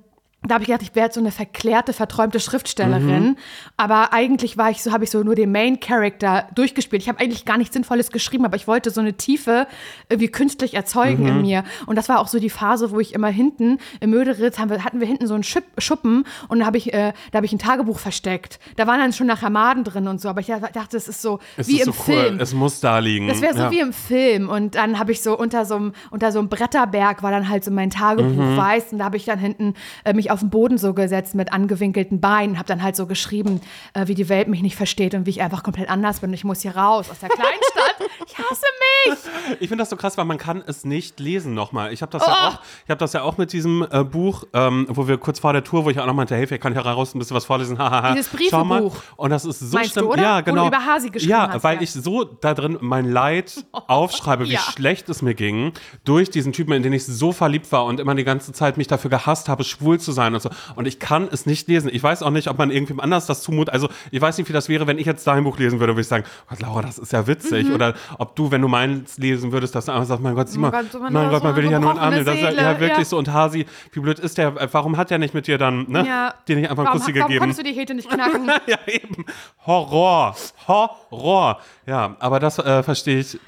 [0.49, 3.23] da habe ich gedacht, ich werde so eine verklärte, verträumte Schriftstellerin.
[3.23, 3.37] Mhm.
[3.77, 7.01] Aber eigentlich war ich so, habe ich so nur den Main Character durchgespielt.
[7.01, 9.67] Ich habe eigentlich gar nichts Sinnvolles geschrieben, aber ich wollte so eine Tiefe
[10.09, 11.29] irgendwie künstlich erzeugen Mhm.
[11.29, 11.63] in mir.
[11.85, 14.83] Und das war auch so die Phase, wo ich immer hinten im Möderitz haben wir,
[14.83, 17.53] hatten wir hinten so einen Schip, Schuppen und da habe ich, äh, da habe ich
[17.53, 18.59] ein Tagebuch versteckt.
[18.75, 20.29] Da waren dann schon nachher Maden drin und so.
[20.29, 22.33] Aber ich dachte, es ist so Es wie ist im so Film.
[22.35, 22.41] cool.
[22.41, 23.27] Es muss da liegen.
[23.27, 23.71] Das wäre so ja.
[23.71, 24.49] wie im Film.
[24.49, 27.63] Und dann habe ich so unter so einem unter so einem Bretterberg war dann halt
[27.63, 28.57] so mein Tagebuch Mhm.
[28.57, 28.91] weiß.
[28.93, 29.73] Und da habe ich dann hinten
[30.03, 32.57] äh, mich auf den Boden so gesetzt mit angewinkelten Beinen.
[32.57, 33.61] Habe dann halt so geschrieben,
[33.93, 36.33] äh, wie die Welt mich nicht versteht und wie ich einfach komplett anders bin.
[36.33, 38.09] Ich muss hier raus aus der Kleinstadt.
[38.25, 38.61] ich hasse
[39.07, 39.17] mich.
[39.61, 41.93] Ich finde das so krass, weil man kann es nicht lesen nochmal.
[41.93, 42.29] Ich habe das, Oh.
[42.29, 45.39] ja auch, ich hab das ja auch mit diesem äh, Buch, ähm, wo wir kurz
[45.39, 47.35] vor der Tour, wo ich auch noch meinte, hey, ich kann hier raus ein bisschen
[47.35, 47.77] was vorlesen.
[48.13, 48.29] Dieses.
[48.29, 48.95] Briefebuch.
[49.15, 50.11] Und das ist so Meinst du, schlimm.
[50.11, 50.21] oder?
[50.21, 50.67] Ja, Wo du genau.
[50.67, 51.81] über Hasi geschrieben ja, hast, weil ja.
[51.83, 54.59] ich so da drin mein Leid aufschreibe, wie Ja.
[54.59, 55.71] schlecht es mir ging,
[56.03, 58.87] durch diesen Typen, in den ich so verliebt war und immer die ganze Zeit mich
[58.87, 60.49] dafür gehasst habe, schwul zu sein und so.
[60.75, 61.89] Und ich kann es nicht lesen.
[61.93, 63.73] Ich weiß auch nicht, ob man irgendwem anders das zumutet.
[63.73, 66.01] Also ich weiß nicht, wie das wäre, wenn ich jetzt dein Buch lesen würde, würde
[66.01, 67.71] ich sagen, Gott, Laura, das ist ja witzig.
[67.71, 70.59] Oder ob du, wenn du meins lesen würdest, dass du einfach sagst, mein Gott, sieh
[70.59, 70.89] mal, Mhm.
[70.91, 72.25] Gott, mein Gott, man will dich ja nur einen gebrochene Arm nehmen.
[72.25, 73.05] Das ist ja, ja wirklich ja.
[73.05, 73.17] so.
[73.17, 74.73] Und Hasi, wie blöd ist der?
[74.73, 76.05] Warum hat der nicht mit dir dann, ne?
[76.07, 76.33] Ja.
[76.47, 77.39] Dir nicht einfach einen Warum, Kussi warum gegeben?
[77.39, 78.47] konntest du die Hete nicht knacken?
[78.67, 79.25] ja, eben.
[79.65, 80.35] Horror.
[80.67, 81.59] Horror.
[81.85, 83.39] Ja, aber das äh, verstehe ich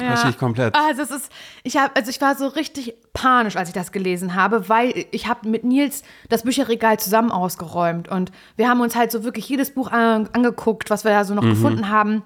[0.00, 0.08] Ja.
[0.08, 0.74] Verstehe ich komplett.
[0.74, 1.32] Also es ist,
[1.62, 5.26] ich habe, also ich war so richtig panisch, als ich das gelesen habe, weil ich
[5.26, 9.72] habe mit Nils das Bücherregal zusammen ausgeräumt und wir haben uns halt so wirklich jedes
[9.72, 12.22] Buch an, angeguckt, was wir da so noch gefunden haben.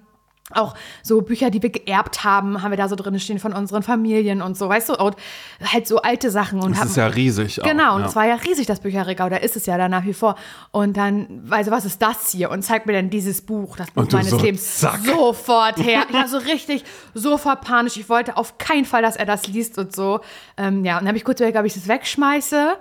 [0.53, 3.83] Auch so Bücher, die wir geerbt haben, haben wir da so drin stehen von unseren
[3.83, 5.17] Familien und so, weißt du, und
[5.65, 7.61] halt so alte Sachen und Das haben, ist ja riesig.
[7.61, 8.09] Auch, Genau, und ja.
[8.09, 10.37] es war ja riesig, das Bücherregal, da ist es ja da nach wie vor.
[10.71, 12.51] Und dann, also was ist das hier?
[12.51, 15.01] Und zeigt mir dann dieses Buch, das Buch du meines so, Lebens, zack.
[15.05, 16.05] sofort her.
[16.11, 16.85] Ich war so richtig,
[17.15, 17.97] sofort panisch.
[17.97, 20.21] Ich wollte auf keinen Fall, dass er das liest und so.
[20.57, 22.77] Ähm, ja, und dann habe ich kurz überlegt, ob ich das wegschmeiße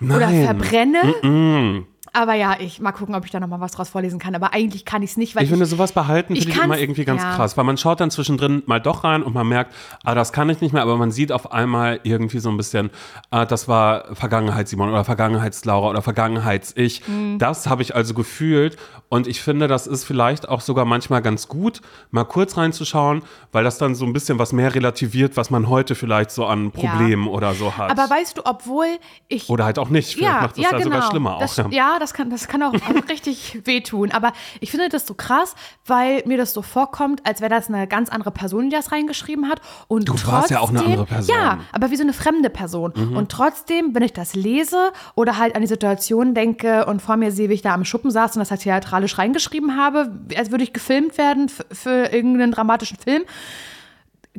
[0.00, 0.44] oder Nein.
[0.44, 1.84] verbrenne.
[2.14, 4.34] Aber ja, ich mal gucken, ob ich da noch mal was draus vorlesen kann.
[4.34, 6.78] Aber eigentlich kann ich es nicht, weil Ich finde, sowas behalten ich finde ich immer
[6.78, 7.34] irgendwie ganz ja.
[7.34, 10.50] krass, weil man schaut dann zwischendrin mal doch rein und man merkt, ah, das kann
[10.50, 12.90] ich nicht mehr, aber man sieht auf einmal irgendwie so ein bisschen,
[13.30, 17.08] ah, das war Vergangenheit Simon oder Vergangenheits-Laura oder Vergangenheits-Ich.
[17.08, 17.38] Mhm.
[17.38, 18.76] Das habe ich also gefühlt
[19.08, 23.64] und ich finde, das ist vielleicht auch sogar manchmal ganz gut, mal kurz reinzuschauen, weil
[23.64, 27.26] das dann so ein bisschen was mehr relativiert, was man heute vielleicht so an Problemen
[27.26, 27.90] oder so hat.
[27.90, 28.98] aber weißt du, obwohl
[29.28, 31.70] ich oder halt auch nicht, vielleicht macht es ja, sogar schlimmer das, auch.
[31.70, 32.74] Ja, das kann, das kann auch
[33.08, 34.10] richtig wehtun.
[34.12, 35.54] Aber ich finde das so krass,
[35.86, 39.48] weil mir das so vorkommt, als wäre das eine ganz andere Person, die das reingeschrieben
[39.48, 39.60] hat.
[39.88, 41.34] Und Du trotzdem, warst ja auch eine andere Person.
[41.34, 41.42] Mhm.
[41.42, 42.92] Ja, aber wie so eine fremde Person.
[42.92, 47.32] Und trotzdem, wenn ich das lese oder halt an die Situation denke und vor mir
[47.32, 50.64] sehe, wie ich da am Schuppen saß und das halt theatralisch reingeschrieben habe, als würde
[50.64, 53.22] ich gefilmt werden für irgendeinen dramatischen Film,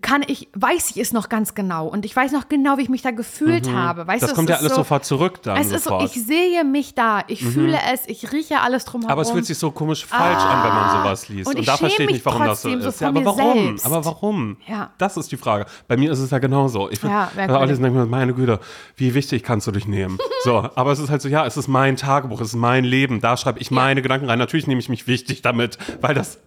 [0.03, 1.87] kann ich, weiß ich es noch ganz genau.
[1.87, 4.05] Und ich weiß noch genau, wie ich mich da gefühlt habe.
[4.05, 4.25] Weißt Mhm.
[4.27, 6.15] Das du, kommt ja alles so, sofort zurück dann es ist so, sofort.
[6.15, 9.11] ich sehe mich da, ich fühle es, ich rieche alles drumherum.
[9.11, 11.47] Aber es fühlt sich so komisch falsch an, wenn man sowas liest.
[11.47, 11.51] Ah.
[11.51, 13.01] Und Und, da verstehe ich nicht, warum das so ist.
[13.01, 13.63] ja, aber warum?
[13.65, 13.85] selbst.
[13.87, 14.57] Aber warum?
[14.67, 14.91] Ja.
[14.99, 15.65] Das ist die Frage.
[15.87, 16.91] Bei mir ist es ja genauso.
[16.91, 17.29] Ich Ja,
[17.65, 18.59] lesen, denke mir, meine Güte,
[18.97, 20.19] wie wichtig kannst du dich nehmen?
[20.43, 23.21] so, aber es ist halt so, ja, es ist mein Tagebuch, es ist mein Leben.
[23.21, 24.37] Da schreibe ich meine Gedanken rein.
[24.39, 26.39] Natürlich nehme ich mich wichtig damit, weil das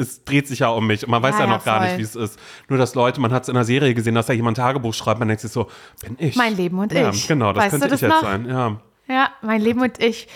[0.00, 1.86] es dreht sich ja um mich und man weiß Ja, ja, noch gar voll.
[1.88, 2.38] nicht, wie es ist.
[2.68, 5.18] Nur, dass Leute, man hat es in einer Serie gesehen, dass da jemand Tagebuch schreibt,
[5.20, 5.68] man denkt sich so,
[6.02, 6.34] bin ich.
[6.36, 7.28] Mein Leben und ja, ich.
[7.28, 8.22] Genau, das Weißt könnte du ich das jetzt noch?
[8.28, 8.46] sein.
[8.48, 8.80] Ja.
[9.08, 10.28] Ja, mein Leben und ich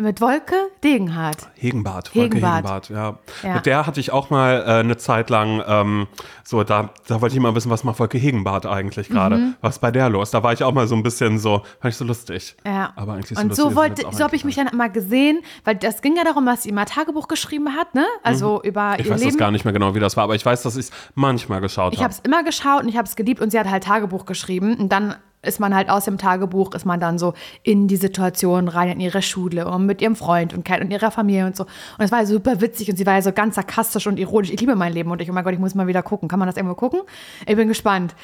[0.00, 1.48] mit Wolke Degenhardt.
[1.54, 2.88] Hegenbart, Wolke Hegenbart.
[2.88, 3.18] Hegenbart, ja.
[3.48, 3.54] Ja.
[3.56, 6.06] Mit der hatte ich auch mal äh, eine Zeit lang, ähm,
[6.44, 9.36] so, da, da wollte ich mal wissen, was macht Wolke Hegenbart eigentlich gerade?
[9.36, 9.54] Mhm.
[9.60, 10.30] Was ist bei der los?
[10.30, 12.56] Da war ich auch mal so ein bisschen so, fand ich so lustig.
[12.64, 12.92] Ja.
[12.96, 16.00] Aber eigentlich und lustig so wollte, so habe ich mich dann immer gesehen, weil das
[16.00, 18.06] ging ja darum, dass sie immer Tagebuch geschrieben hat, ne?
[18.22, 19.00] Also über nicht.
[19.00, 19.32] Ich ihr weiß Leben.
[19.32, 21.60] das gar nicht mehr genau, wie das war, aber ich weiß, dass ich es manchmal
[21.60, 22.04] geschaut Ich habe.
[22.04, 24.76] habe es immer geschaut und ich habe es geliebt und sie hat halt Tagebuch geschrieben
[24.78, 28.68] und dann ist man halt aus dem Tagebuch, ist man dann so in die Situation
[28.68, 31.64] rein, in ihre Schule und mit ihrem Freund und und ihrer Familie und so.
[31.64, 34.50] Und es war super witzig und sie war ja so ganz sarkastisch und ironisch.
[34.50, 36.28] Ich liebe mein Leben und ich, oh mein Gott, ich muss mal wieder gucken.
[36.28, 37.00] Kann man das irgendwo gucken?
[37.46, 38.14] Ich bin gespannt.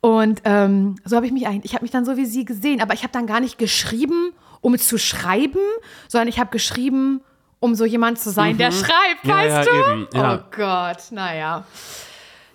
[0.00, 2.80] Und ähm, so habe ich mich eigentlich, ich habe mich dann so wie sie gesehen,
[2.80, 5.58] aber ich habe dann gar nicht geschrieben, um zu schreiben,
[6.06, 7.20] sondern ich habe geschrieben,
[7.60, 9.30] um so jemand zu sein, der schreibt, Mhm.
[9.30, 9.70] Ja, weißt ja, du?
[9.92, 10.34] eben, ja.
[10.34, 11.64] Oh Gott, naja.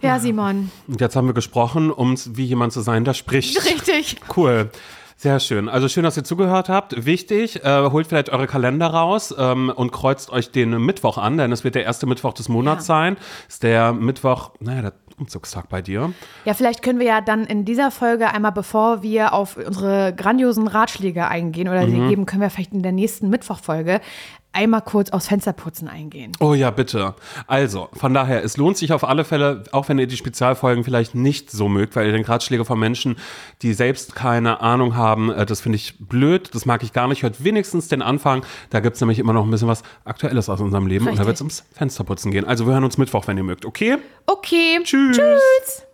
[0.04, 0.72] Ja, Simon.
[0.88, 3.58] Und jetzt haben wir gesprochen, um wie jemand zu sein, der spricht.
[3.66, 4.18] Richtig.
[4.36, 4.70] Cool.
[5.16, 5.70] Sehr schön.
[5.70, 7.06] Also schön, dass ihr zugehört habt.
[7.06, 11.51] Wichtig, äh, holt vielleicht eure Kalender raus ähm, und kreuzt euch den Mittwoch an, denn
[11.54, 12.95] es wird der erste Mittwoch des Monats Ja.
[12.95, 13.18] sein.
[13.47, 16.12] Ist der Mittwoch, naja, der Umzugstag bei dir.
[16.43, 20.68] Ja, vielleicht können wir ja dann in dieser Folge einmal, bevor wir auf unsere grandiosen
[20.68, 21.93] Ratschläge eingehen oder Mhm.
[21.93, 24.01] die geben, können wir vielleicht in der nächsten Mittwochfolge
[24.54, 26.32] einmal kurz aufs Fensterputzen eingehen.
[26.39, 27.16] Oh ja, bitte.
[27.47, 31.16] Also, von daher, es lohnt sich auf alle Fälle, auch wenn ihr die Spezialfolgen vielleicht
[31.16, 33.18] nicht so mögt, weil ihr den Ratschläge von Menschen,
[33.62, 37.24] die selbst keine Ahnung haben, äh, das finde ich blöd, das mag ich gar nicht.
[37.24, 38.45] Hört wenigstens den Anfang.
[38.70, 41.24] Da gibt es nämlich immer noch ein bisschen was Aktuelles aus unserem Leben und da
[41.24, 41.28] Richtig.
[41.28, 42.45] wird es ums Fensterputzen gehen.
[42.45, 43.66] Also, wir hören uns Mittwoch, wenn ihr mögt.
[43.66, 43.97] Okay?
[44.26, 44.80] Okay.
[44.84, 45.18] Tschüss.
[45.18, 45.93] Tschüss.